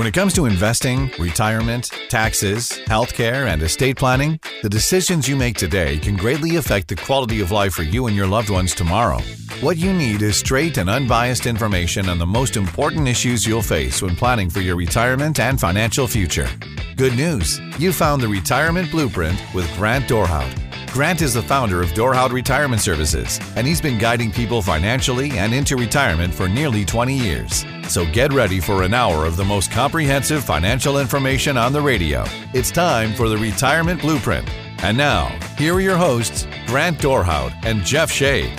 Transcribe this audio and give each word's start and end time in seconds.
When 0.00 0.06
it 0.06 0.14
comes 0.14 0.32
to 0.36 0.46
investing, 0.46 1.10
retirement, 1.18 1.90
taxes, 2.08 2.70
healthcare, 2.86 3.52
and 3.52 3.60
estate 3.60 3.98
planning, 3.98 4.40
the 4.62 4.68
decisions 4.70 5.28
you 5.28 5.36
make 5.36 5.58
today 5.58 5.98
can 5.98 6.16
greatly 6.16 6.56
affect 6.56 6.88
the 6.88 6.96
quality 6.96 7.42
of 7.42 7.50
life 7.50 7.74
for 7.74 7.82
you 7.82 8.06
and 8.06 8.16
your 8.16 8.26
loved 8.26 8.48
ones 8.48 8.74
tomorrow. 8.74 9.18
What 9.60 9.76
you 9.76 9.92
need 9.92 10.22
is 10.22 10.38
straight 10.38 10.78
and 10.78 10.88
unbiased 10.88 11.44
information 11.44 12.08
on 12.08 12.18
the 12.18 12.24
most 12.24 12.56
important 12.56 13.08
issues 13.08 13.44
you'll 13.46 13.60
face 13.60 14.00
when 14.00 14.16
planning 14.16 14.48
for 14.48 14.62
your 14.62 14.76
retirement 14.76 15.38
and 15.38 15.60
financial 15.60 16.06
future. 16.06 16.48
Good 16.96 17.14
news! 17.14 17.60
You 17.78 17.92
found 17.92 18.22
the 18.22 18.28
Retirement 18.28 18.90
Blueprint 18.90 19.38
with 19.52 19.70
Grant 19.76 20.08
Dorhout. 20.08 20.69
Grant 20.92 21.22
is 21.22 21.34
the 21.34 21.42
founder 21.42 21.80
of 21.80 21.90
Dorhout 21.90 22.32
Retirement 22.32 22.82
Services, 22.82 23.38
and 23.54 23.64
he's 23.64 23.80
been 23.80 23.96
guiding 23.96 24.32
people 24.32 24.60
financially 24.60 25.30
and 25.38 25.54
into 25.54 25.76
retirement 25.76 26.34
for 26.34 26.48
nearly 26.48 26.84
20 26.84 27.16
years. 27.16 27.64
So 27.86 28.04
get 28.06 28.32
ready 28.32 28.58
for 28.58 28.82
an 28.82 28.92
hour 28.92 29.24
of 29.24 29.36
the 29.36 29.44
most 29.44 29.70
comprehensive 29.70 30.42
financial 30.42 30.98
information 30.98 31.56
on 31.56 31.72
the 31.72 31.80
radio. 31.80 32.24
It's 32.52 32.72
time 32.72 33.14
for 33.14 33.28
the 33.28 33.38
Retirement 33.38 34.00
Blueprint. 34.00 34.48
And 34.82 34.96
now, 34.96 35.28
here 35.56 35.74
are 35.74 35.80
your 35.80 35.96
hosts, 35.96 36.48
Grant 36.66 36.98
Dorhout 36.98 37.52
and 37.64 37.84
Jeff 37.84 38.10
Shade. 38.10 38.52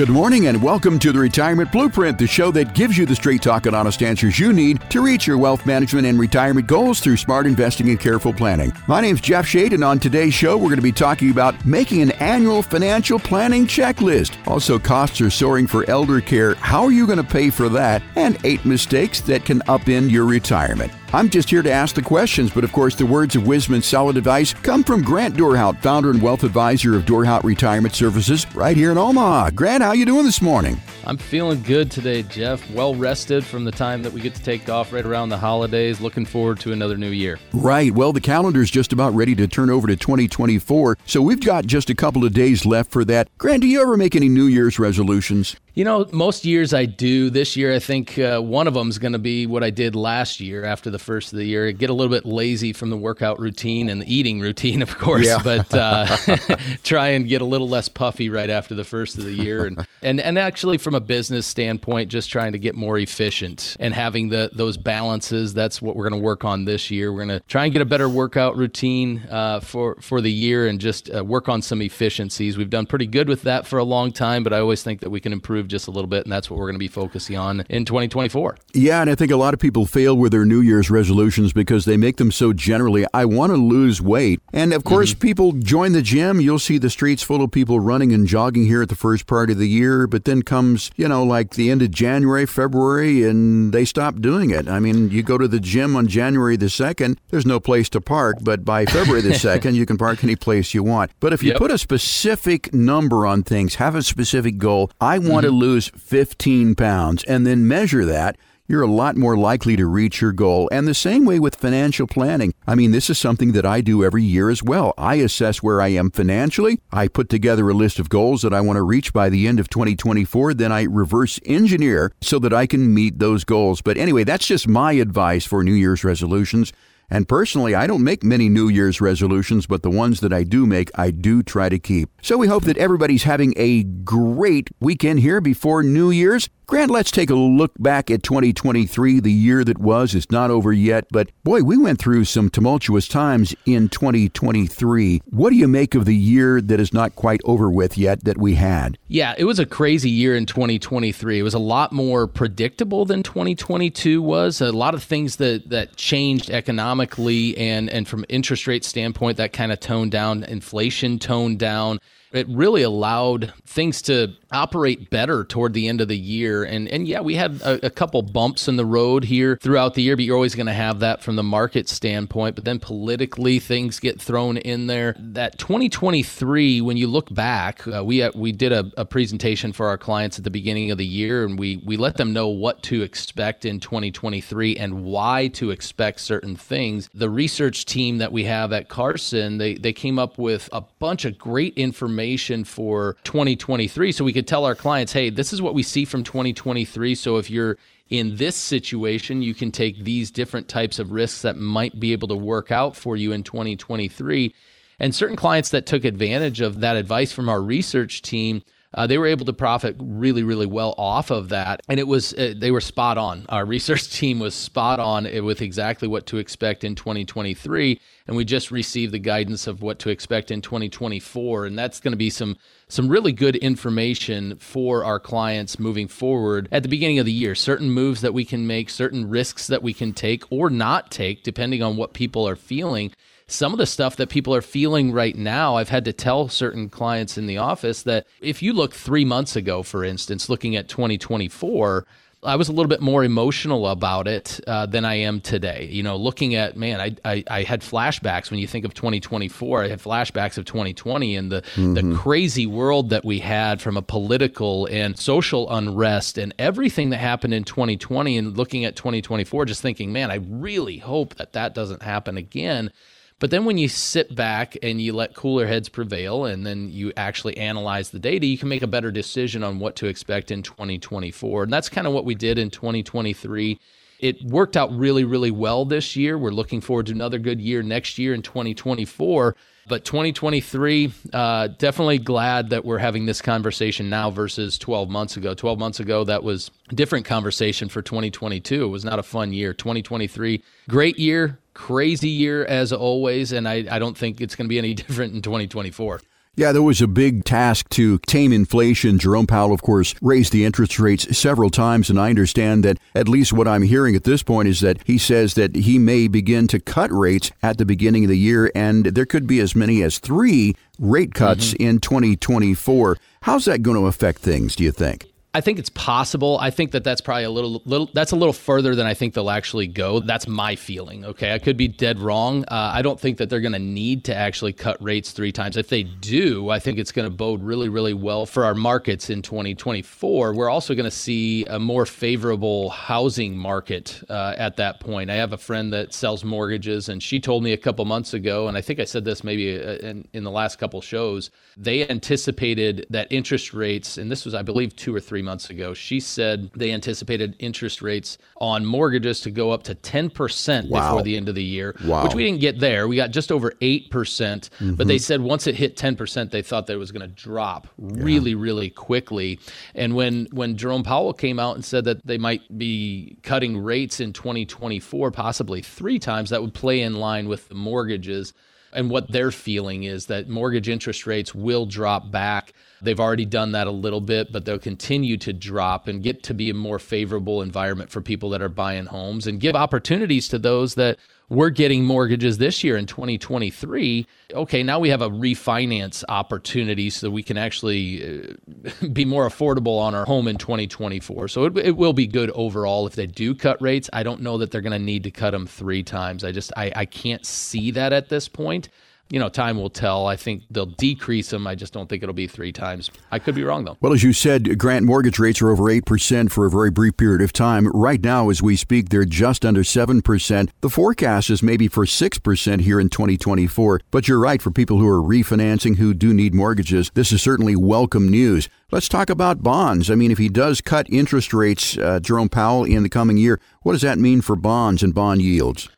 Good 0.00 0.08
morning 0.08 0.46
and 0.46 0.62
welcome 0.62 0.98
to 1.00 1.12
the 1.12 1.18
Retirement 1.18 1.70
Blueprint, 1.70 2.16
the 2.16 2.26
show 2.26 2.50
that 2.52 2.72
gives 2.72 2.96
you 2.96 3.04
the 3.04 3.14
straight 3.14 3.42
talk 3.42 3.66
and 3.66 3.76
honest 3.76 4.02
answers 4.02 4.38
you 4.38 4.50
need 4.50 4.80
to 4.88 5.02
reach 5.02 5.26
your 5.26 5.36
wealth 5.36 5.66
management 5.66 6.06
and 6.06 6.18
retirement 6.18 6.66
goals 6.66 7.00
through 7.00 7.18
smart 7.18 7.46
investing 7.46 7.90
and 7.90 8.00
careful 8.00 8.32
planning. 8.32 8.72
My 8.88 9.02
name 9.02 9.16
is 9.16 9.20
Jeff 9.20 9.44
Shade, 9.44 9.74
and 9.74 9.84
on 9.84 9.98
today's 9.98 10.32
show, 10.32 10.56
we're 10.56 10.70
going 10.70 10.76
to 10.76 10.82
be 10.82 10.90
talking 10.90 11.30
about 11.30 11.66
making 11.66 12.00
an 12.00 12.12
annual 12.12 12.62
financial 12.62 13.18
planning 13.18 13.66
checklist. 13.66 14.38
Also, 14.48 14.78
costs 14.78 15.20
are 15.20 15.28
soaring 15.28 15.66
for 15.66 15.84
elder 15.90 16.22
care. 16.22 16.54
How 16.54 16.82
are 16.84 16.92
you 16.92 17.04
going 17.04 17.18
to 17.18 17.22
pay 17.22 17.50
for 17.50 17.68
that? 17.68 18.02
And 18.16 18.38
eight 18.42 18.64
mistakes 18.64 19.20
that 19.20 19.44
can 19.44 19.60
upend 19.64 20.10
your 20.10 20.24
retirement. 20.24 20.94
I'm 21.12 21.28
just 21.28 21.50
here 21.50 21.62
to 21.62 21.72
ask 21.72 21.96
the 21.96 22.02
questions, 22.02 22.52
but 22.52 22.62
of 22.62 22.70
course, 22.70 22.94
the 22.94 23.04
words 23.04 23.34
of 23.34 23.44
wisdom 23.44 23.74
and 23.74 23.82
solid 23.82 24.16
advice 24.16 24.54
come 24.54 24.84
from 24.84 25.02
Grant 25.02 25.34
Dorhout, 25.34 25.82
founder 25.82 26.10
and 26.10 26.22
wealth 26.22 26.44
advisor 26.44 26.94
of 26.94 27.04
Dorhout 27.04 27.42
Retirement 27.42 27.96
Services, 27.96 28.46
right 28.54 28.76
here 28.76 28.92
in 28.92 28.98
Omaha. 28.98 29.50
Grant, 29.50 29.82
how 29.82 29.90
you 29.90 30.06
doing 30.06 30.24
this 30.24 30.40
morning? 30.40 30.80
I'm 31.04 31.16
feeling 31.16 31.62
good 31.62 31.90
today, 31.90 32.22
Jeff. 32.22 32.70
Well 32.70 32.94
rested 32.94 33.44
from 33.44 33.64
the 33.64 33.72
time 33.72 34.04
that 34.04 34.12
we 34.12 34.20
get 34.20 34.36
to 34.36 34.42
take 34.44 34.68
off 34.68 34.92
right 34.92 35.04
around 35.04 35.30
the 35.30 35.36
holidays. 35.36 36.00
Looking 36.00 36.24
forward 36.24 36.60
to 36.60 36.72
another 36.72 36.96
new 36.96 37.10
year. 37.10 37.40
Right. 37.52 37.90
Well, 37.90 38.12
the 38.12 38.20
calendar's 38.20 38.70
just 38.70 38.92
about 38.92 39.12
ready 39.12 39.34
to 39.34 39.48
turn 39.48 39.68
over 39.68 39.88
to 39.88 39.96
2024, 39.96 40.98
so 41.06 41.22
we've 41.22 41.44
got 41.44 41.66
just 41.66 41.90
a 41.90 41.94
couple 41.96 42.24
of 42.24 42.32
days 42.32 42.64
left 42.64 42.92
for 42.92 43.04
that. 43.06 43.36
Grant, 43.36 43.62
do 43.62 43.66
you 43.66 43.82
ever 43.82 43.96
make 43.96 44.14
any 44.14 44.28
New 44.28 44.46
Year's 44.46 44.78
resolutions? 44.78 45.56
You 45.74 45.84
know, 45.84 46.06
most 46.12 46.44
years 46.44 46.74
I 46.74 46.84
do. 46.84 47.30
This 47.30 47.56
year, 47.56 47.72
I 47.72 47.78
think 47.78 48.18
uh, 48.18 48.40
one 48.40 48.66
of 48.66 48.74
them 48.74 48.88
is 48.88 48.98
going 48.98 49.12
to 49.12 49.20
be 49.20 49.46
what 49.46 49.62
I 49.62 49.70
did 49.70 49.94
last 49.94 50.40
year 50.40 50.64
after 50.64 50.90
the 50.90 50.98
first 50.98 51.32
of 51.32 51.38
the 51.38 51.44
year. 51.44 51.70
Get 51.70 51.90
a 51.90 51.92
little 51.92 52.12
bit 52.12 52.26
lazy 52.26 52.72
from 52.72 52.90
the 52.90 52.96
workout 52.96 53.38
routine 53.38 53.88
and 53.88 54.02
the 54.02 54.12
eating 54.12 54.40
routine, 54.40 54.82
of 54.82 54.98
course, 54.98 55.26
yeah. 55.26 55.40
but 55.42 55.72
uh, 55.72 56.16
try 56.82 57.08
and 57.08 57.28
get 57.28 57.40
a 57.40 57.44
little 57.44 57.68
less 57.68 57.88
puffy 57.88 58.28
right 58.28 58.50
after 58.50 58.74
the 58.74 58.84
first 58.84 59.16
of 59.16 59.24
the 59.24 59.32
year. 59.32 59.66
And, 59.66 59.86
and, 60.02 60.20
and 60.20 60.38
actually, 60.38 60.78
from 60.78 60.94
a 60.94 61.00
business 61.00 61.46
standpoint, 61.46 62.10
just 62.10 62.30
trying 62.30 62.52
to 62.52 62.58
get 62.58 62.74
more 62.74 62.98
efficient 62.98 63.76
and 63.78 63.94
having 63.94 64.28
the 64.28 64.50
those 64.52 64.76
balances. 64.76 65.54
That's 65.54 65.80
what 65.80 65.96
we're 65.96 66.08
going 66.08 66.20
to 66.20 66.24
work 66.24 66.44
on 66.44 66.64
this 66.64 66.90
year. 66.90 67.12
We're 67.12 67.24
going 67.24 67.40
to 67.40 67.46
try 67.46 67.64
and 67.64 67.72
get 67.72 67.82
a 67.82 67.86
better 67.86 68.08
workout 68.08 68.56
routine 68.56 69.22
uh, 69.30 69.60
for, 69.60 69.96
for 70.00 70.20
the 70.20 70.32
year 70.32 70.66
and 70.66 70.80
just 70.80 71.14
uh, 71.14 71.24
work 71.24 71.48
on 71.48 71.62
some 71.62 71.80
efficiencies. 71.80 72.58
We've 72.58 72.70
done 72.70 72.86
pretty 72.86 73.06
good 73.06 73.28
with 73.28 73.42
that 73.42 73.66
for 73.66 73.78
a 73.78 73.84
long 73.84 74.12
time, 74.12 74.42
but 74.42 74.52
I 74.52 74.58
always 74.58 74.82
think 74.82 75.00
that 75.00 75.10
we 75.10 75.20
can 75.20 75.32
improve 75.32 75.68
just 75.70 75.88
a 75.88 75.90
little 75.90 76.08
bit, 76.08 76.24
and 76.24 76.32
that's 76.32 76.50
what 76.50 76.58
we're 76.58 76.66
going 76.66 76.74
to 76.74 76.78
be 76.78 76.88
focusing 76.88 77.36
on 77.36 77.64
in 77.70 77.84
2024. 77.84 78.56
Yeah, 78.74 79.00
and 79.00 79.08
I 79.08 79.14
think 79.14 79.30
a 79.30 79.36
lot 79.36 79.54
of 79.54 79.60
people 79.60 79.86
fail 79.86 80.16
with 80.16 80.32
their 80.32 80.44
New 80.44 80.60
Year's 80.60 80.90
resolutions 80.90 81.52
because 81.52 81.84
they 81.84 81.96
make 81.96 82.16
them 82.18 82.30
so 82.32 82.52
generally. 82.52 83.06
I 83.14 83.24
want 83.24 83.52
to 83.52 83.56
lose 83.56 84.02
weight. 84.02 84.40
And 84.52 84.72
of 84.72 84.84
course, 84.84 85.10
mm-hmm. 85.10 85.20
people 85.20 85.52
join 85.52 85.92
the 85.92 86.02
gym. 86.02 86.40
You'll 86.40 86.58
see 86.58 86.78
the 86.78 86.90
streets 86.90 87.22
full 87.22 87.42
of 87.42 87.50
people 87.50 87.80
running 87.80 88.12
and 88.12 88.26
jogging 88.26 88.66
here 88.66 88.82
at 88.82 88.88
the 88.88 88.96
first 88.96 89.26
part 89.26 89.50
of 89.50 89.58
the 89.58 89.68
year, 89.68 90.06
but 90.06 90.24
then 90.24 90.42
comes, 90.42 90.90
you 90.96 91.08
know, 91.08 91.24
like 91.24 91.54
the 91.54 91.70
end 91.70 91.82
of 91.82 91.90
January, 91.90 92.46
February, 92.46 93.24
and 93.24 93.72
they 93.72 93.84
stop 93.84 94.20
doing 94.20 94.50
it. 94.50 94.68
I 94.68 94.80
mean, 94.80 95.10
you 95.10 95.22
go 95.22 95.38
to 95.38 95.48
the 95.48 95.60
gym 95.60 95.96
on 95.96 96.08
January 96.08 96.56
the 96.56 96.66
2nd, 96.66 97.18
there's 97.30 97.46
no 97.46 97.60
place 97.60 97.88
to 97.90 98.00
park, 98.00 98.38
but 98.42 98.64
by 98.64 98.84
February 98.86 99.22
the 99.22 99.28
2nd, 99.30 99.74
you 99.74 99.86
can 99.86 99.96
park 99.96 100.22
any 100.24 100.36
place 100.36 100.74
you 100.74 100.82
want. 100.82 101.10
But 101.20 101.32
if 101.32 101.42
you 101.42 101.50
yep. 101.50 101.58
put 101.58 101.70
a 101.70 101.78
specific 101.78 102.72
number 102.74 103.26
on 103.26 103.42
things, 103.42 103.76
have 103.76 103.94
a 103.94 104.02
specific 104.02 104.58
goal, 104.58 104.90
I 105.00 105.18
want 105.18 105.44
mm-hmm. 105.44 105.46
to 105.46 105.49
lose 105.50 105.88
15 105.88 106.74
pounds, 106.74 107.24
and 107.24 107.46
then 107.46 107.68
measure 107.68 108.04
that, 108.04 108.36
you're 108.70 108.82
a 108.82 108.86
lot 108.86 109.16
more 109.16 109.36
likely 109.36 109.74
to 109.74 109.84
reach 109.84 110.20
your 110.20 110.30
goal. 110.30 110.68
And 110.70 110.86
the 110.86 110.94
same 110.94 111.24
way 111.24 111.40
with 111.40 111.56
financial 111.56 112.06
planning. 112.06 112.54
I 112.68 112.76
mean, 112.76 112.92
this 112.92 113.10
is 113.10 113.18
something 113.18 113.50
that 113.50 113.66
I 113.66 113.80
do 113.80 114.04
every 114.04 114.22
year 114.22 114.48
as 114.48 114.62
well. 114.62 114.94
I 114.96 115.16
assess 115.16 115.60
where 115.60 115.80
I 115.80 115.88
am 115.88 116.12
financially. 116.12 116.78
I 116.92 117.08
put 117.08 117.28
together 117.28 117.68
a 117.68 117.74
list 117.74 117.98
of 117.98 118.08
goals 118.08 118.42
that 118.42 118.54
I 118.54 118.60
want 118.60 118.76
to 118.76 118.82
reach 118.82 119.12
by 119.12 119.28
the 119.28 119.48
end 119.48 119.58
of 119.58 119.70
2024. 119.70 120.54
Then 120.54 120.70
I 120.70 120.82
reverse 120.82 121.40
engineer 121.44 122.12
so 122.20 122.38
that 122.38 122.52
I 122.52 122.66
can 122.66 122.94
meet 122.94 123.18
those 123.18 123.42
goals. 123.42 123.82
But 123.82 123.96
anyway, 123.96 124.22
that's 124.22 124.46
just 124.46 124.68
my 124.68 124.92
advice 124.92 125.44
for 125.44 125.64
New 125.64 125.74
Year's 125.74 126.04
resolutions. 126.04 126.72
And 127.10 127.28
personally, 127.28 127.74
I 127.74 127.86
don't 127.88 128.04
make 128.04 128.22
many 128.22 128.48
New 128.48 128.68
Year's 128.68 129.00
resolutions, 129.00 129.66
but 129.66 129.82
the 129.82 129.90
ones 129.90 130.20
that 130.20 130.32
I 130.32 130.44
do 130.44 130.64
make, 130.64 130.90
I 130.94 131.10
do 131.10 131.42
try 131.42 131.68
to 131.68 131.78
keep. 131.78 132.08
So 132.22 132.38
we 132.38 132.46
hope 132.46 132.64
that 132.64 132.78
everybody's 132.78 133.24
having 133.24 133.52
a 133.56 133.82
great 133.82 134.70
weekend 134.78 135.20
here 135.20 135.40
before 135.40 135.82
New 135.82 136.10
Year's. 136.10 136.48
Grant, 136.70 136.92
let's 136.92 137.10
take 137.10 137.30
a 137.30 137.34
look 137.34 137.72
back 137.80 138.12
at 138.12 138.22
2023. 138.22 139.18
The 139.18 139.32
year 139.32 139.64
that 139.64 139.78
was 139.78 140.14
It's 140.14 140.30
not 140.30 140.52
over 140.52 140.72
yet, 140.72 141.04
but 141.10 141.28
boy, 141.42 141.64
we 141.64 141.76
went 141.76 141.98
through 141.98 142.26
some 142.26 142.48
tumultuous 142.48 143.08
times 143.08 143.56
in 143.66 143.88
2023. 143.88 145.20
What 145.24 145.50
do 145.50 145.56
you 145.56 145.66
make 145.66 145.96
of 145.96 146.04
the 146.04 146.14
year 146.14 146.60
that 146.60 146.78
is 146.78 146.94
not 146.94 147.16
quite 147.16 147.40
over 147.44 147.68
with 147.68 147.98
yet 147.98 148.22
that 148.22 148.38
we 148.38 148.54
had? 148.54 148.98
Yeah, 149.08 149.34
it 149.36 149.46
was 149.46 149.58
a 149.58 149.66
crazy 149.66 150.10
year 150.10 150.36
in 150.36 150.46
2023. 150.46 151.40
It 151.40 151.42
was 151.42 151.54
a 151.54 151.58
lot 151.58 151.90
more 151.90 152.28
predictable 152.28 153.04
than 153.04 153.24
2022 153.24 154.22
was. 154.22 154.60
A 154.60 154.70
lot 154.70 154.94
of 154.94 155.02
things 155.02 155.36
that 155.38 155.70
that 155.70 155.96
changed 155.96 156.50
economically 156.50 157.58
and 157.58 157.90
and 157.90 158.06
from 158.06 158.24
interest 158.28 158.68
rate 158.68 158.84
standpoint 158.84 159.38
that 159.38 159.52
kind 159.52 159.72
of 159.72 159.80
toned 159.80 160.12
down, 160.12 160.44
inflation 160.44 161.18
toned 161.18 161.58
down 161.58 161.98
it 162.32 162.46
really 162.48 162.82
allowed 162.82 163.52
things 163.66 164.02
to 164.02 164.34
operate 164.52 165.10
better 165.10 165.44
toward 165.44 165.72
the 165.72 165.88
end 165.88 166.00
of 166.00 166.08
the 166.08 166.18
year. 166.18 166.64
And 166.64 166.88
and 166.88 167.06
yeah, 167.06 167.20
we 167.20 167.34
had 167.34 167.60
a, 167.62 167.86
a 167.86 167.90
couple 167.90 168.22
bumps 168.22 168.68
in 168.68 168.76
the 168.76 168.84
road 168.84 169.24
here 169.24 169.58
throughout 169.60 169.94
the 169.94 170.02
year, 170.02 170.16
but 170.16 170.24
you're 170.24 170.36
always 170.36 170.54
going 170.54 170.66
to 170.66 170.72
have 170.72 171.00
that 171.00 171.22
from 171.22 171.36
the 171.36 171.42
market 171.42 171.88
standpoint. 171.88 172.54
But 172.54 172.64
then 172.64 172.78
politically, 172.78 173.58
things 173.58 173.98
get 174.00 174.20
thrown 174.20 174.56
in 174.58 174.86
there. 174.86 175.14
That 175.18 175.58
2023, 175.58 176.80
when 176.80 176.96
you 176.96 177.06
look 177.06 177.32
back, 177.32 177.86
uh, 177.86 178.04
we 178.04 178.22
uh, 178.22 178.30
we 178.34 178.52
did 178.52 178.72
a, 178.72 178.90
a 178.96 179.04
presentation 179.04 179.72
for 179.72 179.88
our 179.88 179.98
clients 179.98 180.38
at 180.38 180.44
the 180.44 180.50
beginning 180.50 180.90
of 180.90 180.98
the 180.98 181.06
year, 181.06 181.44
and 181.44 181.58
we 181.58 181.82
we 181.84 181.96
let 181.96 182.16
them 182.16 182.32
know 182.32 182.48
what 182.48 182.82
to 182.84 183.02
expect 183.02 183.64
in 183.64 183.80
2023 183.80 184.76
and 184.76 185.04
why 185.04 185.48
to 185.48 185.70
expect 185.70 186.20
certain 186.20 186.54
things. 186.54 187.08
The 187.12 187.30
research 187.30 187.86
team 187.86 188.18
that 188.18 188.32
we 188.32 188.44
have 188.44 188.72
at 188.72 188.88
Carson, 188.88 189.58
they 189.58 189.74
they 189.74 189.92
came 189.92 190.18
up 190.18 190.38
with 190.38 190.68
a 190.72 190.82
bunch 190.98 191.24
of 191.24 191.36
great 191.36 191.74
information 191.74 192.19
for 192.64 193.16
2023, 193.24 194.12
so 194.12 194.24
we 194.24 194.32
could 194.32 194.46
tell 194.46 194.64
our 194.64 194.74
clients, 194.74 195.12
hey, 195.12 195.30
this 195.30 195.52
is 195.52 195.62
what 195.62 195.74
we 195.74 195.82
see 195.82 196.04
from 196.04 196.24
2023. 196.24 197.14
So 197.14 197.36
if 197.36 197.50
you're 197.50 197.76
in 198.08 198.36
this 198.36 198.56
situation, 198.56 199.42
you 199.42 199.54
can 199.54 199.70
take 199.70 200.04
these 200.04 200.30
different 200.30 200.68
types 200.68 200.98
of 200.98 201.12
risks 201.12 201.42
that 201.42 201.56
might 201.56 201.98
be 201.98 202.12
able 202.12 202.28
to 202.28 202.36
work 202.36 202.70
out 202.70 202.96
for 202.96 203.16
you 203.16 203.32
in 203.32 203.42
2023. 203.42 204.54
And 204.98 205.14
certain 205.14 205.36
clients 205.36 205.70
that 205.70 205.86
took 205.86 206.04
advantage 206.04 206.60
of 206.60 206.80
that 206.80 206.96
advice 206.96 207.32
from 207.32 207.48
our 207.48 207.62
research 207.62 208.20
team 208.22 208.62
uh, 208.92 209.06
they 209.06 209.18
were 209.18 209.26
able 209.26 209.46
to 209.46 209.52
profit 209.52 209.96
really, 210.00 210.42
really 210.42 210.66
well 210.66 210.94
off 210.98 211.30
of 211.30 211.50
that. 211.50 211.80
And 211.88 212.00
it 212.00 212.08
was, 212.08 212.34
uh, 212.34 212.54
they 212.56 212.70
were 212.70 212.80
spot 212.80 213.18
on. 213.18 213.46
Our 213.48 213.64
research 213.66 214.10
team 214.10 214.40
was 214.40 214.54
spot 214.54 214.98
on 214.98 215.24
with 215.44 215.62
exactly 215.62 216.08
what 216.08 216.26
to 216.26 216.38
expect 216.38 216.82
in 216.82 216.96
2023. 216.96 218.00
And 218.26 218.36
we 218.36 218.44
just 218.44 218.70
received 218.70 219.12
the 219.12 219.18
guidance 219.18 219.66
of 219.66 219.82
what 219.82 220.00
to 220.00 220.10
expect 220.10 220.50
in 220.50 220.60
2024. 220.60 221.66
And 221.66 221.78
that's 221.78 222.00
going 222.00 222.12
to 222.12 222.16
be 222.16 222.30
some, 222.30 222.56
some 222.88 223.08
really 223.08 223.32
good 223.32 223.56
information 223.56 224.56
for 224.58 225.04
our 225.04 225.20
clients 225.20 225.78
moving 225.78 226.08
forward 226.08 226.68
at 226.72 226.82
the 226.82 226.88
beginning 226.88 227.20
of 227.20 227.26
the 227.26 227.32
year. 227.32 227.54
Certain 227.54 227.90
moves 227.90 228.22
that 228.22 228.34
we 228.34 228.44
can 228.44 228.66
make, 228.66 228.90
certain 228.90 229.28
risks 229.28 229.68
that 229.68 229.82
we 229.82 229.94
can 229.94 230.12
take 230.12 230.42
or 230.50 230.68
not 230.68 231.12
take, 231.12 231.44
depending 231.44 231.82
on 231.82 231.96
what 231.96 232.12
people 232.12 232.46
are 232.48 232.56
feeling 232.56 233.12
some 233.50 233.72
of 233.72 233.78
the 233.78 233.86
stuff 233.86 234.16
that 234.16 234.28
people 234.28 234.54
are 234.54 234.62
feeling 234.62 235.12
right 235.12 235.36
now, 235.36 235.76
I've 235.76 235.88
had 235.88 236.04
to 236.06 236.12
tell 236.12 236.48
certain 236.48 236.88
clients 236.88 237.36
in 237.36 237.46
the 237.46 237.58
office 237.58 238.02
that 238.04 238.26
if 238.40 238.62
you 238.62 238.72
look 238.72 238.94
three 238.94 239.24
months 239.24 239.56
ago, 239.56 239.82
for 239.82 240.04
instance, 240.04 240.48
looking 240.48 240.76
at 240.76 240.88
2024, 240.88 242.06
I 242.42 242.56
was 242.56 242.68
a 242.68 242.72
little 242.72 242.88
bit 242.88 243.02
more 243.02 243.22
emotional 243.22 243.86
about 243.86 244.26
it 244.26 244.60
uh, 244.66 244.86
than 244.86 245.04
I 245.04 245.16
am 245.16 245.40
today. 245.40 245.88
You 245.90 246.02
know, 246.02 246.16
looking 246.16 246.54
at 246.54 246.74
man, 246.74 246.98
I, 247.00 247.14
I, 247.22 247.44
I 247.50 247.62
had 247.64 247.82
flashbacks 247.82 248.50
when 248.50 248.60
you 248.60 248.66
think 248.66 248.86
of 248.86 248.94
2024. 248.94 249.84
I 249.84 249.88
had 249.88 250.00
flashbacks 250.00 250.56
of 250.56 250.64
2020 250.64 251.36
and 251.36 251.52
the 251.52 251.62
mm-hmm. 251.62 251.94
the 251.94 252.16
crazy 252.16 252.66
world 252.66 253.10
that 253.10 253.26
we 253.26 253.40
had 253.40 253.82
from 253.82 253.98
a 253.98 254.02
political 254.02 254.86
and 254.86 255.18
social 255.18 255.70
unrest 255.70 256.38
and 256.38 256.54
everything 256.58 257.10
that 257.10 257.18
happened 257.18 257.52
in 257.52 257.64
2020. 257.64 258.38
And 258.38 258.56
looking 258.56 258.86
at 258.86 258.96
2024, 258.96 259.66
just 259.66 259.82
thinking, 259.82 260.10
man, 260.10 260.30
I 260.30 260.36
really 260.36 260.96
hope 260.96 261.34
that 261.34 261.52
that 261.52 261.74
doesn't 261.74 262.02
happen 262.02 262.38
again. 262.38 262.90
But 263.40 263.50
then 263.50 263.64
when 263.64 263.78
you 263.78 263.88
sit 263.88 264.34
back 264.34 264.76
and 264.82 265.00
you 265.00 265.14
let 265.14 265.34
cooler 265.34 265.66
heads 265.66 265.88
prevail 265.88 266.44
and 266.44 266.64
then 266.64 266.90
you 266.92 267.10
actually 267.16 267.56
analyze 267.56 268.10
the 268.10 268.18
data, 268.18 268.44
you 268.46 268.58
can 268.58 268.68
make 268.68 268.82
a 268.82 268.86
better 268.86 269.10
decision 269.10 269.64
on 269.64 269.78
what 269.78 269.96
to 269.96 270.06
expect 270.06 270.50
in 270.50 270.62
2024. 270.62 271.64
And 271.64 271.72
that's 271.72 271.88
kind 271.88 272.06
of 272.06 272.12
what 272.12 272.26
we 272.26 272.34
did 272.34 272.58
in 272.58 272.68
2023. 272.68 273.80
It 274.20 274.42
worked 274.42 274.76
out 274.76 274.92
really, 274.92 275.24
really 275.24 275.50
well 275.50 275.86
this 275.86 276.14
year. 276.14 276.36
We're 276.36 276.50
looking 276.50 276.82
forward 276.82 277.06
to 277.06 277.12
another 277.12 277.38
good 277.38 277.62
year 277.62 277.82
next 277.82 278.18
year 278.18 278.34
in 278.34 278.42
2024. 278.42 279.56
But 279.90 280.04
2023, 280.04 281.12
uh, 281.32 281.66
definitely 281.66 282.18
glad 282.18 282.70
that 282.70 282.84
we're 282.84 282.98
having 282.98 283.26
this 283.26 283.42
conversation 283.42 284.08
now 284.08 284.30
versus 284.30 284.78
12 284.78 285.10
months 285.10 285.36
ago. 285.36 285.52
12 285.52 285.80
months 285.80 285.98
ago, 285.98 286.22
that 286.22 286.44
was 286.44 286.70
a 286.90 286.94
different 286.94 287.26
conversation 287.26 287.88
for 287.88 288.00
2022. 288.00 288.84
It 288.84 288.86
was 288.86 289.04
not 289.04 289.18
a 289.18 289.24
fun 289.24 289.52
year. 289.52 289.74
2023, 289.74 290.62
great 290.88 291.18
year, 291.18 291.58
crazy 291.74 292.28
year 292.28 292.64
as 292.66 292.92
always, 292.92 293.50
and 293.50 293.66
I, 293.66 293.84
I 293.90 293.98
don't 293.98 294.16
think 294.16 294.40
it's 294.40 294.54
going 294.54 294.66
to 294.66 294.68
be 294.68 294.78
any 294.78 294.94
different 295.08 295.34
in 295.34 295.42
2024. 295.42 296.20
Yeah, 296.56 296.72
there 296.72 296.82
was 296.82 297.00
a 297.00 297.06
big 297.06 297.44
task 297.44 297.88
to 297.90 298.18
tame 298.26 298.52
inflation. 298.52 299.18
Jerome 299.18 299.46
Powell, 299.46 299.72
of 299.72 299.82
course, 299.82 300.14
raised 300.20 300.52
the 300.52 300.64
interest 300.64 300.98
rates 300.98 301.38
several 301.38 301.70
times, 301.70 302.10
and 302.10 302.18
I 302.18 302.28
understand 302.28 302.84
that 302.84 302.98
at 303.14 303.28
least 303.28 303.52
what 303.52 303.68
I'm 303.68 303.82
hearing 303.82 304.16
at 304.16 304.24
this 304.24 304.42
point 304.42 304.66
is 304.66 304.80
that 304.80 304.98
he 305.06 305.16
says 305.16 305.54
that 305.54 305.76
he 305.76 305.98
may 305.98 306.26
begin 306.26 306.66
to 306.68 306.80
cut 306.80 307.12
rates 307.12 307.52
at 307.62 307.78
the 307.78 307.86
beginning 307.86 308.24
of 308.24 308.30
the 308.30 308.36
year, 308.36 308.70
and 308.74 309.06
there 309.06 309.26
could 309.26 309.46
be 309.46 309.60
as 309.60 309.76
many 309.76 310.02
as 310.02 310.18
three 310.18 310.74
rate 310.98 311.34
cuts 311.34 311.72
mm-hmm. 311.72 311.88
in 311.88 311.98
2024. 312.00 313.16
How's 313.42 313.64
that 313.66 313.82
going 313.82 313.96
to 313.96 314.06
affect 314.06 314.40
things, 314.40 314.74
do 314.74 314.82
you 314.82 314.92
think? 314.92 315.29
I 315.52 315.60
think 315.60 315.80
it's 315.80 315.90
possible. 315.90 316.58
I 316.60 316.70
think 316.70 316.92
that 316.92 317.02
that's 317.02 317.20
probably 317.20 317.42
a 317.42 317.50
little, 317.50 317.82
little 317.84 318.08
that's 318.14 318.30
a 318.30 318.36
little 318.36 318.52
further 318.52 318.94
than 318.94 319.08
I 319.08 319.14
think 319.14 319.34
they'll 319.34 319.50
actually 319.50 319.88
go. 319.88 320.20
That's 320.20 320.46
my 320.46 320.76
feeling. 320.76 321.24
Okay, 321.24 321.52
I 321.52 321.58
could 321.58 321.76
be 321.76 321.88
dead 321.88 322.20
wrong. 322.20 322.64
Uh, 322.68 322.92
I 322.94 323.02
don't 323.02 323.18
think 323.18 323.38
that 323.38 323.50
they're 323.50 323.60
going 323.60 323.72
to 323.72 323.80
need 323.80 324.24
to 324.26 324.34
actually 324.34 324.72
cut 324.72 325.02
rates 325.02 325.32
three 325.32 325.50
times. 325.50 325.76
If 325.76 325.88
they 325.88 326.04
do, 326.04 326.70
I 326.70 326.78
think 326.78 327.00
it's 327.00 327.10
going 327.10 327.28
to 327.28 327.34
bode 327.34 327.64
really, 327.64 327.88
really 327.88 328.14
well 328.14 328.46
for 328.46 328.64
our 328.64 328.76
markets 328.76 329.28
in 329.28 329.42
2024. 329.42 330.54
We're 330.54 330.70
also 330.70 330.94
going 330.94 331.04
to 331.04 331.10
see 331.10 331.64
a 331.64 331.80
more 331.80 332.06
favorable 332.06 332.90
housing 332.90 333.56
market 333.56 334.22
uh, 334.28 334.54
at 334.56 334.76
that 334.76 335.00
point. 335.00 335.30
I 335.30 335.34
have 335.34 335.52
a 335.52 335.58
friend 335.58 335.92
that 335.92 336.14
sells 336.14 336.44
mortgages, 336.44 337.08
and 337.08 337.20
she 337.20 337.40
told 337.40 337.64
me 337.64 337.72
a 337.72 337.76
couple 337.76 338.04
months 338.04 338.34
ago, 338.34 338.68
and 338.68 338.76
I 338.76 338.82
think 338.82 339.00
I 339.00 339.04
said 339.04 339.24
this 339.24 339.42
maybe 339.42 339.82
uh, 339.82 339.94
in, 339.96 340.28
in 340.32 340.44
the 340.44 340.50
last 340.52 340.78
couple 340.78 341.00
shows. 341.00 341.50
They 341.76 342.08
anticipated 342.08 343.06
that 343.10 343.26
interest 343.32 343.74
rates, 343.74 344.16
and 344.16 344.30
this 344.30 344.44
was, 344.44 344.54
I 344.54 344.62
believe, 344.62 344.94
two 344.94 345.12
or 345.12 345.18
three 345.18 345.39
three 345.40 345.46
months 345.46 345.70
ago. 345.70 345.94
She 345.94 346.20
said 346.20 346.70
they 346.76 346.92
anticipated 346.92 347.56
interest 347.58 348.02
rates 348.02 348.36
on 348.60 348.84
mortgages 348.84 349.40
to 349.40 349.50
go 349.50 349.70
up 349.70 349.82
to 349.84 349.94
10% 349.94 350.90
wow. 350.90 351.00
before 351.00 351.22
the 351.22 351.34
end 351.34 351.48
of 351.48 351.54
the 351.54 351.64
year, 351.64 351.96
wow. 352.04 352.24
which 352.24 352.34
we 352.34 352.44
didn't 352.44 352.60
get 352.60 352.78
there. 352.78 353.08
We 353.08 353.16
got 353.16 353.30
just 353.30 353.50
over 353.50 353.70
8%, 353.80 354.10
percent 354.10 354.70
mm 354.78 354.90
hmm 354.90 355.00
but 355.00 355.06
they 355.06 355.18
said 355.18 355.40
once 355.40 355.66
it 355.66 355.76
hit 355.76 355.96
10%, 355.96 356.50
they 356.50 356.60
thought 356.60 356.86
that 356.86 356.92
it 356.92 356.98
was 356.98 357.10
going 357.10 357.26
to 357.26 357.34
drop 357.34 357.88
really, 357.96 358.50
yeah. 358.50 358.56
really 358.58 358.90
quickly. 358.90 359.58
And 359.94 360.14
when, 360.14 360.46
when 360.52 360.76
Jerome 360.76 361.04
Powell 361.04 361.32
came 361.32 361.58
out 361.58 361.76
and 361.76 361.82
said 361.82 362.04
that 362.04 362.26
they 362.26 362.36
might 362.36 362.76
be 362.76 363.38
cutting 363.42 363.78
rates 363.78 364.20
in 364.20 364.34
2024, 364.34 365.30
possibly 365.30 365.80
three 365.80 366.18
times, 366.18 366.50
that 366.50 366.60
would 366.60 366.74
play 366.74 367.00
in 367.00 367.14
line 367.14 367.48
with 367.48 367.68
the 367.68 367.74
mortgages. 367.74 368.52
And 368.92 369.10
what 369.10 369.30
they're 369.30 369.50
feeling 369.50 370.04
is 370.04 370.26
that 370.26 370.48
mortgage 370.48 370.88
interest 370.88 371.26
rates 371.26 371.54
will 371.54 371.86
drop 371.86 372.30
back. 372.30 372.72
They've 373.02 373.20
already 373.20 373.46
done 373.46 373.72
that 373.72 373.86
a 373.86 373.92
little 373.92 374.20
bit, 374.20 374.52
but 374.52 374.64
they'll 374.64 374.78
continue 374.78 375.36
to 375.38 375.52
drop 375.52 376.08
and 376.08 376.22
get 376.22 376.42
to 376.44 376.54
be 376.54 376.70
a 376.70 376.74
more 376.74 376.98
favorable 376.98 377.62
environment 377.62 378.10
for 378.10 378.20
people 378.20 378.50
that 378.50 378.62
are 378.62 378.68
buying 378.68 379.06
homes 379.06 379.46
and 379.46 379.60
give 379.60 379.76
opportunities 379.76 380.48
to 380.48 380.58
those 380.58 380.96
that 380.96 381.18
were 381.50 381.68
getting 381.68 382.04
mortgages 382.04 382.58
this 382.58 382.82
year 382.82 382.96
in 382.96 383.04
2023. 383.04 384.26
Okay, 384.54 384.82
now 384.82 384.98
we 384.98 385.10
have 385.10 385.20
a 385.20 385.28
refinance 385.28 386.24
opportunity 386.28 387.10
so 387.10 387.28
we 387.28 387.42
can 387.42 387.58
actually 387.58 388.46
uh, 388.46 389.06
be 389.12 389.24
more 389.24 389.46
affordable 389.46 389.98
on 389.98 390.14
our 390.14 390.24
home 390.24 390.48
in 390.48 390.56
2024. 390.56 391.48
So 391.48 391.64
it, 391.64 391.76
it 391.76 391.96
will 391.96 392.12
be 392.12 392.26
good 392.26 392.50
overall 392.52 393.06
if 393.06 393.14
they 393.14 393.26
do 393.26 393.54
cut 393.54 393.82
rates. 393.82 394.08
I 394.12 394.22
don't 394.22 394.40
know 394.40 394.56
that 394.58 394.70
they're 394.70 394.80
going 394.80 394.92
to 394.92 394.98
need 394.98 395.24
to 395.24 395.30
cut 395.30 395.50
them 395.50 395.66
three 395.66 396.04
times. 396.04 396.44
I 396.44 396.52
just 396.52 396.72
I, 396.76 396.92
I 396.94 397.04
can't 397.04 397.44
see 397.44 397.90
that 397.90 398.12
at 398.12 398.28
this 398.28 398.48
point 398.48 398.88
you 399.30 399.38
know, 399.38 399.48
time 399.48 399.76
will 399.76 399.90
tell. 399.90 400.26
I 400.26 400.36
think 400.36 400.64
they'll 400.70 400.86
decrease 400.86 401.50
them. 401.50 401.66
I 401.66 401.74
just 401.74 401.92
don't 401.92 402.08
think 402.08 402.22
it'll 402.22 402.34
be 402.34 402.48
three 402.48 402.72
times. 402.72 403.10
I 403.30 403.38
could 403.38 403.54
be 403.54 403.62
wrong, 403.62 403.84
though. 403.84 403.96
Well, 404.00 404.12
as 404.12 404.24
you 404.24 404.32
said, 404.32 404.78
Grant 404.78 405.06
mortgage 405.06 405.38
rates 405.38 405.62
are 405.62 405.70
over 405.70 405.84
8% 405.84 406.50
for 406.50 406.66
a 406.66 406.70
very 406.70 406.90
brief 406.90 407.16
period 407.16 407.40
of 407.40 407.52
time. 407.52 407.86
Right 407.88 408.20
now, 408.20 408.50
as 408.50 408.60
we 408.60 408.74
speak, 408.74 409.08
they're 409.08 409.24
just 409.24 409.64
under 409.64 409.82
7%. 409.82 410.70
The 410.80 410.90
forecast 410.90 411.48
is 411.48 411.62
maybe 411.62 411.86
for 411.86 412.04
6% 412.04 412.80
here 412.80 413.00
in 413.00 413.08
2024. 413.08 414.00
But 414.10 414.26
you're 414.26 414.38
right, 414.38 414.60
for 414.60 414.70
people 414.72 414.98
who 414.98 415.08
are 415.08 415.22
refinancing, 415.22 415.96
who 415.96 416.12
do 416.12 416.34
need 416.34 416.52
mortgages, 416.52 417.10
this 417.14 417.30
is 417.30 417.40
certainly 417.40 417.76
welcome 417.76 418.28
news. 418.28 418.68
Let's 418.90 419.08
talk 419.08 419.30
about 419.30 419.62
bonds. 419.62 420.10
I 420.10 420.16
mean, 420.16 420.32
if 420.32 420.38
he 420.38 420.48
does 420.48 420.80
cut 420.80 421.06
interest 421.08 421.54
rates, 421.54 421.96
uh, 421.96 422.18
Jerome 422.18 422.48
Powell, 422.48 422.82
in 422.82 423.04
the 423.04 423.08
coming 423.08 423.36
year, 423.36 423.60
what 423.82 423.92
does 423.92 424.02
that 424.02 424.18
mean 424.18 424.40
for 424.40 424.56
bonds 424.56 425.04
and 425.04 425.14
bond 425.14 425.42
yields? 425.42 425.88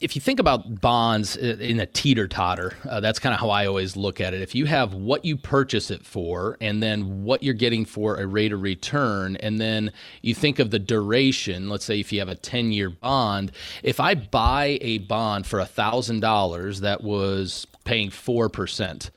If 0.00 0.14
you 0.14 0.22
think 0.22 0.38
about 0.38 0.80
bonds 0.80 1.36
in 1.36 1.80
a 1.80 1.86
teeter 1.86 2.28
totter, 2.28 2.72
uh, 2.88 3.00
that's 3.00 3.18
kind 3.18 3.34
of 3.34 3.40
how 3.40 3.50
I 3.50 3.66
always 3.66 3.96
look 3.96 4.20
at 4.20 4.32
it. 4.32 4.42
If 4.42 4.54
you 4.54 4.66
have 4.66 4.94
what 4.94 5.24
you 5.24 5.36
purchase 5.36 5.90
it 5.90 6.06
for, 6.06 6.56
and 6.60 6.80
then 6.80 7.24
what 7.24 7.42
you're 7.42 7.54
getting 7.54 7.84
for 7.84 8.16
a 8.16 8.26
rate 8.26 8.52
of 8.52 8.62
return, 8.62 9.36
and 9.36 9.60
then 9.60 9.92
you 10.22 10.34
think 10.34 10.60
of 10.60 10.70
the 10.70 10.78
duration, 10.78 11.68
let's 11.68 11.84
say 11.84 11.98
if 11.98 12.12
you 12.12 12.20
have 12.20 12.28
a 12.28 12.36
10 12.36 12.70
year 12.70 12.90
bond, 12.90 13.50
if 13.82 13.98
I 13.98 14.14
buy 14.14 14.78
a 14.80 14.98
bond 14.98 15.46
for 15.46 15.58
$1,000 15.58 16.80
that 16.80 17.02
was 17.02 17.66
paying 17.84 18.10
4%, 18.10 19.10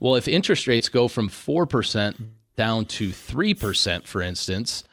well, 0.00 0.16
if 0.16 0.28
interest 0.28 0.66
rates 0.66 0.88
go 0.88 1.08
from 1.08 1.28
4% 1.28 2.28
down 2.56 2.86
to 2.86 3.10
3%, 3.10 4.06
for 4.06 4.22
instance, 4.22 4.84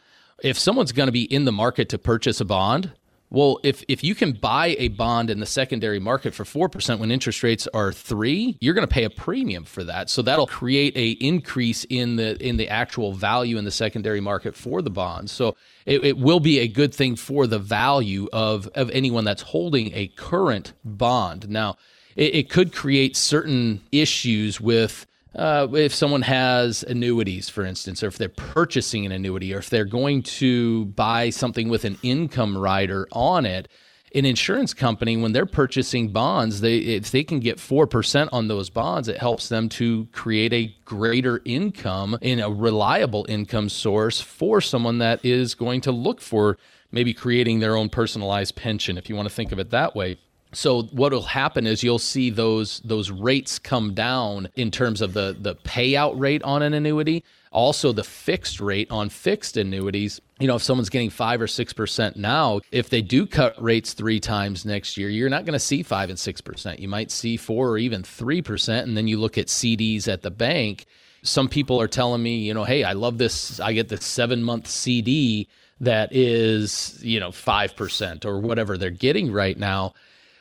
if 0.43 0.59
someone's 0.59 0.91
going 0.91 1.07
to 1.07 1.13
be 1.13 1.23
in 1.23 1.45
the 1.45 1.51
market 1.51 1.89
to 1.89 1.97
purchase 1.97 2.41
a 2.41 2.45
bond, 2.45 2.91
well, 3.31 3.59
if 3.63 3.83
if 3.87 4.03
you 4.03 4.15
can 4.15 4.31
buy 4.31 4.75
a 4.79 4.87
bond 4.87 5.29
in 5.29 5.39
the 5.39 5.45
secondary 5.45 5.99
market 5.99 6.33
for 6.33 6.43
4% 6.43 6.97
when 6.97 7.11
interest 7.11 7.43
rates 7.43 7.67
are 7.73 7.93
3, 7.93 8.57
you're 8.59 8.73
going 8.73 8.87
to 8.87 8.93
pay 8.93 9.03
a 9.03 9.09
premium 9.09 9.65
for 9.65 9.83
that. 9.83 10.09
So 10.09 10.23
that'll 10.23 10.47
create 10.47 10.97
a 10.97 11.11
increase 11.23 11.85
in 11.89 12.15
the 12.15 12.43
in 12.43 12.57
the 12.57 12.67
actual 12.69 13.13
value 13.13 13.57
in 13.57 13.65
the 13.65 13.71
secondary 13.71 14.19
market 14.19 14.55
for 14.55 14.81
the 14.81 14.89
bonds. 14.89 15.31
So 15.31 15.55
it, 15.85 16.03
it 16.03 16.17
will 16.17 16.39
be 16.39 16.59
a 16.59 16.67
good 16.67 16.93
thing 16.93 17.15
for 17.15 17.45
the 17.45 17.59
value 17.59 18.27
of 18.33 18.67
of 18.73 18.89
anyone 18.91 19.25
that's 19.25 19.43
holding 19.43 19.93
a 19.93 20.07
current 20.07 20.73
bond. 20.83 21.49
Now, 21.49 21.77
it, 22.15 22.33
it 22.35 22.49
could 22.49 22.73
create 22.73 23.15
certain 23.15 23.81
issues 23.91 24.59
with 24.59 25.05
uh, 25.35 25.67
if 25.73 25.93
someone 25.93 26.23
has 26.23 26.83
annuities, 26.83 27.49
for 27.49 27.63
instance, 27.63 28.03
or 28.03 28.07
if 28.07 28.17
they're 28.17 28.29
purchasing 28.29 29.05
an 29.05 29.11
annuity, 29.11 29.53
or 29.53 29.59
if 29.59 29.69
they're 29.69 29.85
going 29.85 30.23
to 30.23 30.85
buy 30.85 31.29
something 31.29 31.69
with 31.69 31.85
an 31.85 31.97
income 32.01 32.57
rider 32.57 33.07
on 33.11 33.45
it, 33.45 33.67
an 34.15 34.25
insurance 34.25 34.73
company, 34.73 35.17
when 35.17 35.33
they're 35.33 35.45
purchasing 35.45 36.11
bonds, 36.11 36.61
they 36.61 36.77
if 36.77 37.11
they 37.11 37.23
can 37.23 37.39
get 37.39 37.59
four 37.59 37.85
percent 37.85 38.29
on 38.33 38.47
those 38.47 38.71
bonds, 38.71 39.07
it 39.07 39.17
helps 39.17 39.49
them 39.49 39.69
to 39.69 40.07
create 40.11 40.51
a 40.51 40.75
greater 40.83 41.41
income 41.45 42.17
in 42.21 42.39
a 42.39 42.49
reliable 42.49 43.25
income 43.29 43.69
source 43.69 44.19
for 44.19 44.61
someone 44.61 44.97
that 44.97 45.23
is 45.23 45.53
going 45.53 45.81
to 45.81 45.91
look 45.91 46.21
for 46.21 46.57
maybe 46.91 47.13
creating 47.13 47.59
their 47.59 47.75
own 47.75 47.87
personalized 47.87 48.55
pension, 48.55 48.97
if 48.97 49.09
you 49.09 49.15
want 49.15 49.29
to 49.29 49.33
think 49.33 49.51
of 49.51 49.59
it 49.59 49.69
that 49.69 49.95
way 49.95 50.17
so 50.51 50.83
what 50.83 51.11
will 51.11 51.21
happen 51.21 51.67
is 51.67 51.83
you'll 51.83 51.99
see 51.99 52.29
those 52.29 52.79
those 52.81 53.11
rates 53.11 53.59
come 53.59 53.93
down 53.93 54.49
in 54.55 54.71
terms 54.71 55.01
of 55.01 55.13
the 55.13 55.35
the 55.39 55.55
payout 55.55 56.19
rate 56.19 56.41
on 56.43 56.61
an 56.61 56.73
annuity 56.73 57.23
also 57.51 57.91
the 57.91 58.03
fixed 58.03 58.59
rate 58.59 58.89
on 58.91 59.09
fixed 59.09 59.57
annuities. 59.57 60.21
You 60.39 60.47
know 60.47 60.55
if 60.55 60.63
someone's 60.63 60.89
getting 60.89 61.09
5 61.09 61.41
or 61.41 61.47
6% 61.47 62.15
now 62.15 62.61
if 62.71 62.89
they 62.89 63.01
do 63.01 63.25
cut 63.25 63.61
rates 63.61 63.93
3 63.93 64.19
times 64.19 64.65
next 64.65 64.97
year 64.97 65.09
you're 65.09 65.29
not 65.29 65.45
going 65.45 65.53
to 65.53 65.59
see 65.59 65.83
5 65.83 66.09
and 66.09 66.17
6% 66.17 66.79
you 66.79 66.87
might 66.87 67.11
see 67.11 67.37
4 67.37 67.69
or 67.69 67.77
even 67.77 68.03
3% 68.03 68.83
and 68.83 68.95
then 68.95 69.07
you 69.07 69.19
look 69.19 69.37
at 69.37 69.47
CDs 69.47 70.07
at 70.07 70.21
the 70.21 70.31
bank. 70.31 70.85
Some 71.21 71.49
people 71.49 71.81
are 71.81 71.87
telling 71.87 72.23
me 72.23 72.37
you 72.37 72.53
know 72.53 72.63
hey 72.63 72.83
I 72.83 72.93
love 72.93 73.17
this 73.17 73.59
I 73.59 73.73
get 73.73 73.89
this 73.89 74.05
7 74.05 74.43
month 74.43 74.67
CD 74.67 75.47
that 75.81 76.09
is 76.13 76.99
you 77.01 77.19
know 77.19 77.29
5% 77.29 78.25
or 78.25 78.39
whatever 78.39 78.77
they're 78.77 78.89
getting 78.89 79.31
right 79.31 79.57
now 79.57 79.93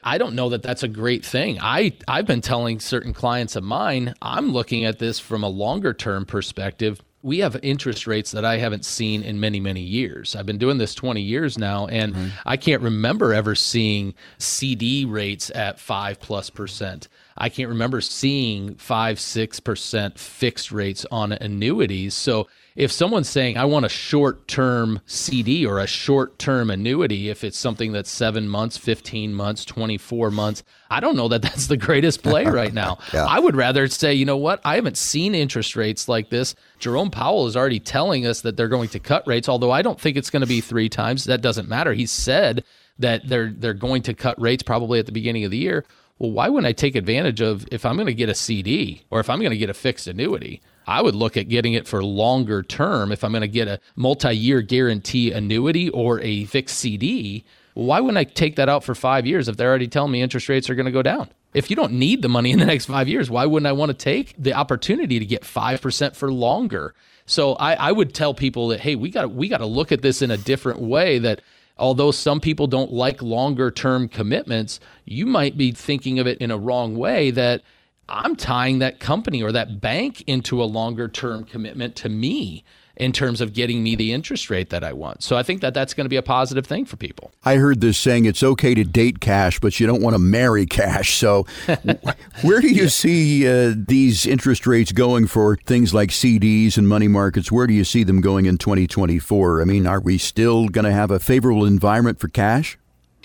I 0.09 0.17
don't 0.17 0.35
know 0.35 0.49
that 0.49 0.63
that's 0.63 0.83
a 0.83 0.89
great 0.89 1.23
thing. 1.23 1.59
I 1.61 1.93
I've 2.09 2.27
been 2.27 2.41
telling 2.41 2.81
certain 2.81 3.13
clients 3.13 3.57
of 3.57 3.63
mine, 3.63 4.15
I'm 4.23 4.53
looking 4.53 4.87
at 4.87 4.99
this 4.99 5.21
from 5.21 5.45
a 5.45 5.49
longer 5.49 5.93
term 5.93 6.25
perspective. 6.25 7.03
we 7.21 7.41
have 7.41 7.59
interest 7.63 8.07
rates 8.07 8.31
that 8.31 8.45
I 8.45 8.57
haven't 8.57 8.87
seen 8.87 9.23
in 9.23 9.39
many, 9.39 9.61
many 9.61 9.83
years. 9.83 10.35
I've 10.35 10.47
been 10.47 10.57
doing 10.57 10.79
this 10.79 10.95
20 10.95 11.21
years 11.21 11.59
now, 11.59 11.89
and 11.89 12.15
mm-hmm. 12.15 12.29
I 12.47 12.57
can't 12.57 12.81
remember 12.81 13.35
ever 13.35 13.55
seeing 13.55 14.15
CD 14.39 15.05
rates 15.05 15.51
at 15.55 15.79
five 15.79 16.21
plus 16.21 16.49
percent. 16.49 17.09
I 17.37 17.51
can't 17.51 17.69
remember 17.69 18.01
seeing 18.01 18.77
five, 18.77 19.21
six 19.21 19.61
percent 19.61 20.19
fixed 20.19 20.73
rates 20.73 21.05
on 21.11 21.33
annuities. 21.33 22.15
So 22.15 22.49
if 22.79 22.93
someone's 22.93 23.29
saying, 23.29 23.59
I 23.59 23.65
want 23.65 23.87
a 23.87 23.89
short 23.89 24.47
term 24.47 25.01
CD 25.05 25.67
or 25.67 25.81
a 25.81 25.87
short 25.89 26.39
term 26.39 26.71
annuity, 26.71 27.29
if 27.29 27.43
it's 27.43 27.59
something 27.59 27.91
that's 27.91 28.09
seven 28.09 28.49
months, 28.49 28.79
15 28.79 29.35
months, 29.35 29.65
24 29.65 30.31
months, 30.31 30.63
I 30.89 31.01
don't 31.01 31.17
know 31.17 31.27
that 31.27 31.43
that's 31.43 31.67
the 31.67 31.77
greatest 31.77 32.23
play 32.23 32.47
right 32.47 32.73
now. 32.73 32.99
yeah. 33.13 33.27
I 33.29 33.41
would 33.41 33.57
rather 33.57 33.89
say, 33.89 34.15
you 34.15 34.25
know 34.25 34.37
what? 34.37 34.61
I 34.65 34.77
haven't 34.77 34.97
seen 34.97 35.35
interest 35.35 35.75
rates 35.75 36.09
like 36.09 36.31
this. 36.31 36.55
Jerome 36.79 37.11
Powell 37.11 37.49
is 37.49 37.57
already 37.57 37.81
telling 37.81 38.25
us 38.27 38.43
that 38.43 38.57
they're 38.57 38.69
going 38.69 38.91
to 38.91 39.01
cut 39.01 39.27
rates, 39.27 39.49
although 39.49 39.73
I 39.73 39.83
don't 39.83 40.01
think 40.01 40.17
it's 40.17 40.31
going 40.31 40.43
to 40.43 40.47
be 40.47 40.61
three 40.61 40.89
times. 40.89 41.25
That 41.25 41.43
doesn't 41.43 41.69
matter. 41.69 41.95
He 41.95 42.07
said 42.07 42.63
that 43.01 43.29
they're 43.29 43.51
they're 43.51 43.75
going 43.75 44.03
to 44.03 44.15
cut 44.15 44.41
rates 44.41 44.63
probably 44.63 45.01
at 45.01 45.07
the 45.07 45.13
beginning 45.13 45.43
of 45.43 45.51
the 45.51 45.59
year. 45.59 45.85
Well, 46.21 46.31
why 46.31 46.49
wouldn't 46.49 46.69
I 46.69 46.73
take 46.73 46.95
advantage 46.95 47.41
of 47.41 47.67
if 47.73 47.85
I'm 47.85 47.97
going 47.97 48.07
to 48.07 48.15
get 48.15 48.29
a 48.29 48.37
CD 48.37 49.03
or 49.11 49.19
if 49.19 49.29
I'm 49.29 49.41
going 49.41 49.51
to 49.51 49.59
get 49.59 49.69
a 49.69 49.75
fixed 49.75 50.07
annuity? 50.07 50.63
I 50.89 51.03
would 51.03 51.15
look 51.15 51.37
at 51.37 51.51
getting 51.51 51.75
it 51.75 51.87
for 51.87 52.03
longer 52.03 52.63
term 52.63 53.13
if 53.13 53.23
I'm 53.23 53.31
going 53.31 53.43
to 53.43 53.47
get 53.47 53.69
a 53.69 53.79
multi 53.95 54.35
year 54.35 54.63
guarantee 54.63 55.33
annuity 55.33 55.91
or 55.91 56.19
a 56.21 56.47
fixed 56.47 56.79
CD. 56.79 57.45
Why 57.75 58.01
wouldn't 58.01 58.17
I 58.17 58.25
take 58.25 58.57
that 58.57 58.71
out 58.71 58.83
for 58.83 58.95
five 58.95 59.27
years 59.27 59.49
if 59.49 59.59
they're 59.59 59.69
already 59.69 59.87
telling 59.87 60.13
me 60.13 60.23
interest 60.23 60.49
rates 60.49 60.71
are 60.71 60.75
going 60.75 60.87
to 60.87 60.93
go 60.93 61.03
down? 61.03 61.29
If 61.53 61.69
you 61.69 61.77
don't 61.77 61.93
need 61.93 62.23
the 62.23 62.29
money 62.31 62.53
in 62.53 62.59
the 62.59 62.65
next 62.65 62.87
five 62.87 63.07
years, 63.07 63.31
why 63.31 63.45
wouldn't 63.45 63.67
I 63.67 63.73
want 63.73 63.91
to 63.91 63.95
take 63.95 64.35
the 64.39 64.55
opportunity 64.55 65.19
to 65.19 65.27
get 65.27 65.43
5% 65.43 66.17
for 66.17 66.33
longer? 66.33 66.95
So 67.27 67.53
I, 67.55 67.75
I 67.75 67.93
would 67.93 68.15
tell 68.15 68.33
people 68.33 68.69
that, 68.69 68.81
hey, 68.81 68.97
we 68.97 69.11
got 69.11 69.31
we 69.31 69.49
got 69.49 69.59
to 69.59 69.67
look 69.67 69.93
at 69.93 70.01
this 70.01 70.23
in 70.23 70.31
a 70.31 70.39
different 70.39 70.81
way 70.81 71.19
that 71.19 71.43
although 71.77 72.13
some 72.13 72.41
people 72.41 72.67
don't 72.67 72.93
like 72.95 73.21
longer 73.21 73.71
term 73.71 74.09
commitments, 74.09 74.81
you 75.05 75.27
might 75.27 75.59
be 75.59 75.71
thinking 75.71 76.19
of 76.19 76.27
it 76.27 76.39
in 76.39 76.51
a 76.51 76.57
wrong 76.57 76.97
way 76.97 77.31
that 77.33 77.61
I'm 78.09 78.37
tying 78.37 78.79
that 78.79 79.01
company 79.01 79.43
or 79.43 79.53
that 79.53 79.81
bank 79.81 80.23
into 80.27 80.63
a 80.63 80.65
longer 80.65 81.09
term 81.09 81.45
commitment 81.45 81.97
to 81.97 82.09
me 82.09 82.65
in 82.99 83.13
terms 83.13 83.41
of 83.41 83.53
getting 83.53 83.83
me 83.83 83.95
the 83.95 84.13
interest 84.13 84.51
rate 84.51 84.71
that 84.71 84.83
I 84.83 84.93
want. 84.93 85.23
So 85.23 85.37
I 85.37 85.45
think 85.45 85.61
that 85.61 85.73
that's 85.73 85.95
going 85.95 86.05
to 86.05 86.09
be 86.09 86.17
a 86.17 86.23
positive 86.23 86.67
thing 86.67 86.85
for 86.85 86.97
people. 86.97 87.31
I 87.45 87.55
heard 87.57 87.81
this 87.81 87.97
saying 87.97 88.25
it's 88.25 88.43
okay 88.43 88.75
to 88.75 88.83
date 88.83 89.21
cash, 89.21 89.61
but 89.61 89.79
you 89.79 89.87
don't 89.87 90.03
want 90.03 90.15
to 90.15 90.19
marry 90.19 90.67
cash. 90.67 91.17
So 91.17 91.47
where 92.43 92.61
do 92.61 92.69
you 92.69 92.83
yeah. 92.83 92.89
see 92.89 93.49
uh, 93.49 93.75
these 93.77 94.27
interest 94.27 94.67
rates 94.67 94.91
going 94.91 95.29
for 95.29 95.57
things 95.57 95.95
like 95.95 96.11
CDs 96.11 96.77
and 96.77 96.89
money 96.89 97.09
markets? 97.09 97.53
Where 97.53 97.69
do 97.69 97.73
you 97.73 97.85
see 97.85 98.03
them 98.03 98.21
going 98.21 98.47
in 98.47 98.59
2024? 98.59 99.63
I 99.63 99.65
mean, 99.65 99.87
are 99.87 100.01
we 100.01 100.19
still 100.19 100.69
going 100.69 100.85
to 100.85 100.93
have 100.93 101.13
a 101.13 101.21
favorable 101.21 101.65
environment 101.65 102.19
for 102.19 102.29
cash? 102.29 102.79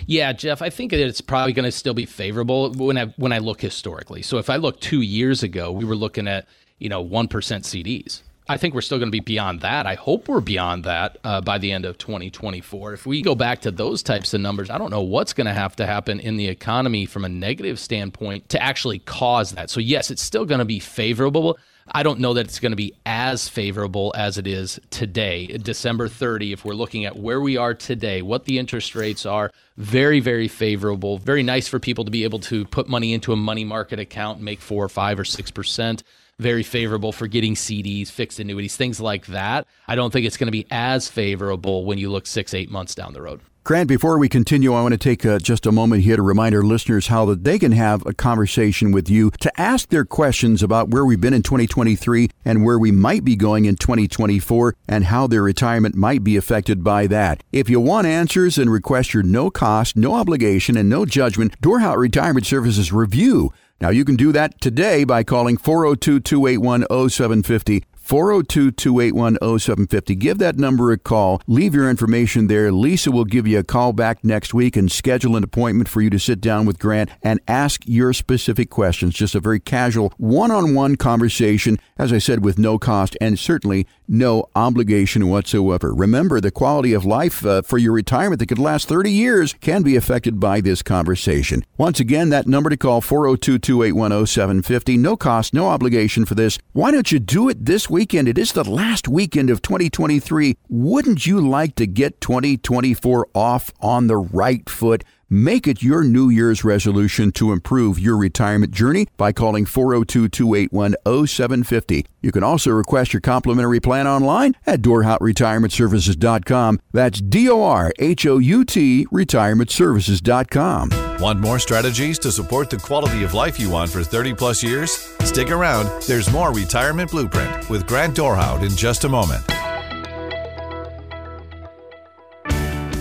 Yeah, 0.06 0.34
Jeff, 0.34 0.62
I 0.62 0.70
think 0.70 0.92
it's 0.92 1.22
probably 1.22 1.54
going 1.54 1.66
to 1.66 1.72
still 1.72 1.94
be 1.94 2.06
favorable 2.06 2.72
when 2.74 2.98
I 2.98 3.06
when 3.18 3.32
I 3.32 3.38
look 3.38 3.62
historically. 3.62 4.22
So 4.22 4.38
if 4.38 4.50
I 4.50 4.58
look 4.58 4.80
2 4.80 5.02
years 5.02 5.44
ago, 5.44 5.72
we 5.72 5.86
were 5.86 5.96
looking 5.96 6.28
at, 6.28 6.48
you 6.80 6.90
know, 6.90 7.04
1% 7.04 7.30
CDs. 7.30 8.22
I 8.50 8.58
think 8.58 8.74
we're 8.74 8.82
still 8.82 8.98
going 8.98 9.08
to 9.08 9.12
be 9.12 9.22
beyond 9.22 9.62
that. 9.62 9.86
I 9.86 9.96
hope 9.96 10.28
we're 10.28 10.42
beyond 10.42 10.84
that 10.84 11.18
uh, 11.24 11.40
by 11.40 11.58
the 11.58 11.72
end 11.72 11.86
of 11.86 11.98
2024. 11.98 12.94
If 12.94 13.06
we 13.06 13.22
go 13.22 13.36
back 13.36 13.62
to 13.62 13.72
those 13.72 14.04
types 14.04 14.34
of 14.34 14.42
numbers, 14.42 14.70
I 14.70 14.78
don't 14.78 14.92
know 14.92 15.02
what's 15.02 15.32
going 15.32 15.48
to 15.48 15.54
have 15.54 15.78
to 15.78 15.86
happen 15.86 16.20
in 16.20 16.36
the 16.36 16.50
economy 16.50 17.06
from 17.06 17.24
a 17.24 17.30
negative 17.30 17.80
standpoint 17.80 18.50
to 18.50 18.62
actually 18.62 19.00
cause 19.00 19.52
that. 19.52 19.70
So, 19.70 19.80
yes, 19.80 20.12
it's 20.12 20.22
still 20.22 20.44
going 20.44 20.60
to 20.60 20.66
be 20.66 20.80
favorable. 20.80 21.58
I 21.88 22.04
don't 22.04 22.20
know 22.20 22.34
that 22.34 22.46
it's 22.46 22.60
going 22.60 22.72
to 22.72 22.78
be 22.78 22.94
as 23.06 23.50
favorable 23.50 24.14
as 24.16 24.38
it 24.38 24.48
is 24.48 24.80
today, 24.90 25.48
December 25.48 26.08
30. 26.08 26.54
If 26.54 26.64
we're 26.64 26.74
looking 26.74 27.06
at 27.06 27.18
where 27.18 27.42
we 27.42 27.58
are 27.58 27.74
today, 27.74 28.22
what 28.22 28.46
the 28.46 28.58
interest 28.58 28.96
rates 28.96 29.26
are, 29.26 29.52
very, 29.78 30.20
very 30.20 30.48
favorable. 30.48 31.18
Very 31.18 31.44
nice 31.44 31.68
for 31.68 31.80
people 31.80 32.06
to 32.06 32.12
be 32.12 32.24
able 32.24 32.40
to 32.40 32.66
put 32.66 32.88
money 32.88 33.14
into 33.14 33.34
a 33.34 33.36
money 33.36 33.66
market 33.66 34.00
account 34.00 34.38
and 34.38 34.46
make 34.46 34.62
four 34.62 34.84
or 34.84 34.90
five 34.90 35.20
or 35.20 35.26
six 35.26 35.52
percent. 35.52 36.04
Very 36.40 36.64
favorable 36.64 37.12
for 37.12 37.28
getting 37.28 37.54
CDs, 37.54 38.10
fixed 38.10 38.40
annuities, 38.40 38.76
things 38.76 39.00
like 39.00 39.28
that. 39.28 39.68
I 39.88 39.96
don't 39.96 40.12
think 40.12 40.26
it's 40.26 40.38
going 40.38 40.48
to 40.48 40.52
be 40.52 40.66
as 40.72 41.08
favorable 41.08 41.86
when 41.86 41.98
you 41.98 42.10
look 42.10 42.26
six, 42.26 42.54
eight 42.54 42.72
months 42.72 42.96
down 42.96 43.14
the 43.14 43.22
road. 43.22 43.42
Grant, 43.66 43.88
before 43.88 44.18
we 44.18 44.28
continue, 44.28 44.74
I 44.74 44.82
want 44.82 44.92
to 44.92 44.98
take 44.98 45.26
uh, 45.26 45.40
just 45.40 45.66
a 45.66 45.72
moment 45.72 46.04
here 46.04 46.18
to 46.18 46.22
remind 46.22 46.54
our 46.54 46.64
listeners 46.64 47.08
how 47.08 47.24
that 47.28 47.46
they 47.46 47.58
can 47.58 47.72
have 47.72 48.06
a 48.06 48.14
conversation 48.14 48.92
with 48.92 49.10
you 49.10 49.32
to 49.40 49.50
ask 49.58 49.88
their 49.88 50.04
questions 50.04 50.62
about 50.62 50.90
where 50.90 51.06
we've 51.06 51.22
been 51.22 51.34
in 51.34 51.44
2023 51.44 52.28
and 52.44 52.66
where 52.66 52.78
we 52.78 52.92
might 52.92 53.24
be 53.24 53.38
going 53.38 53.64
in 53.64 53.78
2024 53.78 54.76
and 54.90 55.06
how 55.06 55.28
their 55.28 55.44
retirement 55.44 55.96
might 55.96 56.26
be 56.26 56.36
affected 56.36 56.84
by 56.84 57.08
that. 57.08 57.42
If 57.54 57.70
you 57.70 57.80
want 57.80 58.06
answers 58.06 58.58
and 58.58 58.70
request 58.70 59.14
your 59.14 59.24
no 59.24 59.50
cost, 59.50 59.96
no 59.96 60.16
obligation, 60.16 60.76
and 60.76 60.90
no 60.90 61.06
judgment 61.06 61.56
Dorhout 61.62 61.96
Retirement 61.96 62.46
Services 62.46 62.92
review, 62.92 63.54
now 63.80 63.92
you 63.92 64.04
can 64.04 64.18
do 64.18 64.34
that 64.34 64.60
today 64.60 65.06
by 65.06 65.24
calling 65.24 65.56
402 65.56 66.20
281 66.20 66.82
0750 67.10 67.86
402 68.04 68.72
281 68.72 69.38
0750. 69.60 70.16
Give 70.16 70.38
that 70.38 70.58
number 70.58 70.92
a 70.92 70.98
call. 70.98 71.42
Leave 71.48 71.74
your 71.74 71.90
information 71.90 72.48
there. 72.48 72.70
Lisa 72.70 73.12
will 73.12 73.24
give 73.24 73.48
you 73.48 73.60
a 73.60 73.64
call 73.64 73.94
back 73.94 74.24
next 74.26 74.54
week 74.54 74.76
and 74.76 74.92
schedule 74.92 75.38
an 75.38 75.44
appointment 75.44 75.88
for 75.88 76.02
you 76.02 76.10
to 76.10 76.20
sit 76.20 76.42
down 76.42 76.66
with 76.66 76.80
Grant 76.80 77.10
and 77.22 77.40
ask 77.48 77.82
your 77.86 78.12
specific 78.12 78.70
questions. 78.70 79.14
Just 79.14 79.36
a 79.36 79.40
very 79.40 79.62
casual 79.62 80.14
one 80.18 80.52
on 80.52 80.76
one 80.76 80.98
conversation, 80.98 81.80
as 81.98 82.12
I 82.12 82.18
said, 82.18 82.44
with 82.44 82.60
no 82.60 82.78
cost 82.78 83.16
and 83.22 83.40
certainly 83.40 83.88
no 84.06 84.50
obligation 84.54 85.30
whatsoever. 85.30 85.94
Remember, 85.94 86.42
the 86.42 86.52
quality 86.52 86.92
of 86.92 87.06
life 87.06 87.46
uh, 87.46 87.62
for 87.62 87.78
your 87.78 87.94
retirement 87.94 88.40
that 88.40 88.48
could 88.48 88.60
last 88.60 88.90
30 88.90 89.12
years 89.12 89.56
can 89.62 89.82
be 89.82 89.96
affected 89.96 90.42
by 90.42 90.60
this 90.60 90.82
conversation. 90.82 91.64
Once 91.78 92.02
again, 92.02 92.30
that 92.30 92.48
number 92.48 92.70
to 92.70 92.76
call 92.76 93.00
402 93.00 93.60
281 93.60 94.26
0750. 94.26 94.98
No 94.98 95.16
cost, 95.16 95.54
no 95.54 95.68
obligation 95.68 96.26
for 96.26 96.36
this. 96.36 96.60
Why 96.74 96.92
don't 96.92 97.10
you 97.10 97.20
do 97.20 97.48
it 97.48 97.66
this 97.66 97.90
weekend. 97.94 98.28
It 98.28 98.40
is 98.40 98.54
the 98.54 98.68
last 98.68 99.08
weekend 99.08 99.52
of 99.52 99.62
2023. 99.62 100.58
Wouldn't 100.68 101.28
you 101.28 101.40
like 101.40 101.76
to 101.76 101.86
get 101.86 102.20
2024 102.22 103.28
off 103.36 103.72
on 103.80 104.08
the 104.08 104.18
right 104.18 104.68
foot? 104.68 105.04
Make 105.34 105.68
it 105.68 105.82
your 105.82 106.04
New 106.04 106.30
Year's 106.30 106.64
resolution 106.64 107.32
to 107.32 107.54
improve 107.54 107.98
your 107.98 108.16
retirement 108.16 108.72
journey 108.72 109.08
by 109.18 109.32
calling 109.32 109.66
402 109.66 110.30
281 110.30 110.94
0750. 111.26 112.06
You 112.22 112.32
can 112.32 112.44
also 112.44 112.70
request 112.70 113.14
your 113.14 113.22
complimentary 113.22 113.80
plan 113.80 114.06
online 114.06 114.54
at 114.68 114.84
dorhoutretirementservices.com. 114.84 116.80
That's 116.92 117.20
D 117.20 117.50
O 117.50 117.64
R 117.64 117.92
H 117.98 118.28
O 118.28 118.38
U 118.38 118.64
T 118.64 119.08
retirementservices.com. 119.08 120.90
Want 121.20 121.40
more 121.40 121.58
strategies 121.58 122.20
to 122.20 122.32
support 122.32 122.70
the 122.70 122.78
quality 122.78 123.24
of 123.24 123.34
life 123.34 123.60
you 123.60 123.72
want 123.72 123.90
for 123.90 124.04
30 124.04 124.36
plus 124.36 124.62
years? 124.62 124.92
Stick 125.24 125.50
around. 125.50 125.90
There's 126.04 126.32
more 126.32 126.54
Retirement 126.54 127.10
Blueprint 127.10 127.72
with 127.72 127.88
Grant 127.88 128.16
Dorhout 128.16 128.62
in 128.62 128.78
just 128.78 129.04
a 129.04 129.10
moment. 129.10 129.44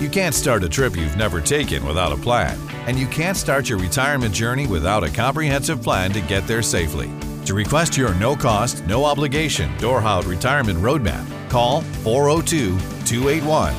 You 0.03 0.11
can't 0.11 0.35
start 0.35 0.65
a 0.65 0.69
trip 0.69 0.97
you've 0.97 1.17
never 1.17 1.41
taken 1.41 1.87
without 1.87 2.11
a 2.11 2.17
plan, 2.17 2.59
and 2.89 2.99
you 2.99 3.07
can't 3.07 3.37
start 3.37 3.69
your 3.69 3.79
retirement 3.79 4.35
journey 4.35 4.67
without 4.67 5.05
a 5.05 5.09
comprehensive 5.09 5.81
plan 5.81 6.11
to 6.11 6.21
get 6.21 6.45
there 6.49 6.61
safely. 6.61 7.09
To 7.45 7.55
request 7.55 7.97
your 7.97 8.13
no 8.15 8.35
cost, 8.35 8.85
no 8.85 9.05
obligation 9.05 9.71
Dorhout 9.79 10.27
Retirement 10.27 10.81
Roadmap, 10.81 11.25
call 11.49 11.83
402 12.03 12.77
281 13.07 13.73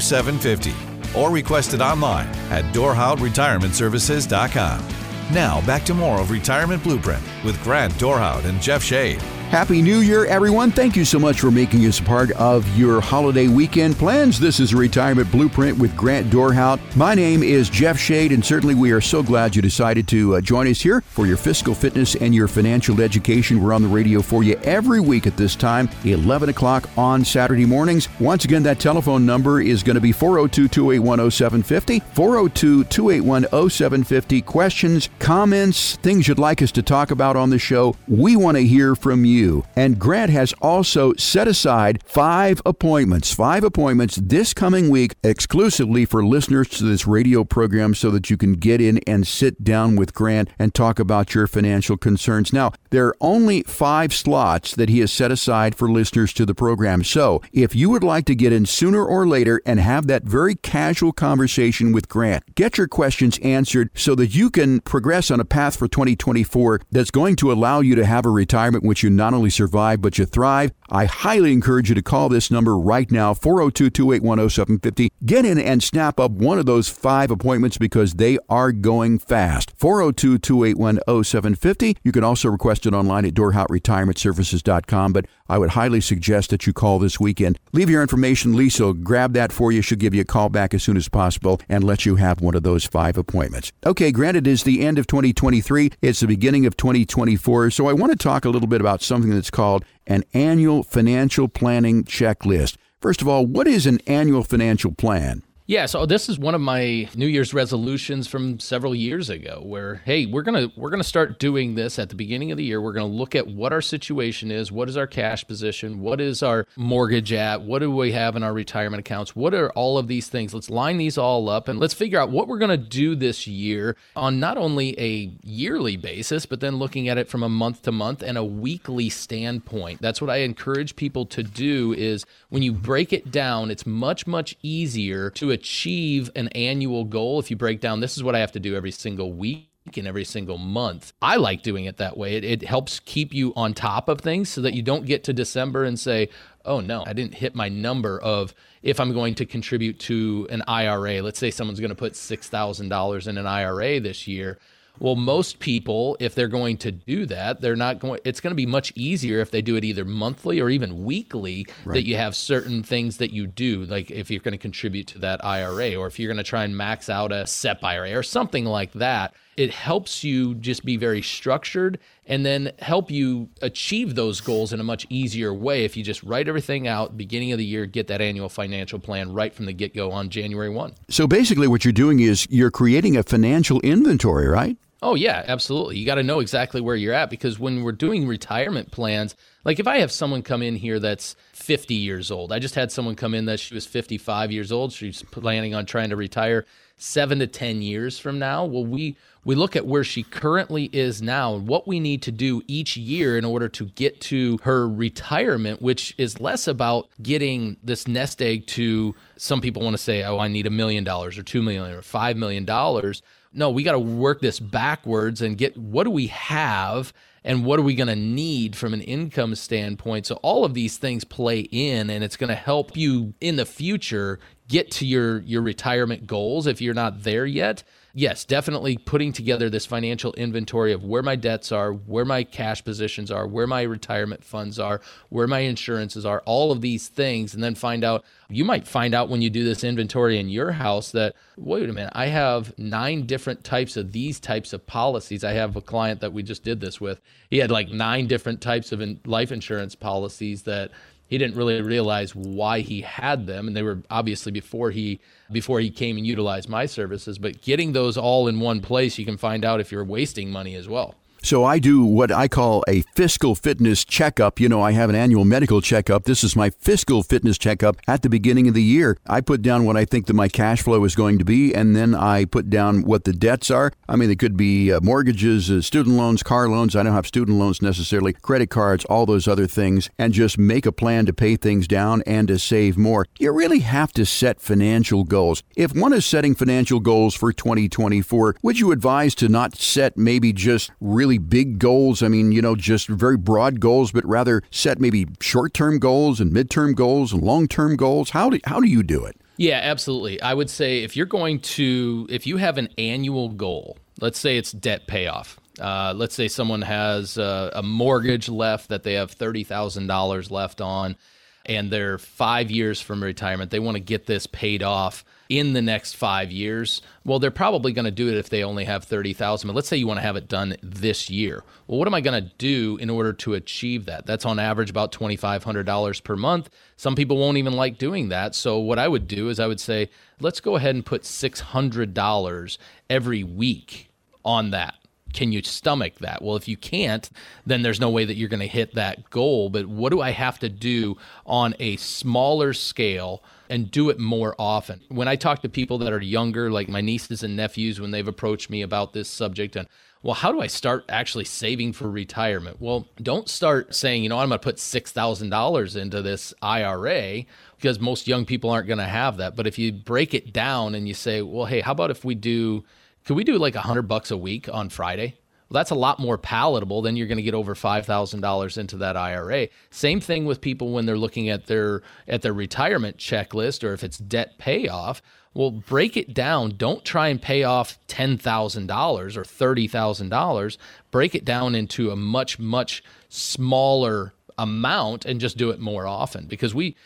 0750 0.00 0.74
or 1.16 1.30
request 1.30 1.72
it 1.72 1.80
online 1.80 2.26
at 2.50 2.64
DorhoutRetirementServices.com. 2.74 4.88
Now, 5.32 5.64
back 5.66 5.84
to 5.84 5.94
more 5.94 6.20
of 6.20 6.32
Retirement 6.32 6.82
Blueprint 6.82 7.22
with 7.44 7.62
Grant 7.62 7.94
Dorhout 7.94 8.44
and 8.44 8.60
Jeff 8.60 8.82
Shade. 8.82 9.22
Happy 9.50 9.82
New 9.82 9.98
Year, 9.98 10.26
everyone. 10.26 10.70
Thank 10.70 10.94
you 10.94 11.04
so 11.04 11.18
much 11.18 11.40
for 11.40 11.50
making 11.50 11.84
us 11.84 11.98
a 11.98 12.04
part 12.04 12.30
of 12.36 12.64
your 12.78 13.00
holiday 13.00 13.48
weekend 13.48 13.96
plans. 13.96 14.38
This 14.38 14.60
is 14.60 14.72
Retirement 14.76 15.28
Blueprint 15.32 15.76
with 15.76 15.96
Grant 15.96 16.30
Dorhout. 16.30 16.78
My 16.94 17.16
name 17.16 17.42
is 17.42 17.68
Jeff 17.68 17.98
Shade, 17.98 18.30
and 18.30 18.44
certainly 18.44 18.76
we 18.76 18.92
are 18.92 19.00
so 19.00 19.24
glad 19.24 19.56
you 19.56 19.60
decided 19.60 20.06
to 20.06 20.36
uh, 20.36 20.40
join 20.40 20.68
us 20.68 20.80
here 20.80 21.00
for 21.00 21.26
your 21.26 21.36
fiscal 21.36 21.74
fitness 21.74 22.14
and 22.14 22.32
your 22.32 22.46
financial 22.46 23.00
education. 23.00 23.60
We're 23.60 23.72
on 23.72 23.82
the 23.82 23.88
radio 23.88 24.22
for 24.22 24.44
you 24.44 24.54
every 24.62 25.00
week 25.00 25.26
at 25.26 25.36
this 25.36 25.56
time, 25.56 25.90
11 26.04 26.50
o'clock 26.50 26.88
on 26.96 27.24
Saturday 27.24 27.66
mornings. 27.66 28.08
Once 28.20 28.44
again, 28.44 28.62
that 28.62 28.78
telephone 28.78 29.26
number 29.26 29.60
is 29.60 29.82
going 29.82 29.96
to 29.96 30.00
be 30.00 30.12
402 30.12 30.68
281 30.68 31.28
0750. 31.28 31.98
402 32.14 32.84
281 32.84 33.68
0750. 33.68 34.42
Questions, 34.42 35.08
comments, 35.18 35.96
things 35.96 36.28
you'd 36.28 36.38
like 36.38 36.62
us 36.62 36.70
to 36.70 36.82
talk 36.82 37.10
about 37.10 37.34
on 37.34 37.50
the 37.50 37.58
show. 37.58 37.96
We 38.06 38.36
want 38.36 38.56
to 38.56 38.62
hear 38.64 38.94
from 38.94 39.24
you 39.24 39.39
you. 39.40 39.64
And 39.74 39.98
Grant 39.98 40.30
has 40.30 40.52
also 40.60 41.14
set 41.14 41.48
aside 41.48 42.02
five 42.04 42.60
appointments, 42.66 43.32
five 43.32 43.64
appointments 43.64 44.16
this 44.16 44.52
coming 44.54 44.90
week 44.90 45.14
exclusively 45.24 46.04
for 46.04 46.24
listeners 46.24 46.68
to 46.68 46.84
this 46.84 47.06
radio 47.06 47.42
program 47.44 47.94
so 47.94 48.10
that 48.10 48.30
you 48.30 48.36
can 48.36 48.52
get 48.52 48.80
in 48.80 48.98
and 49.06 49.26
sit 49.26 49.64
down 49.64 49.96
with 49.96 50.14
Grant 50.14 50.50
and 50.58 50.74
talk 50.74 50.98
about 50.98 51.34
your 51.34 51.46
financial 51.46 51.96
concerns. 51.96 52.52
Now, 52.52 52.72
there 52.90 53.06
are 53.06 53.16
only 53.20 53.62
five 53.62 54.12
slots 54.12 54.74
that 54.74 54.88
he 54.88 55.00
has 55.00 55.10
set 55.10 55.30
aside 55.30 55.74
for 55.74 55.90
listeners 55.90 56.32
to 56.34 56.44
the 56.44 56.54
program. 56.54 57.02
So 57.02 57.40
if 57.52 57.74
you 57.74 57.90
would 57.90 58.04
like 58.04 58.26
to 58.26 58.34
get 58.34 58.52
in 58.52 58.66
sooner 58.66 59.04
or 59.04 59.26
later 59.26 59.62
and 59.64 59.80
have 59.80 60.06
that 60.08 60.24
very 60.24 60.54
casual 60.54 61.12
conversation 61.12 61.92
with 61.92 62.08
Grant, 62.08 62.54
get 62.54 62.76
your 62.76 62.88
questions 62.88 63.38
answered 63.42 63.90
so 63.94 64.14
that 64.16 64.34
you 64.34 64.50
can 64.50 64.80
progress 64.80 65.30
on 65.30 65.40
a 65.40 65.44
path 65.44 65.76
for 65.76 65.88
2024 65.88 66.82
that's 66.90 67.10
going 67.10 67.36
to 67.36 67.50
allow 67.50 67.80
you 67.80 67.94
to 67.94 68.04
have 68.04 68.26
a 68.26 68.30
retirement 68.30 68.84
which 68.84 69.02
you 69.02 69.10
not 69.10 69.29
only 69.34 69.50
survive 69.50 70.00
but 70.00 70.18
you 70.18 70.26
thrive. 70.26 70.72
I 70.88 71.04
highly 71.04 71.52
encourage 71.52 71.88
you 71.88 71.94
to 71.94 72.02
call 72.02 72.28
this 72.28 72.50
number 72.50 72.76
right 72.76 73.10
now 73.10 73.34
402 73.34 73.90
281 73.90 74.50
0750. 74.50 75.12
Get 75.24 75.44
in 75.44 75.58
and 75.58 75.82
snap 75.82 76.18
up 76.18 76.32
one 76.32 76.58
of 76.58 76.66
those 76.66 76.88
five 76.88 77.30
appointments 77.30 77.78
because 77.78 78.14
they 78.14 78.38
are 78.48 78.72
going 78.72 79.18
fast. 79.18 79.72
402 79.76 80.38
281 80.38 81.24
0750. 81.24 81.96
You 82.02 82.12
can 82.12 82.24
also 82.24 82.48
request 82.48 82.86
it 82.86 82.94
online 82.94 83.24
at 83.24 83.34
DorhoutRetirementServices.com, 83.34 85.12
but 85.12 85.26
I 85.48 85.58
would 85.58 85.70
highly 85.70 86.00
suggest 86.00 86.50
that 86.50 86.66
you 86.66 86.72
call 86.72 86.98
this 86.98 87.18
weekend. 87.18 87.58
Leave 87.72 87.90
your 87.90 88.02
information. 88.02 88.56
Lisa 88.56 88.84
will 88.84 88.94
grab 88.94 89.32
that 89.34 89.52
for 89.52 89.72
you. 89.72 89.82
She'll 89.82 89.98
give 89.98 90.14
you 90.14 90.22
a 90.22 90.24
call 90.24 90.48
back 90.48 90.74
as 90.74 90.82
soon 90.82 90.96
as 90.96 91.08
possible 91.08 91.60
and 91.68 91.84
let 91.84 92.06
you 92.06 92.16
have 92.16 92.40
one 92.40 92.54
of 92.54 92.62
those 92.62 92.84
five 92.84 93.16
appointments. 93.18 93.72
Okay, 93.84 94.12
granted, 94.12 94.46
it 94.46 94.50
is 94.50 94.62
the 94.62 94.80
end 94.84 94.98
of 94.98 95.06
2023. 95.06 95.90
It's 96.02 96.20
the 96.20 96.26
beginning 96.26 96.66
of 96.66 96.76
2024. 96.76 97.70
So 97.70 97.88
I 97.88 97.92
want 97.92 98.12
to 98.12 98.18
talk 98.18 98.44
a 98.44 98.48
little 98.48 98.68
bit 98.68 98.80
about 98.80 99.02
something 99.20 99.34
that's 99.34 99.50
called 99.50 99.84
an 100.06 100.24
annual 100.32 100.82
financial 100.82 101.46
planning 101.46 102.04
checklist. 102.04 102.76
First 103.00 103.20
of 103.20 103.28
all, 103.28 103.46
what 103.46 103.66
is 103.66 103.86
an 103.86 104.00
annual 104.06 104.42
financial 104.42 104.92
plan? 104.92 105.42
Yeah, 105.70 105.86
so 105.86 106.04
this 106.04 106.28
is 106.28 106.36
one 106.36 106.56
of 106.56 106.60
my 106.60 107.08
New 107.14 107.28
Year's 107.28 107.54
resolutions 107.54 108.26
from 108.26 108.58
several 108.58 108.92
years 108.92 109.30
ago 109.30 109.62
where 109.64 110.02
hey, 110.04 110.26
we're 110.26 110.42
going 110.42 110.68
to 110.68 110.76
we're 110.76 110.90
going 110.90 111.00
to 111.00 111.08
start 111.08 111.38
doing 111.38 111.76
this 111.76 111.96
at 112.00 112.08
the 112.08 112.16
beginning 112.16 112.50
of 112.50 112.56
the 112.56 112.64
year. 112.64 112.80
We're 112.80 112.92
going 112.92 113.08
to 113.08 113.16
look 113.16 113.36
at 113.36 113.46
what 113.46 113.72
our 113.72 113.80
situation 113.80 114.50
is, 114.50 114.72
what 114.72 114.88
is 114.88 114.96
our 114.96 115.06
cash 115.06 115.46
position, 115.46 116.00
what 116.00 116.20
is 116.20 116.42
our 116.42 116.66
mortgage 116.74 117.32
at, 117.32 117.62
what 117.62 117.78
do 117.78 117.90
we 117.92 118.10
have 118.10 118.34
in 118.34 118.42
our 118.42 118.52
retirement 118.52 118.98
accounts? 118.98 119.36
What 119.36 119.54
are 119.54 119.70
all 119.74 119.96
of 119.96 120.08
these 120.08 120.26
things? 120.26 120.52
Let's 120.52 120.70
line 120.70 120.98
these 120.98 121.16
all 121.16 121.48
up 121.48 121.68
and 121.68 121.78
let's 121.78 121.94
figure 121.94 122.18
out 122.18 122.30
what 122.30 122.48
we're 122.48 122.58
going 122.58 122.70
to 122.70 122.76
do 122.76 123.14
this 123.14 123.46
year 123.46 123.94
on 124.16 124.40
not 124.40 124.58
only 124.58 125.00
a 125.00 125.30
yearly 125.44 125.96
basis, 125.96 126.46
but 126.46 126.58
then 126.58 126.78
looking 126.78 127.08
at 127.08 127.16
it 127.16 127.28
from 127.28 127.44
a 127.44 127.48
month 127.48 127.82
to 127.82 127.92
month 127.92 128.24
and 128.24 128.36
a 128.36 128.42
weekly 128.42 129.08
standpoint. 129.08 130.02
That's 130.02 130.20
what 130.20 130.30
I 130.30 130.38
encourage 130.38 130.96
people 130.96 131.26
to 131.26 131.44
do 131.44 131.92
is 131.92 132.26
when 132.48 132.64
you 132.64 132.72
break 132.72 133.12
it 133.12 133.30
down, 133.30 133.70
it's 133.70 133.86
much 133.86 134.26
much 134.26 134.56
easier 134.64 135.30
to 135.30 135.59
achieve 135.60 136.30
an 136.34 136.48
annual 136.48 137.04
goal, 137.04 137.38
if 137.38 137.50
you 137.50 137.56
break 137.56 137.80
down, 137.80 138.00
this 138.00 138.16
is 138.16 138.22
what 138.22 138.34
I 138.34 138.38
have 138.38 138.52
to 138.52 138.60
do 138.60 138.74
every 138.74 138.90
single 138.90 139.32
week 139.32 139.68
and 139.96 140.06
every 140.06 140.24
single 140.24 140.56
month. 140.56 141.12
I 141.20 141.36
like 141.36 141.62
doing 141.62 141.84
it 141.84 141.98
that 141.98 142.16
way. 142.16 142.36
It, 142.36 142.44
it, 142.44 142.62
helps 142.62 143.00
keep 143.00 143.34
you 143.34 143.52
on 143.56 143.74
top 143.74 144.08
of 144.08 144.20
things 144.20 144.48
so 144.48 144.62
that 144.62 144.72
you 144.72 144.82
don't 144.82 145.04
get 145.04 145.24
to 145.24 145.32
December 145.32 145.84
and 145.84 145.98
say, 145.98 146.30
oh 146.64 146.80
no, 146.80 147.04
I 147.06 147.12
didn't 147.12 147.34
hit 147.34 147.54
my 147.54 147.68
number 147.68 148.18
of 148.20 148.54
if 148.82 149.00
I'm 149.00 149.12
going 149.12 149.34
to 149.36 149.46
contribute 149.46 149.98
to 150.00 150.46
an 150.50 150.62
IRA. 150.66 151.20
Let's 151.22 151.38
say 151.38 151.50
someone's 151.50 151.80
going 151.80 151.90
to 151.90 151.94
put 151.96 152.14
$6,000 152.14 153.28
in 153.28 153.38
an 153.38 153.46
IRA 153.46 154.00
this 154.00 154.26
year. 154.26 154.58
Well, 155.00 155.16
most 155.16 155.58
people, 155.58 156.16
if 156.20 156.34
they're 156.34 156.46
going 156.46 156.76
to 156.78 156.92
do 156.92 157.26
that, 157.26 157.62
they're 157.62 157.74
not 157.74 157.98
going. 157.98 158.20
It's 158.24 158.40
going 158.40 158.52
to 158.52 158.56
be 158.56 158.66
much 158.66 158.92
easier 158.94 159.40
if 159.40 159.50
they 159.50 159.62
do 159.62 159.76
it 159.76 159.84
either 159.84 160.04
monthly 160.04 160.60
or 160.60 160.68
even 160.68 161.04
weekly. 161.04 161.66
Right. 161.84 161.94
That 161.94 162.06
you 162.06 162.16
have 162.16 162.36
certain 162.36 162.82
things 162.82 163.16
that 163.16 163.32
you 163.32 163.46
do, 163.46 163.84
like 163.86 164.10
if 164.10 164.30
you're 164.30 164.40
going 164.40 164.52
to 164.52 164.58
contribute 164.58 165.06
to 165.08 165.18
that 165.20 165.44
IRA, 165.44 165.94
or 165.94 166.06
if 166.06 166.18
you're 166.18 166.28
going 166.28 166.36
to 166.36 166.48
try 166.48 166.64
and 166.64 166.76
max 166.76 167.08
out 167.08 167.32
a 167.32 167.46
SEP 167.46 167.82
IRA 167.82 168.14
or 168.14 168.22
something 168.22 168.66
like 168.66 168.92
that. 168.92 169.34
It 169.56 169.72
helps 169.74 170.24
you 170.24 170.54
just 170.54 170.86
be 170.86 170.96
very 170.96 171.20
structured 171.20 171.98
and 172.24 172.46
then 172.46 172.72
help 172.78 173.10
you 173.10 173.50
achieve 173.60 174.14
those 174.14 174.40
goals 174.40 174.72
in 174.72 174.80
a 174.80 174.84
much 174.84 175.06
easier 175.10 175.52
way 175.52 175.84
if 175.84 175.98
you 175.98 176.04
just 176.04 176.22
write 176.22 176.48
everything 176.48 176.88
out 176.88 177.18
beginning 177.18 177.52
of 177.52 177.58
the 177.58 177.64
year 177.64 177.84
get 177.84 178.06
that 178.06 178.22
annual 178.22 178.48
financial 178.48 178.98
plan 178.98 179.30
right 179.34 179.52
from 179.52 179.66
the 179.66 179.74
get-go 179.74 180.12
on 180.12 180.30
January 180.30 180.70
1. 180.70 180.94
So 181.10 181.26
basically 181.26 181.68
what 181.68 181.84
you're 181.84 181.92
doing 181.92 182.20
is 182.20 182.46
you're 182.48 182.70
creating 182.70 183.18
a 183.18 183.22
financial 183.22 183.80
inventory, 183.80 184.48
right? 184.48 184.78
Oh, 185.02 185.14
yeah, 185.14 185.44
absolutely. 185.46 185.96
You 185.96 186.04
got 186.04 186.16
to 186.16 186.22
know 186.22 186.40
exactly 186.40 186.80
where 186.80 186.96
you're 186.96 187.14
at 187.14 187.30
because 187.30 187.58
when 187.58 187.82
we're 187.82 187.92
doing 187.92 188.26
retirement 188.26 188.90
plans, 188.90 189.34
like 189.64 189.80
if 189.80 189.86
I 189.86 189.98
have 189.98 190.12
someone 190.12 190.42
come 190.42 190.60
in 190.62 190.76
here 190.76 190.98
that's 190.98 191.36
50 191.52 191.94
years 191.94 192.30
old, 192.30 192.52
I 192.52 192.58
just 192.58 192.74
had 192.74 192.92
someone 192.92 193.14
come 193.14 193.32
in 193.32 193.46
that 193.46 193.60
she 193.60 193.74
was 193.74 193.86
55 193.86 194.52
years 194.52 194.70
old. 194.70 194.92
She's 194.92 195.22
planning 195.22 195.74
on 195.74 195.86
trying 195.86 196.10
to 196.10 196.16
retire 196.16 196.66
seven 196.98 197.38
to 197.38 197.46
10 197.46 197.80
years 197.80 198.18
from 198.18 198.38
now. 198.38 198.66
Well, 198.66 198.84
we, 198.84 199.16
we 199.42 199.54
look 199.54 199.74
at 199.74 199.86
where 199.86 200.04
she 200.04 200.22
currently 200.22 200.90
is 200.92 201.22
now 201.22 201.54
and 201.54 201.66
what 201.66 201.88
we 201.88 201.98
need 201.98 202.20
to 202.24 202.30
do 202.30 202.60
each 202.66 202.98
year 202.98 203.38
in 203.38 203.44
order 203.46 203.70
to 203.70 203.86
get 203.86 204.20
to 204.22 204.58
her 204.64 204.86
retirement, 204.86 205.80
which 205.80 206.14
is 206.18 206.40
less 206.40 206.68
about 206.68 207.08
getting 207.22 207.78
this 207.82 208.06
nest 208.06 208.42
egg 208.42 208.66
to 208.66 209.14
some 209.38 209.62
people 209.62 209.82
want 209.82 209.94
to 209.94 210.02
say, 210.02 210.22
oh, 210.24 210.38
I 210.38 210.48
need 210.48 210.66
a 210.66 210.70
million 210.70 211.04
dollars 211.04 211.38
or 211.38 211.42
two 211.42 211.62
million 211.62 211.84
or 211.84 212.02
five 212.02 212.36
million 212.36 212.66
dollars 212.66 213.22
no, 213.52 213.70
we 213.70 213.82
got 213.82 213.92
to 213.92 213.98
work 213.98 214.40
this 214.40 214.60
backwards 214.60 215.42
and 215.42 215.58
get 215.58 215.76
what 215.76 216.04
do 216.04 216.10
we 216.10 216.28
have 216.28 217.12
and 217.42 217.64
what 217.64 217.78
are 217.78 217.82
we 217.82 217.94
going 217.94 218.08
to 218.08 218.16
need 218.16 218.76
from 218.76 218.94
an 218.94 219.00
income 219.00 219.54
standpoint. 219.54 220.26
So 220.26 220.36
all 220.36 220.64
of 220.64 220.74
these 220.74 220.98
things 220.98 221.24
play 221.24 221.60
in 221.60 222.10
and 222.10 222.22
it's 222.22 222.36
going 222.36 222.48
to 222.48 222.54
help 222.54 222.96
you 222.96 223.34
in 223.40 223.56
the 223.56 223.66
future 223.66 224.38
get 224.68 224.90
to 224.92 225.06
your 225.06 225.40
your 225.40 225.62
retirement 225.62 226.26
goals 226.26 226.66
if 226.66 226.80
you're 226.80 226.94
not 226.94 227.22
there 227.22 227.46
yet 227.46 227.82
yes, 228.14 228.44
definitely 228.44 228.96
putting 228.96 229.32
together 229.32 229.70
this 229.70 229.86
financial 229.86 230.32
inventory 230.34 230.92
of 230.92 231.04
where 231.04 231.22
my 231.22 231.36
debts 231.36 231.72
are, 231.72 231.92
where 231.92 232.24
my 232.24 232.44
cash 232.44 232.84
positions 232.84 233.30
are, 233.30 233.46
where 233.46 233.66
my 233.66 233.82
retirement 233.82 234.44
funds 234.44 234.78
are, 234.78 235.00
where 235.28 235.46
my 235.46 235.60
insurances 235.60 236.26
are, 236.26 236.42
all 236.46 236.72
of 236.72 236.80
these 236.80 237.08
things, 237.08 237.54
and 237.54 237.62
then 237.62 237.74
find 237.74 238.04
out. 238.04 238.24
You 238.48 238.64
might 238.64 238.86
find 238.86 239.14
out 239.14 239.28
when 239.28 239.42
you 239.42 239.50
do 239.50 239.64
this 239.64 239.84
inventory 239.84 240.38
in 240.38 240.48
your 240.48 240.72
house 240.72 241.12
that, 241.12 241.36
wait 241.56 241.88
a 241.88 241.92
minute, 241.92 242.12
I 242.14 242.26
have 242.26 242.76
nine 242.78 243.26
different 243.26 243.62
types 243.62 243.96
of 243.96 244.12
these 244.12 244.40
types 244.40 244.72
of 244.72 244.86
policies. 244.86 245.44
I 245.44 245.52
have 245.52 245.76
a 245.76 245.80
client 245.80 246.20
that 246.20 246.32
we 246.32 246.42
just 246.42 246.64
did 246.64 246.80
this 246.80 247.00
with. 247.00 247.20
He 247.48 247.58
had 247.58 247.70
like 247.70 247.90
nine 247.90 248.26
different 248.26 248.60
types 248.60 248.92
of 248.92 249.02
life 249.24 249.52
insurance 249.52 249.94
policies 249.94 250.62
that 250.62 250.90
he 251.30 251.38
didn't 251.38 251.56
really 251.56 251.80
realize 251.80 252.34
why 252.34 252.80
he 252.80 253.00
had 253.02 253.46
them 253.46 253.68
and 253.68 253.76
they 253.76 253.84
were 253.84 254.02
obviously 254.10 254.50
before 254.50 254.90
he 254.90 255.20
before 255.50 255.78
he 255.78 255.88
came 255.88 256.16
and 256.18 256.26
utilized 256.26 256.68
my 256.68 256.84
services 256.84 257.38
but 257.38 257.62
getting 257.62 257.92
those 257.92 258.18
all 258.18 258.48
in 258.48 258.58
one 258.60 258.80
place 258.80 259.16
you 259.16 259.24
can 259.24 259.38
find 259.38 259.64
out 259.64 259.80
if 259.80 259.92
you're 259.92 260.04
wasting 260.04 260.50
money 260.50 260.74
as 260.74 260.88
well 260.88 261.14
so 261.42 261.64
I 261.64 261.78
do 261.78 262.04
what 262.04 262.30
I 262.30 262.48
call 262.48 262.84
a 262.88 263.02
fiscal 263.14 263.54
fitness 263.54 264.04
checkup. 264.04 264.60
You 264.60 264.68
know, 264.68 264.82
I 264.82 264.92
have 264.92 265.10
an 265.10 265.16
annual 265.16 265.44
medical 265.44 265.80
checkup. 265.80 266.24
This 266.24 266.44
is 266.44 266.56
my 266.56 266.70
fiscal 266.70 267.22
fitness 267.22 267.58
checkup 267.58 267.96
at 268.06 268.22
the 268.22 268.28
beginning 268.28 268.68
of 268.68 268.74
the 268.74 268.82
year. 268.82 269.16
I 269.26 269.40
put 269.40 269.62
down 269.62 269.84
what 269.84 269.96
I 269.96 270.04
think 270.04 270.26
that 270.26 270.34
my 270.34 270.48
cash 270.48 270.82
flow 270.82 271.04
is 271.04 271.14
going 271.14 271.38
to 271.38 271.44
be, 271.44 271.74
and 271.74 271.96
then 271.96 272.14
I 272.14 272.44
put 272.44 272.70
down 272.70 273.02
what 273.02 273.24
the 273.24 273.32
debts 273.32 273.70
are. 273.70 273.92
I 274.08 274.16
mean, 274.16 274.30
it 274.30 274.38
could 274.38 274.56
be 274.56 274.92
uh, 274.92 275.00
mortgages, 275.00 275.70
uh, 275.70 275.80
student 275.82 276.16
loans, 276.16 276.42
car 276.42 276.68
loans. 276.68 276.94
I 276.96 277.02
don't 277.02 277.14
have 277.14 277.26
student 277.26 277.58
loans 277.58 277.82
necessarily, 277.82 278.32
credit 278.32 278.70
cards, 278.70 279.04
all 279.06 279.26
those 279.26 279.48
other 279.48 279.66
things, 279.66 280.10
and 280.18 280.32
just 280.32 280.58
make 280.58 280.86
a 280.86 280.92
plan 280.92 281.26
to 281.26 281.32
pay 281.32 281.56
things 281.56 281.86
down 281.86 282.22
and 282.26 282.48
to 282.48 282.58
save 282.58 282.96
more. 282.96 283.26
You 283.38 283.52
really 283.52 283.80
have 283.80 284.12
to 284.12 284.26
set 284.26 284.60
financial 284.60 285.24
goals. 285.24 285.62
If 285.76 285.94
one 285.94 286.12
is 286.12 286.26
setting 286.26 286.54
financial 286.54 287.00
goals 287.00 287.34
for 287.34 287.52
2024, 287.52 288.56
would 288.62 288.78
you 288.78 288.92
advise 288.92 289.34
to 289.36 289.48
not 289.48 289.76
set 289.76 290.16
maybe 290.16 290.52
just 290.52 290.90
really 291.00 291.29
really 291.30 291.38
big 291.38 291.78
goals? 291.78 292.22
I 292.22 292.28
mean, 292.28 292.50
you 292.50 292.60
know, 292.60 292.74
just 292.74 293.08
very 293.08 293.36
broad 293.36 293.78
goals, 293.78 294.10
but 294.10 294.26
rather 294.26 294.62
set 294.70 294.98
maybe 294.98 295.26
short 295.40 295.72
term 295.74 295.98
goals 295.98 296.40
and 296.40 296.52
midterm 296.52 296.94
goals 296.94 297.32
and 297.32 297.42
long 297.42 297.68
term 297.68 297.96
goals? 297.96 298.30
How 298.30 298.50
do, 298.50 298.58
how 298.64 298.80
do 298.80 298.88
you 298.88 299.02
do 299.02 299.24
it? 299.24 299.36
Yeah, 299.56 299.78
absolutely. 299.82 300.40
I 300.42 300.54
would 300.54 300.70
say 300.70 301.02
if 301.04 301.16
you're 301.16 301.26
going 301.26 301.60
to, 301.60 302.26
if 302.30 302.46
you 302.46 302.56
have 302.56 302.78
an 302.78 302.88
annual 302.98 303.50
goal, 303.50 303.98
let's 304.20 304.40
say 304.40 304.56
it's 304.56 304.72
debt 304.72 305.06
payoff. 305.06 305.60
Uh, 305.78 306.12
let's 306.16 306.34
say 306.34 306.48
someone 306.48 306.82
has 306.82 307.38
a, 307.38 307.70
a 307.74 307.82
mortgage 307.82 308.48
left 308.48 308.88
that 308.88 309.02
they 309.02 309.14
have 309.14 309.36
$30,000 309.38 310.50
left 310.50 310.80
on 310.80 311.16
and 311.64 311.90
they're 311.90 312.18
five 312.18 312.70
years 312.70 313.00
from 313.00 313.22
retirement. 313.22 313.70
They 313.70 313.78
want 313.78 313.94
to 313.96 314.00
get 314.00 314.26
this 314.26 314.46
paid 314.46 314.82
off 314.82 315.24
in 315.50 315.72
the 315.72 315.82
next 315.82 316.14
five 316.14 316.52
years. 316.52 317.02
Well, 317.24 317.40
they're 317.40 317.50
probably 317.50 317.92
going 317.92 318.04
to 318.04 318.12
do 318.12 318.28
it 318.28 318.36
if 318.36 318.48
they 318.48 318.62
only 318.62 318.84
have 318.84 319.04
30,000. 319.04 319.66
But 319.66 319.74
let's 319.74 319.88
say 319.88 319.96
you 319.96 320.06
want 320.06 320.18
to 320.18 320.22
have 320.22 320.36
it 320.36 320.48
done 320.48 320.76
this 320.80 321.28
year. 321.28 321.64
Well, 321.88 321.98
what 321.98 322.06
am 322.06 322.14
I 322.14 322.20
going 322.20 322.42
to 322.42 322.50
do 322.56 322.96
in 322.98 323.10
order 323.10 323.32
to 323.34 323.54
achieve 323.54 324.06
that? 324.06 324.26
That's 324.26 324.46
on 324.46 324.60
average 324.60 324.88
about 324.88 325.10
$2,500 325.12 326.24
per 326.24 326.36
month. 326.36 326.70
Some 326.96 327.16
people 327.16 327.36
won't 327.36 327.58
even 327.58 327.72
like 327.72 327.98
doing 327.98 328.28
that. 328.28 328.54
So 328.54 328.78
what 328.78 329.00
I 329.00 329.08
would 329.08 329.26
do 329.26 329.48
is 329.48 329.58
I 329.58 329.66
would 329.66 329.80
say, 329.80 330.08
let's 330.40 330.60
go 330.60 330.76
ahead 330.76 330.94
and 330.94 331.04
put 331.04 331.22
$600 331.22 332.78
every 333.10 333.42
week 333.44 334.08
on 334.44 334.70
that 334.70 334.94
can 335.32 335.52
you 335.52 335.62
stomach 335.62 336.16
that? 336.18 336.42
Well, 336.42 336.56
if 336.56 336.66
you 336.66 336.76
can't, 336.76 337.30
then 337.64 337.82
there's 337.82 338.00
no 338.00 338.10
way 338.10 338.24
that 338.24 338.34
you're 338.34 338.48
going 338.48 338.58
to 338.58 338.66
hit 338.66 338.94
that 338.94 339.30
goal. 339.30 339.70
But 339.70 339.86
what 339.86 340.10
do 340.10 340.20
I 340.20 340.30
have 340.30 340.58
to 340.58 340.68
do 340.68 341.18
on 341.46 341.74
a 341.78 341.96
smaller 341.98 342.72
scale 342.72 343.40
and 343.70 343.90
do 343.90 344.10
it 344.10 344.18
more 344.18 344.54
often? 344.58 345.00
When 345.08 345.28
I 345.28 345.36
talk 345.36 345.62
to 345.62 345.68
people 345.68 345.98
that 345.98 346.12
are 346.12 346.20
younger, 346.20 346.70
like 346.70 346.88
my 346.88 347.00
nieces 347.00 347.42
and 347.42 347.56
nephews, 347.56 348.00
when 348.00 348.10
they've 348.10 348.28
approached 348.28 348.68
me 348.68 348.82
about 348.82 349.12
this 349.12 349.28
subject 349.28 349.76
and 349.76 349.88
well, 350.22 350.34
how 350.34 350.52
do 350.52 350.60
I 350.60 350.66
start 350.66 351.06
actually 351.08 351.46
saving 351.46 351.94
for 351.94 352.10
retirement? 352.10 352.76
Well, 352.78 353.08
don't 353.22 353.48
start 353.48 353.94
saying, 353.94 354.22
you 354.22 354.28
know, 354.28 354.38
I'm 354.38 354.50
going 354.50 354.58
to 354.60 354.62
put 354.62 354.76
$6,000 354.76 355.96
into 355.96 356.20
this 356.20 356.52
IRA 356.60 357.44
because 357.76 357.98
most 357.98 358.28
young 358.28 358.44
people 358.44 358.68
aren't 358.68 358.86
going 358.86 358.98
to 358.98 359.04
have 359.04 359.38
that. 359.38 359.56
But 359.56 359.66
if 359.66 359.78
you 359.78 359.92
break 359.92 360.34
it 360.34 360.52
down 360.52 360.94
and 360.94 361.08
you 361.08 361.14
say, 361.14 361.40
well, 361.40 361.64
hey, 361.64 361.80
how 361.80 361.92
about 361.92 362.10
if 362.10 362.22
we 362.22 362.34
do 362.34 362.84
could 363.24 363.36
we 363.36 363.44
do 363.44 363.58
like 363.58 363.74
a 363.74 363.80
hundred 363.80 364.02
bucks 364.02 364.30
a 364.30 364.36
week 364.36 364.68
on 364.72 364.88
Friday? 364.88 365.38
Well, 365.70 365.78
that's 365.78 365.92
a 365.92 365.96
lot 365.96 366.18
more 366.18 366.36
palatable 366.36 367.00
than 367.00 367.16
you're 367.16 367.28
going 367.28 367.38
to 367.38 367.44
get 367.44 367.54
over 367.54 367.76
five 367.76 368.04
thousand 368.04 368.40
dollars 368.40 368.76
into 368.76 368.96
that 368.96 369.16
IRA. 369.16 369.68
Same 369.90 370.20
thing 370.20 370.44
with 370.44 370.60
people 370.60 370.92
when 370.92 371.06
they're 371.06 371.16
looking 371.16 371.48
at 371.48 371.66
their 371.66 372.02
at 372.26 372.42
their 372.42 372.52
retirement 372.52 373.18
checklist 373.18 373.84
or 373.84 373.92
if 373.92 374.02
it's 374.02 374.18
debt 374.18 374.58
payoff. 374.58 375.22
Well, 375.54 375.70
break 375.70 376.16
it 376.16 376.34
down. 376.34 376.74
Don't 376.76 377.04
try 377.04 377.28
and 377.28 377.40
pay 377.40 377.62
off 377.62 377.98
ten 378.08 378.36
thousand 378.36 378.88
dollars 378.88 379.36
or 379.36 379.44
thirty 379.44 379.86
thousand 379.86 380.30
dollars. 380.30 380.76
Break 381.12 381.36
it 381.36 381.44
down 381.44 381.76
into 381.76 382.10
a 382.10 382.16
much 382.16 382.58
much 382.58 383.04
smaller 383.28 384.34
amount 384.58 385.24
and 385.24 385.40
just 385.40 385.56
do 385.56 385.70
it 385.70 385.78
more 385.78 386.06
often 386.06 386.46
because 386.46 386.74
we 386.74 386.96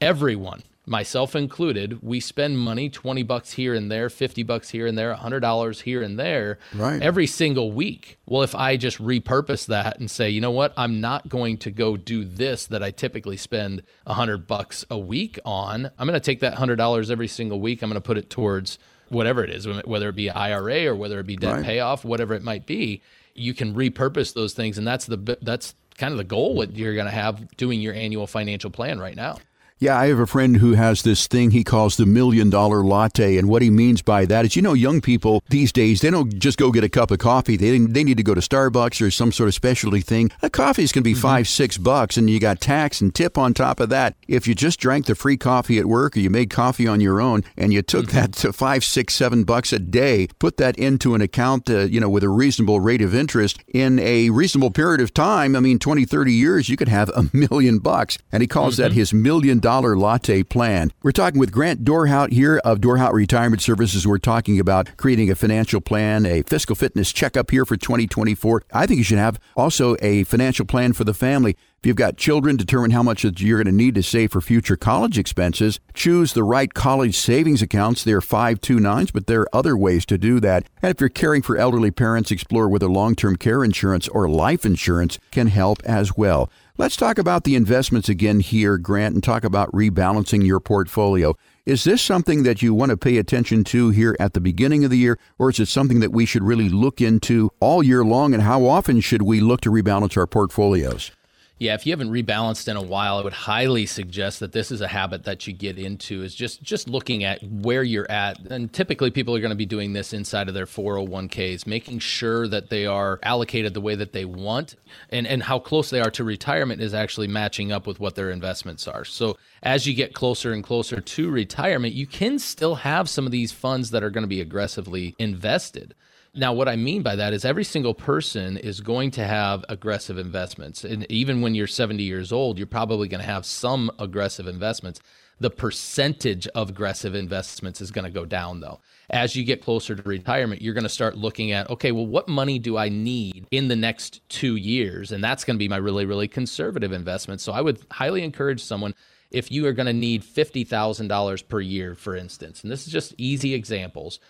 everyone 0.00 0.62
myself 0.86 1.34
included, 1.34 2.02
we 2.02 2.20
spend 2.20 2.58
money 2.58 2.88
20 2.88 3.22
bucks 3.22 3.52
here 3.52 3.74
and 3.74 3.90
there, 3.90 4.10
50 4.10 4.42
bucks 4.42 4.70
here 4.70 4.86
and 4.86 4.96
there, 4.98 5.14
$100 5.14 5.82
here 5.82 6.02
and 6.02 6.18
there 6.18 6.58
right. 6.74 7.00
every 7.00 7.26
single 7.26 7.72
week. 7.72 8.18
Well, 8.26 8.42
if 8.42 8.54
I 8.54 8.76
just 8.76 8.98
repurpose 8.98 9.66
that 9.66 9.98
and 9.98 10.10
say, 10.10 10.28
you 10.30 10.40
know 10.40 10.50
what, 10.50 10.74
I'm 10.76 11.00
not 11.00 11.28
going 11.28 11.58
to 11.58 11.70
go 11.70 11.96
do 11.96 12.24
this 12.24 12.66
that 12.66 12.82
I 12.82 12.90
typically 12.90 13.36
spend 13.36 13.82
100 14.04 14.46
bucks 14.46 14.84
a 14.90 14.98
week 14.98 15.38
on, 15.44 15.90
I'm 15.98 16.06
going 16.06 16.18
to 16.18 16.24
take 16.24 16.40
that 16.40 16.56
$100 16.56 17.10
every 17.10 17.28
single 17.28 17.60
week, 17.60 17.82
I'm 17.82 17.88
going 17.88 18.00
to 18.00 18.06
put 18.06 18.18
it 18.18 18.28
towards 18.30 18.78
whatever 19.08 19.44
it 19.44 19.50
is, 19.50 19.66
whether 19.84 20.08
it 20.08 20.16
be 20.16 20.30
IRA 20.30 20.86
or 20.86 20.94
whether 20.94 21.18
it 21.20 21.26
be 21.26 21.36
debt 21.36 21.56
right. 21.56 21.64
payoff, 21.64 22.04
whatever 22.04 22.34
it 22.34 22.42
might 22.42 22.66
be. 22.66 23.02
You 23.34 23.54
can 23.54 23.74
repurpose 23.74 24.32
those 24.32 24.54
things 24.54 24.78
and 24.78 24.86
that's 24.86 25.06
the 25.06 25.38
that's 25.42 25.74
kind 25.98 26.12
of 26.12 26.18
the 26.18 26.24
goal 26.24 26.54
what 26.54 26.76
you're 26.76 26.94
going 26.94 27.06
to 27.06 27.12
have 27.12 27.56
doing 27.56 27.80
your 27.80 27.94
annual 27.94 28.26
financial 28.26 28.70
plan 28.70 28.98
right 28.98 29.16
now. 29.16 29.38
Yeah, 29.80 29.98
I 29.98 30.06
have 30.06 30.20
a 30.20 30.26
friend 30.26 30.58
who 30.58 30.74
has 30.74 31.02
this 31.02 31.26
thing 31.26 31.50
he 31.50 31.64
calls 31.64 31.96
the 31.96 32.06
million 32.06 32.48
dollar 32.48 32.84
latte. 32.84 33.36
And 33.36 33.48
what 33.48 33.60
he 33.60 33.70
means 33.70 34.02
by 34.02 34.24
that 34.26 34.44
is, 34.44 34.54
you 34.54 34.62
know, 34.62 34.72
young 34.72 35.00
people 35.00 35.42
these 35.48 35.72
days, 35.72 36.00
they 36.00 36.10
don't 36.10 36.38
just 36.38 36.58
go 36.58 36.70
get 36.70 36.84
a 36.84 36.88
cup 36.88 37.10
of 37.10 37.18
coffee. 37.18 37.56
They, 37.56 37.76
they 37.78 38.04
need 38.04 38.16
to 38.18 38.22
go 38.22 38.34
to 38.34 38.40
Starbucks 38.40 39.04
or 39.04 39.10
some 39.10 39.32
sort 39.32 39.48
of 39.48 39.54
specialty 39.54 40.00
thing. 40.00 40.30
A 40.42 40.48
coffee 40.48 40.84
is 40.84 40.92
going 40.92 41.02
to 41.02 41.10
be 41.10 41.14
mm-hmm. 41.14 41.22
five, 41.22 41.48
six 41.48 41.76
bucks, 41.76 42.16
and 42.16 42.30
you 42.30 42.38
got 42.38 42.60
tax 42.60 43.00
and 43.00 43.12
tip 43.12 43.36
on 43.36 43.52
top 43.52 43.80
of 43.80 43.88
that. 43.88 44.14
If 44.28 44.46
you 44.46 44.54
just 44.54 44.78
drank 44.78 45.06
the 45.06 45.16
free 45.16 45.36
coffee 45.36 45.80
at 45.80 45.86
work 45.86 46.16
or 46.16 46.20
you 46.20 46.30
made 46.30 46.50
coffee 46.50 46.86
on 46.86 47.00
your 47.00 47.20
own 47.20 47.42
and 47.56 47.72
you 47.72 47.82
took 47.82 48.06
mm-hmm. 48.06 48.16
that 48.16 48.32
to 48.34 48.52
five, 48.52 48.84
six, 48.84 49.12
seven 49.14 49.42
bucks 49.42 49.72
a 49.72 49.80
day, 49.80 50.28
put 50.38 50.56
that 50.58 50.78
into 50.78 51.16
an 51.16 51.20
account, 51.20 51.68
uh, 51.68 51.80
you 51.80 51.98
know, 51.98 52.08
with 52.08 52.22
a 52.22 52.28
reasonable 52.28 52.78
rate 52.78 53.02
of 53.02 53.12
interest 53.12 53.58
in 53.66 53.98
a 53.98 54.30
reasonable 54.30 54.70
period 54.70 55.00
of 55.00 55.12
time, 55.12 55.56
I 55.56 55.60
mean, 55.60 55.80
20, 55.80 56.04
30 56.04 56.32
years, 56.32 56.68
you 56.68 56.76
could 56.76 56.88
have 56.88 57.08
a 57.08 57.28
million 57.32 57.80
bucks. 57.80 58.18
And 58.30 58.40
he 58.40 58.46
calls 58.46 58.74
mm-hmm. 58.74 58.82
that 58.82 58.92
his 58.92 59.12
million 59.12 59.58
dollar 59.64 59.96
latte 59.96 60.42
plan. 60.42 60.92
We're 61.02 61.12
talking 61.12 61.40
with 61.40 61.50
Grant 61.50 61.84
Dorhout 61.84 62.32
here 62.32 62.60
of 62.66 62.80
Dorhout 62.80 63.14
Retirement 63.14 63.62
Services. 63.62 64.06
We're 64.06 64.18
talking 64.18 64.60
about 64.60 64.94
creating 64.98 65.30
a 65.30 65.34
financial 65.34 65.80
plan, 65.80 66.26
a 66.26 66.42
fiscal 66.42 66.76
fitness 66.76 67.10
checkup 67.14 67.50
here 67.50 67.64
for 67.64 67.78
2024. 67.78 68.64
I 68.74 68.84
think 68.84 68.98
you 68.98 69.04
should 69.04 69.16
have 69.16 69.40
also 69.56 69.96
a 70.02 70.24
financial 70.24 70.66
plan 70.66 70.92
for 70.92 71.04
the 71.04 71.14
family. 71.14 71.56
If 71.84 71.88
you've 71.88 71.96
got 71.96 72.16
children, 72.16 72.56
determine 72.56 72.92
how 72.92 73.02
much 73.02 73.24
you're 73.24 73.58
going 73.62 73.66
to 73.66 73.72
need 73.72 73.94
to 73.96 74.02
save 74.02 74.32
for 74.32 74.40
future 74.40 74.74
college 74.76 75.18
expenses. 75.18 75.80
Choose 75.92 76.32
the 76.32 76.42
right 76.42 76.72
college 76.72 77.14
savings 77.14 77.60
accounts. 77.60 78.04
They're 78.04 78.20
529s, 78.20 79.12
but 79.12 79.26
there 79.26 79.42
are 79.42 79.54
other 79.54 79.76
ways 79.76 80.06
to 80.06 80.16
do 80.16 80.40
that. 80.40 80.66
And 80.80 80.94
if 80.94 81.00
you're 81.00 81.10
caring 81.10 81.42
for 81.42 81.58
elderly 81.58 81.90
parents, 81.90 82.30
explore 82.30 82.70
whether 82.70 82.88
long 82.88 83.14
term 83.14 83.36
care 83.36 83.62
insurance 83.62 84.08
or 84.08 84.30
life 84.30 84.64
insurance 84.64 85.18
can 85.30 85.48
help 85.48 85.82
as 85.84 86.16
well. 86.16 86.50
Let's 86.76 86.96
talk 86.96 87.18
about 87.18 87.44
the 87.44 87.54
investments 87.54 88.08
again 88.08 88.40
here, 88.40 88.78
Grant, 88.78 89.14
and 89.14 89.22
talk 89.22 89.44
about 89.44 89.70
rebalancing 89.70 90.44
your 90.44 90.58
portfolio. 90.58 91.36
Is 91.64 91.84
this 91.84 92.02
something 92.02 92.42
that 92.42 92.62
you 92.62 92.74
want 92.74 92.90
to 92.90 92.96
pay 92.96 93.16
attention 93.18 93.62
to 93.64 93.90
here 93.90 94.16
at 94.18 94.32
the 94.32 94.40
beginning 94.40 94.84
of 94.84 94.90
the 94.90 94.98
year, 94.98 95.16
or 95.38 95.50
is 95.50 95.60
it 95.60 95.68
something 95.68 96.00
that 96.00 96.10
we 96.10 96.26
should 96.26 96.42
really 96.42 96.68
look 96.68 97.00
into 97.00 97.52
all 97.60 97.84
year 97.84 98.04
long? 98.04 98.34
And 98.34 98.42
how 98.42 98.66
often 98.66 99.00
should 99.00 99.22
we 99.22 99.38
look 99.38 99.60
to 99.60 99.70
rebalance 99.70 100.16
our 100.16 100.26
portfolios? 100.26 101.12
Yeah, 101.60 101.74
if 101.74 101.86
you 101.86 101.92
haven't 101.92 102.10
rebalanced 102.10 102.66
in 102.66 102.76
a 102.76 102.82
while, 102.82 103.18
I 103.18 103.22
would 103.22 103.32
highly 103.32 103.86
suggest 103.86 104.40
that 104.40 104.50
this 104.50 104.72
is 104.72 104.80
a 104.80 104.88
habit 104.88 105.22
that 105.24 105.46
you 105.46 105.52
get 105.52 105.78
into 105.78 106.24
is 106.24 106.34
just 106.34 106.62
just 106.64 106.88
looking 106.88 107.22
at 107.22 107.40
where 107.44 107.84
you're 107.84 108.10
at. 108.10 108.40
And 108.50 108.72
typically 108.72 109.12
people 109.12 109.36
are 109.36 109.40
going 109.40 109.50
to 109.50 109.56
be 109.56 109.64
doing 109.64 109.92
this 109.92 110.12
inside 110.12 110.48
of 110.48 110.54
their 110.54 110.66
401ks, 110.66 111.64
making 111.64 112.00
sure 112.00 112.48
that 112.48 112.70
they 112.70 112.86
are 112.86 113.20
allocated 113.22 113.72
the 113.72 113.80
way 113.80 113.94
that 113.94 114.12
they 114.12 114.24
want 114.24 114.74
and 115.10 115.28
and 115.28 115.44
how 115.44 115.60
close 115.60 115.90
they 115.90 116.00
are 116.00 116.10
to 116.10 116.24
retirement 116.24 116.82
is 116.82 116.92
actually 116.92 117.28
matching 117.28 117.70
up 117.70 117.86
with 117.86 118.00
what 118.00 118.16
their 118.16 118.30
investments 118.30 118.88
are. 118.88 119.04
So 119.04 119.36
as 119.62 119.86
you 119.86 119.94
get 119.94 120.12
closer 120.12 120.52
and 120.52 120.64
closer 120.64 121.00
to 121.00 121.30
retirement, 121.30 121.94
you 121.94 122.08
can 122.08 122.40
still 122.40 122.74
have 122.74 123.08
some 123.08 123.26
of 123.26 123.32
these 123.32 123.52
funds 123.52 123.90
that 123.92 124.02
are 124.02 124.10
going 124.10 124.24
to 124.24 124.28
be 124.28 124.40
aggressively 124.40 125.14
invested. 125.20 125.94
Now, 126.36 126.52
what 126.52 126.68
I 126.68 126.74
mean 126.74 127.02
by 127.02 127.14
that 127.14 127.32
is 127.32 127.44
every 127.44 127.62
single 127.62 127.94
person 127.94 128.56
is 128.56 128.80
going 128.80 129.12
to 129.12 129.24
have 129.24 129.64
aggressive 129.68 130.18
investments. 130.18 130.82
And 130.82 131.06
even 131.10 131.42
when 131.42 131.54
you're 131.54 131.68
70 131.68 132.02
years 132.02 132.32
old, 132.32 132.58
you're 132.58 132.66
probably 132.66 133.06
going 133.06 133.20
to 133.20 133.26
have 133.26 133.46
some 133.46 133.88
aggressive 134.00 134.48
investments. 134.48 134.98
The 135.38 135.50
percentage 135.50 136.48
of 136.48 136.70
aggressive 136.70 137.14
investments 137.14 137.80
is 137.80 137.92
going 137.92 138.04
to 138.04 138.10
go 138.10 138.24
down, 138.24 138.60
though. 138.60 138.80
As 139.10 139.36
you 139.36 139.44
get 139.44 139.62
closer 139.62 139.94
to 139.94 140.02
retirement, 140.02 140.60
you're 140.60 140.74
going 140.74 140.82
to 140.82 140.88
start 140.88 141.16
looking 141.16 141.52
at, 141.52 141.70
okay, 141.70 141.92
well, 141.92 142.06
what 142.06 142.28
money 142.28 142.58
do 142.58 142.76
I 142.76 142.88
need 142.88 143.46
in 143.52 143.68
the 143.68 143.76
next 143.76 144.28
two 144.28 144.56
years? 144.56 145.12
And 145.12 145.22
that's 145.22 145.44
going 145.44 145.56
to 145.56 145.58
be 145.58 145.68
my 145.68 145.76
really, 145.76 146.04
really 146.04 146.28
conservative 146.28 146.92
investment. 146.92 147.40
So 147.42 147.52
I 147.52 147.60
would 147.60 147.80
highly 147.92 148.24
encourage 148.24 148.62
someone 148.62 148.94
if 149.30 149.50
you 149.52 149.66
are 149.66 149.72
going 149.72 149.86
to 149.86 149.92
need 149.92 150.22
$50,000 150.22 151.48
per 151.48 151.60
year, 151.60 151.94
for 151.94 152.16
instance, 152.16 152.62
and 152.62 152.70
this 152.70 152.86
is 152.86 152.92
just 152.92 153.14
easy 153.18 153.54
examples 153.54 154.20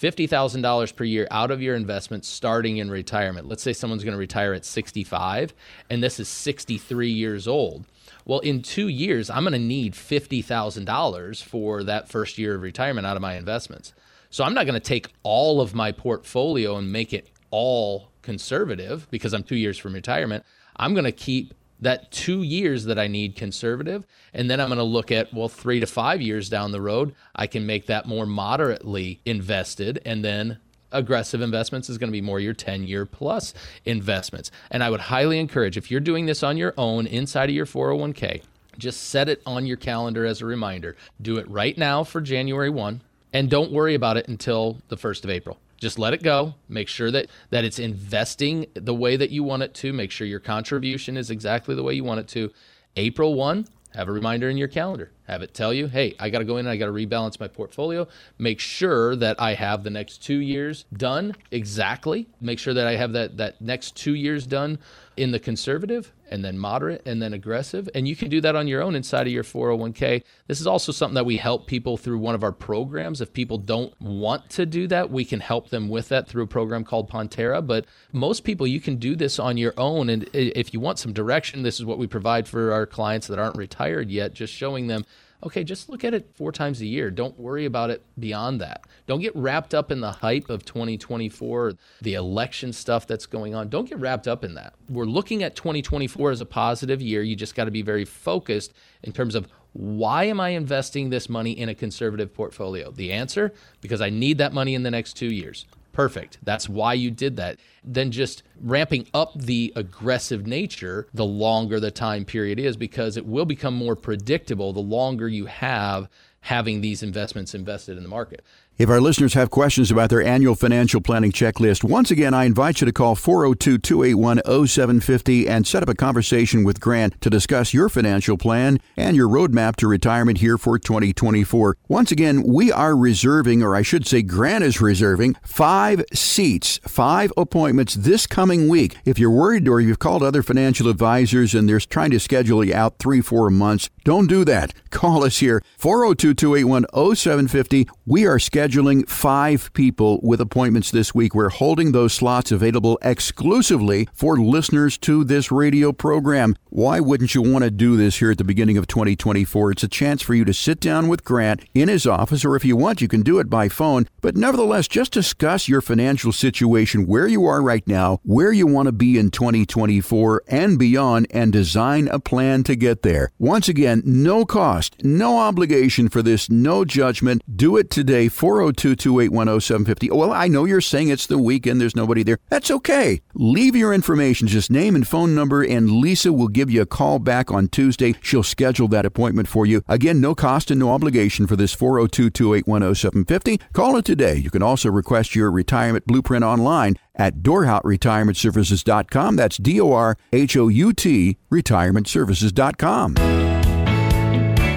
$50,000 0.00 0.96
per 0.96 1.04
year 1.04 1.28
out 1.30 1.50
of 1.50 1.62
your 1.62 1.74
investment 1.76 2.24
starting 2.24 2.78
in 2.78 2.90
retirement. 2.90 3.48
Let's 3.48 3.62
say 3.62 3.72
someone's 3.72 4.04
going 4.04 4.12
to 4.12 4.18
retire 4.18 4.52
at 4.52 4.64
65 4.64 5.54
and 5.90 6.02
this 6.02 6.18
is 6.18 6.28
63 6.28 7.10
years 7.10 7.46
old. 7.46 7.84
Well, 8.24 8.40
in 8.40 8.62
two 8.62 8.88
years, 8.88 9.30
I'm 9.30 9.42
going 9.42 9.52
to 9.52 9.58
need 9.58 9.94
$50,000 9.94 11.42
for 11.42 11.82
that 11.84 12.08
first 12.08 12.38
year 12.38 12.54
of 12.54 12.62
retirement 12.62 13.06
out 13.06 13.16
of 13.16 13.22
my 13.22 13.34
investments. 13.36 13.92
So 14.30 14.44
I'm 14.44 14.54
not 14.54 14.66
going 14.66 14.74
to 14.74 14.80
take 14.80 15.08
all 15.22 15.60
of 15.60 15.74
my 15.74 15.92
portfolio 15.92 16.76
and 16.76 16.90
make 16.90 17.12
it 17.12 17.28
all 17.50 18.08
conservative 18.22 19.08
because 19.10 19.34
I'm 19.34 19.42
two 19.42 19.56
years 19.56 19.76
from 19.76 19.92
retirement. 19.92 20.44
I'm 20.76 20.94
going 20.94 21.04
to 21.04 21.12
keep 21.12 21.52
that 21.82 22.10
two 22.10 22.42
years 22.42 22.84
that 22.84 22.98
I 22.98 23.08
need 23.08 23.36
conservative. 23.36 24.06
And 24.32 24.48
then 24.48 24.60
I'm 24.60 24.68
going 24.68 24.78
to 24.78 24.84
look 24.84 25.12
at, 25.12 25.34
well, 25.34 25.48
three 25.48 25.80
to 25.80 25.86
five 25.86 26.22
years 26.22 26.48
down 26.48 26.70
the 26.70 26.80
road, 26.80 27.14
I 27.34 27.46
can 27.46 27.66
make 27.66 27.86
that 27.86 28.06
more 28.06 28.24
moderately 28.24 29.20
invested. 29.26 30.00
And 30.06 30.24
then 30.24 30.58
aggressive 30.92 31.40
investments 31.40 31.90
is 31.90 31.98
going 31.98 32.08
to 32.08 32.12
be 32.12 32.20
more 32.20 32.38
your 32.38 32.54
10 32.54 32.84
year 32.84 33.04
plus 33.04 33.52
investments. 33.84 34.50
And 34.70 34.82
I 34.82 34.90
would 34.90 35.00
highly 35.00 35.38
encourage 35.38 35.76
if 35.76 35.90
you're 35.90 36.00
doing 36.00 36.26
this 36.26 36.42
on 36.42 36.56
your 36.56 36.72
own 36.78 37.06
inside 37.06 37.50
of 37.50 37.56
your 37.56 37.66
401k, 37.66 38.42
just 38.78 39.08
set 39.08 39.28
it 39.28 39.42
on 39.44 39.66
your 39.66 39.76
calendar 39.76 40.24
as 40.24 40.40
a 40.40 40.46
reminder. 40.46 40.96
Do 41.20 41.36
it 41.36 41.48
right 41.50 41.76
now 41.76 42.04
for 42.04 42.20
January 42.20 42.70
1 42.70 43.00
and 43.32 43.50
don't 43.50 43.72
worry 43.72 43.94
about 43.94 44.16
it 44.16 44.28
until 44.28 44.78
the 44.88 44.96
1st 44.96 45.24
of 45.24 45.30
April. 45.30 45.58
Just 45.82 45.98
let 45.98 46.14
it 46.14 46.22
go. 46.22 46.54
Make 46.68 46.86
sure 46.86 47.10
that 47.10 47.26
that 47.50 47.64
it's 47.64 47.80
investing 47.80 48.66
the 48.74 48.94
way 48.94 49.16
that 49.16 49.30
you 49.30 49.42
want 49.42 49.64
it 49.64 49.74
to. 49.74 49.92
Make 49.92 50.12
sure 50.12 50.28
your 50.28 50.38
contribution 50.38 51.16
is 51.16 51.28
exactly 51.28 51.74
the 51.74 51.82
way 51.82 51.92
you 51.92 52.04
want 52.04 52.20
it 52.20 52.28
to. 52.28 52.52
April 52.94 53.34
1, 53.34 53.66
have 53.96 54.08
a 54.08 54.12
reminder 54.12 54.48
in 54.48 54.56
your 54.56 54.68
calendar. 54.68 55.10
Have 55.28 55.42
it 55.42 55.54
tell 55.54 55.72
you, 55.72 55.86
hey, 55.86 56.14
I 56.18 56.30
got 56.30 56.40
to 56.40 56.44
go 56.44 56.56
in 56.56 56.66
and 56.66 56.68
I 56.68 56.76
got 56.76 56.86
to 56.86 56.92
rebalance 56.92 57.38
my 57.38 57.48
portfolio. 57.48 58.08
Make 58.38 58.58
sure 58.58 59.14
that 59.16 59.40
I 59.40 59.54
have 59.54 59.84
the 59.84 59.90
next 59.90 60.22
two 60.22 60.38
years 60.38 60.84
done 60.92 61.36
exactly. 61.50 62.26
Make 62.40 62.58
sure 62.58 62.74
that 62.74 62.86
I 62.86 62.96
have 62.96 63.12
that, 63.12 63.36
that 63.36 63.60
next 63.60 63.96
two 63.96 64.14
years 64.14 64.46
done 64.46 64.78
in 65.16 65.30
the 65.30 65.38
conservative 65.38 66.12
and 66.30 66.42
then 66.42 66.58
moderate 66.58 67.02
and 67.06 67.20
then 67.20 67.34
aggressive. 67.34 67.88
And 67.94 68.08
you 68.08 68.16
can 68.16 68.30
do 68.30 68.40
that 68.40 68.56
on 68.56 68.66
your 68.66 68.82
own 68.82 68.94
inside 68.94 69.26
of 69.26 69.32
your 69.32 69.44
401k. 69.44 70.22
This 70.46 70.60
is 70.60 70.66
also 70.66 70.90
something 70.90 71.14
that 71.14 71.26
we 71.26 71.36
help 71.36 71.66
people 71.66 71.98
through 71.98 72.18
one 72.18 72.34
of 72.34 72.42
our 72.42 72.52
programs. 72.52 73.20
If 73.20 73.34
people 73.34 73.58
don't 73.58 73.92
want 74.00 74.48
to 74.50 74.64
do 74.64 74.86
that, 74.86 75.10
we 75.10 75.26
can 75.26 75.40
help 75.40 75.68
them 75.68 75.90
with 75.90 76.08
that 76.08 76.28
through 76.28 76.44
a 76.44 76.46
program 76.46 76.84
called 76.84 77.10
Pontera. 77.10 77.64
But 77.64 77.84
most 78.12 78.44
people, 78.44 78.66
you 78.66 78.80
can 78.80 78.96
do 78.96 79.14
this 79.14 79.38
on 79.38 79.58
your 79.58 79.74
own. 79.76 80.08
And 80.08 80.28
if 80.32 80.72
you 80.72 80.80
want 80.80 80.98
some 80.98 81.12
direction, 81.12 81.62
this 81.62 81.78
is 81.78 81.84
what 81.84 81.98
we 81.98 82.06
provide 82.06 82.48
for 82.48 82.72
our 82.72 82.86
clients 82.86 83.26
that 83.26 83.38
aren't 83.38 83.56
retired 83.56 84.10
yet, 84.10 84.32
just 84.32 84.54
showing 84.54 84.86
them 84.86 85.04
Okay, 85.44 85.64
just 85.64 85.88
look 85.88 86.04
at 86.04 86.14
it 86.14 86.30
four 86.34 86.52
times 86.52 86.80
a 86.80 86.86
year. 86.86 87.10
Don't 87.10 87.36
worry 87.38 87.64
about 87.64 87.90
it 87.90 88.02
beyond 88.18 88.60
that. 88.60 88.84
Don't 89.06 89.20
get 89.20 89.34
wrapped 89.34 89.74
up 89.74 89.90
in 89.90 90.00
the 90.00 90.12
hype 90.12 90.48
of 90.48 90.64
2024, 90.64 91.72
the 92.00 92.14
election 92.14 92.72
stuff 92.72 93.08
that's 93.08 93.26
going 93.26 93.52
on. 93.52 93.68
Don't 93.68 93.88
get 93.88 93.98
wrapped 93.98 94.28
up 94.28 94.44
in 94.44 94.54
that. 94.54 94.74
We're 94.88 95.04
looking 95.04 95.42
at 95.42 95.56
2024 95.56 96.30
as 96.30 96.40
a 96.40 96.46
positive 96.46 97.02
year. 97.02 97.22
You 97.22 97.34
just 97.34 97.56
got 97.56 97.64
to 97.64 97.72
be 97.72 97.82
very 97.82 98.04
focused 98.04 98.72
in 99.02 99.12
terms 99.12 99.34
of 99.34 99.48
why 99.72 100.24
am 100.24 100.38
I 100.38 100.50
investing 100.50 101.10
this 101.10 101.28
money 101.28 101.52
in 101.52 101.68
a 101.68 101.74
conservative 101.74 102.32
portfolio? 102.32 102.92
The 102.92 103.10
answer 103.10 103.52
because 103.80 104.00
I 104.00 104.10
need 104.10 104.38
that 104.38 104.52
money 104.52 104.74
in 104.74 104.82
the 104.82 104.90
next 104.90 105.14
two 105.14 105.32
years. 105.32 105.66
Perfect. 105.92 106.38
That's 106.42 106.68
why 106.68 106.94
you 106.94 107.10
did 107.10 107.36
that. 107.36 107.58
Then 107.84 108.10
just 108.10 108.42
ramping 108.60 109.06
up 109.12 109.32
the 109.34 109.72
aggressive 109.76 110.46
nature 110.46 111.06
the 111.12 111.24
longer 111.24 111.78
the 111.78 111.90
time 111.90 112.24
period 112.24 112.58
is 112.58 112.76
because 112.76 113.16
it 113.16 113.26
will 113.26 113.44
become 113.44 113.74
more 113.74 113.96
predictable 113.96 114.72
the 114.72 114.80
longer 114.80 115.28
you 115.28 115.46
have 115.46 116.08
having 116.40 116.80
these 116.80 117.02
investments 117.02 117.54
invested 117.54 117.96
in 117.96 118.02
the 118.02 118.08
market. 118.08 118.42
If 118.82 118.90
our 118.90 119.00
listeners 119.00 119.34
have 119.34 119.48
questions 119.48 119.92
about 119.92 120.10
their 120.10 120.24
annual 120.24 120.56
financial 120.56 121.00
planning 121.00 121.30
checklist, 121.30 121.84
once 121.84 122.10
again, 122.10 122.34
I 122.34 122.46
invite 122.46 122.80
you 122.80 122.84
to 122.86 122.92
call 122.92 123.14
402 123.14 123.78
281 123.78 124.38
0750 124.66 125.48
and 125.48 125.64
set 125.64 125.84
up 125.84 125.88
a 125.88 125.94
conversation 125.94 126.64
with 126.64 126.80
Grant 126.80 127.20
to 127.20 127.30
discuss 127.30 127.72
your 127.72 127.88
financial 127.88 128.36
plan 128.36 128.80
and 128.96 129.14
your 129.16 129.28
roadmap 129.28 129.76
to 129.76 129.86
retirement 129.86 130.38
here 130.38 130.58
for 130.58 130.80
2024. 130.80 131.76
Once 131.86 132.10
again, 132.10 132.42
we 132.42 132.72
are 132.72 132.96
reserving, 132.96 133.62
or 133.62 133.76
I 133.76 133.82
should 133.82 134.04
say, 134.04 134.20
Grant 134.20 134.64
is 134.64 134.80
reserving 134.80 135.36
five 135.44 136.04
seats, 136.12 136.80
five 136.82 137.32
appointments 137.36 137.94
this 137.94 138.26
coming 138.26 138.68
week. 138.68 138.96
If 139.04 139.16
you're 139.16 139.30
worried 139.30 139.68
or 139.68 139.80
you've 139.80 140.00
called 140.00 140.24
other 140.24 140.42
financial 140.42 140.88
advisors 140.88 141.54
and 141.54 141.68
they're 141.68 141.78
trying 141.78 142.10
to 142.10 142.18
schedule 142.18 142.64
you 142.64 142.74
out 142.74 142.98
three, 142.98 143.20
four 143.20 143.48
months, 143.48 143.90
don't 144.02 144.26
do 144.26 144.44
that. 144.46 144.74
Call 144.90 145.22
us 145.22 145.38
here, 145.38 145.62
402 145.78 146.34
281 146.34 147.14
0750. 147.14 147.88
We 148.04 148.26
are 148.26 148.38
scheduling 148.38 148.71
scheduling 148.72 149.08
five 149.08 149.72
people 149.74 150.18
with 150.22 150.40
appointments 150.40 150.90
this 150.90 151.14
week. 151.14 151.34
We're 151.34 151.50
holding 151.50 151.92
those 151.92 152.12
slots 152.12 152.50
available 152.50 152.98
exclusively 153.02 154.08
for 154.12 154.38
listeners 154.38 154.96
to 154.98 155.24
this 155.24 155.52
radio 155.52 155.92
program. 155.92 156.56
Why 156.70 157.00
wouldn't 157.00 157.34
you 157.34 157.42
want 157.42 157.64
to 157.64 157.70
do 157.70 157.96
this 157.96 158.18
here 158.18 158.30
at 158.30 158.38
the 158.38 158.44
beginning 158.44 158.78
of 158.78 158.86
2024? 158.86 159.72
It's 159.72 159.82
a 159.82 159.88
chance 159.88 160.22
for 160.22 160.34
you 160.34 160.44
to 160.46 160.54
sit 160.54 160.80
down 160.80 161.08
with 161.08 161.24
Grant 161.24 161.64
in 161.74 161.88
his 161.88 162.06
office, 162.06 162.44
or 162.44 162.56
if 162.56 162.64
you 162.64 162.76
want, 162.76 163.02
you 163.02 163.08
can 163.08 163.20
do 163.22 163.38
it 163.38 163.50
by 163.50 163.68
phone. 163.68 164.06
But 164.22 164.36
nevertheless, 164.36 164.88
just 164.88 165.12
discuss 165.12 165.68
your 165.68 165.82
financial 165.82 166.32
situation, 166.32 167.06
where 167.06 167.26
you 167.26 167.44
are 167.44 167.60
right 167.60 167.86
now, 167.86 168.20
where 168.22 168.52
you 168.52 168.66
want 168.66 168.86
to 168.86 168.92
be 168.92 169.18
in 169.18 169.30
2024 169.30 170.44
and 170.48 170.78
beyond, 170.78 171.26
and 171.30 171.52
design 171.52 172.08
a 172.08 172.18
plan 172.18 172.62
to 172.64 172.74
get 172.74 173.02
there. 173.02 173.30
Once 173.38 173.68
again, 173.68 174.02
no 174.06 174.46
cost, 174.46 174.96
no 175.04 175.38
obligation 175.38 176.08
for 176.08 176.22
this, 176.22 176.48
no 176.48 176.86
judgment. 176.86 177.42
Do 177.54 177.76
it 177.76 177.90
today. 177.90 178.28
402 178.52 178.96
281 178.96 179.60
0750. 179.60 180.10
Well, 180.10 180.30
I 180.30 180.46
know 180.46 180.66
you're 180.66 180.82
saying 180.82 181.08
it's 181.08 181.26
the 181.26 181.38
weekend, 181.38 181.80
there's 181.80 181.96
nobody 181.96 182.22
there. 182.22 182.36
That's 182.50 182.70
okay. 182.70 183.22
Leave 183.32 183.74
your 183.74 183.94
information, 183.94 184.46
just 184.46 184.70
name 184.70 184.94
and 184.94 185.08
phone 185.08 185.34
number, 185.34 185.62
and 185.62 185.90
Lisa 185.90 186.34
will 186.34 186.48
give 186.48 186.70
you 186.70 186.82
a 186.82 186.86
call 186.86 187.18
back 187.18 187.50
on 187.50 187.68
Tuesday. 187.68 188.14
She'll 188.20 188.42
schedule 188.42 188.88
that 188.88 189.06
appointment 189.06 189.48
for 189.48 189.64
you. 189.64 189.82
Again, 189.88 190.20
no 190.20 190.34
cost 190.34 190.70
and 190.70 190.78
no 190.78 190.90
obligation 190.90 191.46
for 191.46 191.56
this 191.56 191.72
402 191.72 192.28
281 192.28 192.94
0750. 192.94 193.58
Call 193.72 193.96
it 193.96 194.04
today. 194.04 194.36
You 194.36 194.50
can 194.50 194.62
also 194.62 194.90
request 194.90 195.34
your 195.34 195.50
retirement 195.50 196.06
blueprint 196.06 196.44
online 196.44 196.98
at 197.14 197.36
dorhoutretirementservices.com. 197.36 199.36
That's 199.36 199.56
D 199.56 199.80
O 199.80 199.92
R 199.92 200.18
H 200.30 200.58
O 200.58 200.68
U 200.68 200.92
T 200.92 201.38
retirementservices.com. 201.50 203.51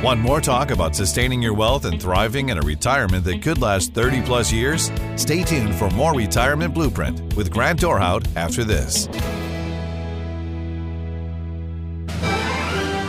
Want 0.05 0.19
more 0.19 0.39
talk 0.39 0.69
about 0.69 0.95
sustaining 0.95 1.41
your 1.41 1.55
wealth 1.55 1.85
and 1.85 1.99
thriving 1.99 2.49
in 2.49 2.59
a 2.59 2.61
retirement 2.61 3.25
that 3.25 3.41
could 3.41 3.59
last 3.59 3.95
30 3.95 4.21
plus 4.21 4.51
years? 4.51 4.91
Stay 5.15 5.41
tuned 5.41 5.73
for 5.73 5.89
more 5.89 6.13
Retirement 6.13 6.75
Blueprint 6.75 7.35
with 7.35 7.49
Grant 7.49 7.81
Dorhout 7.81 8.23
after 8.35 8.63
this. 8.63 9.07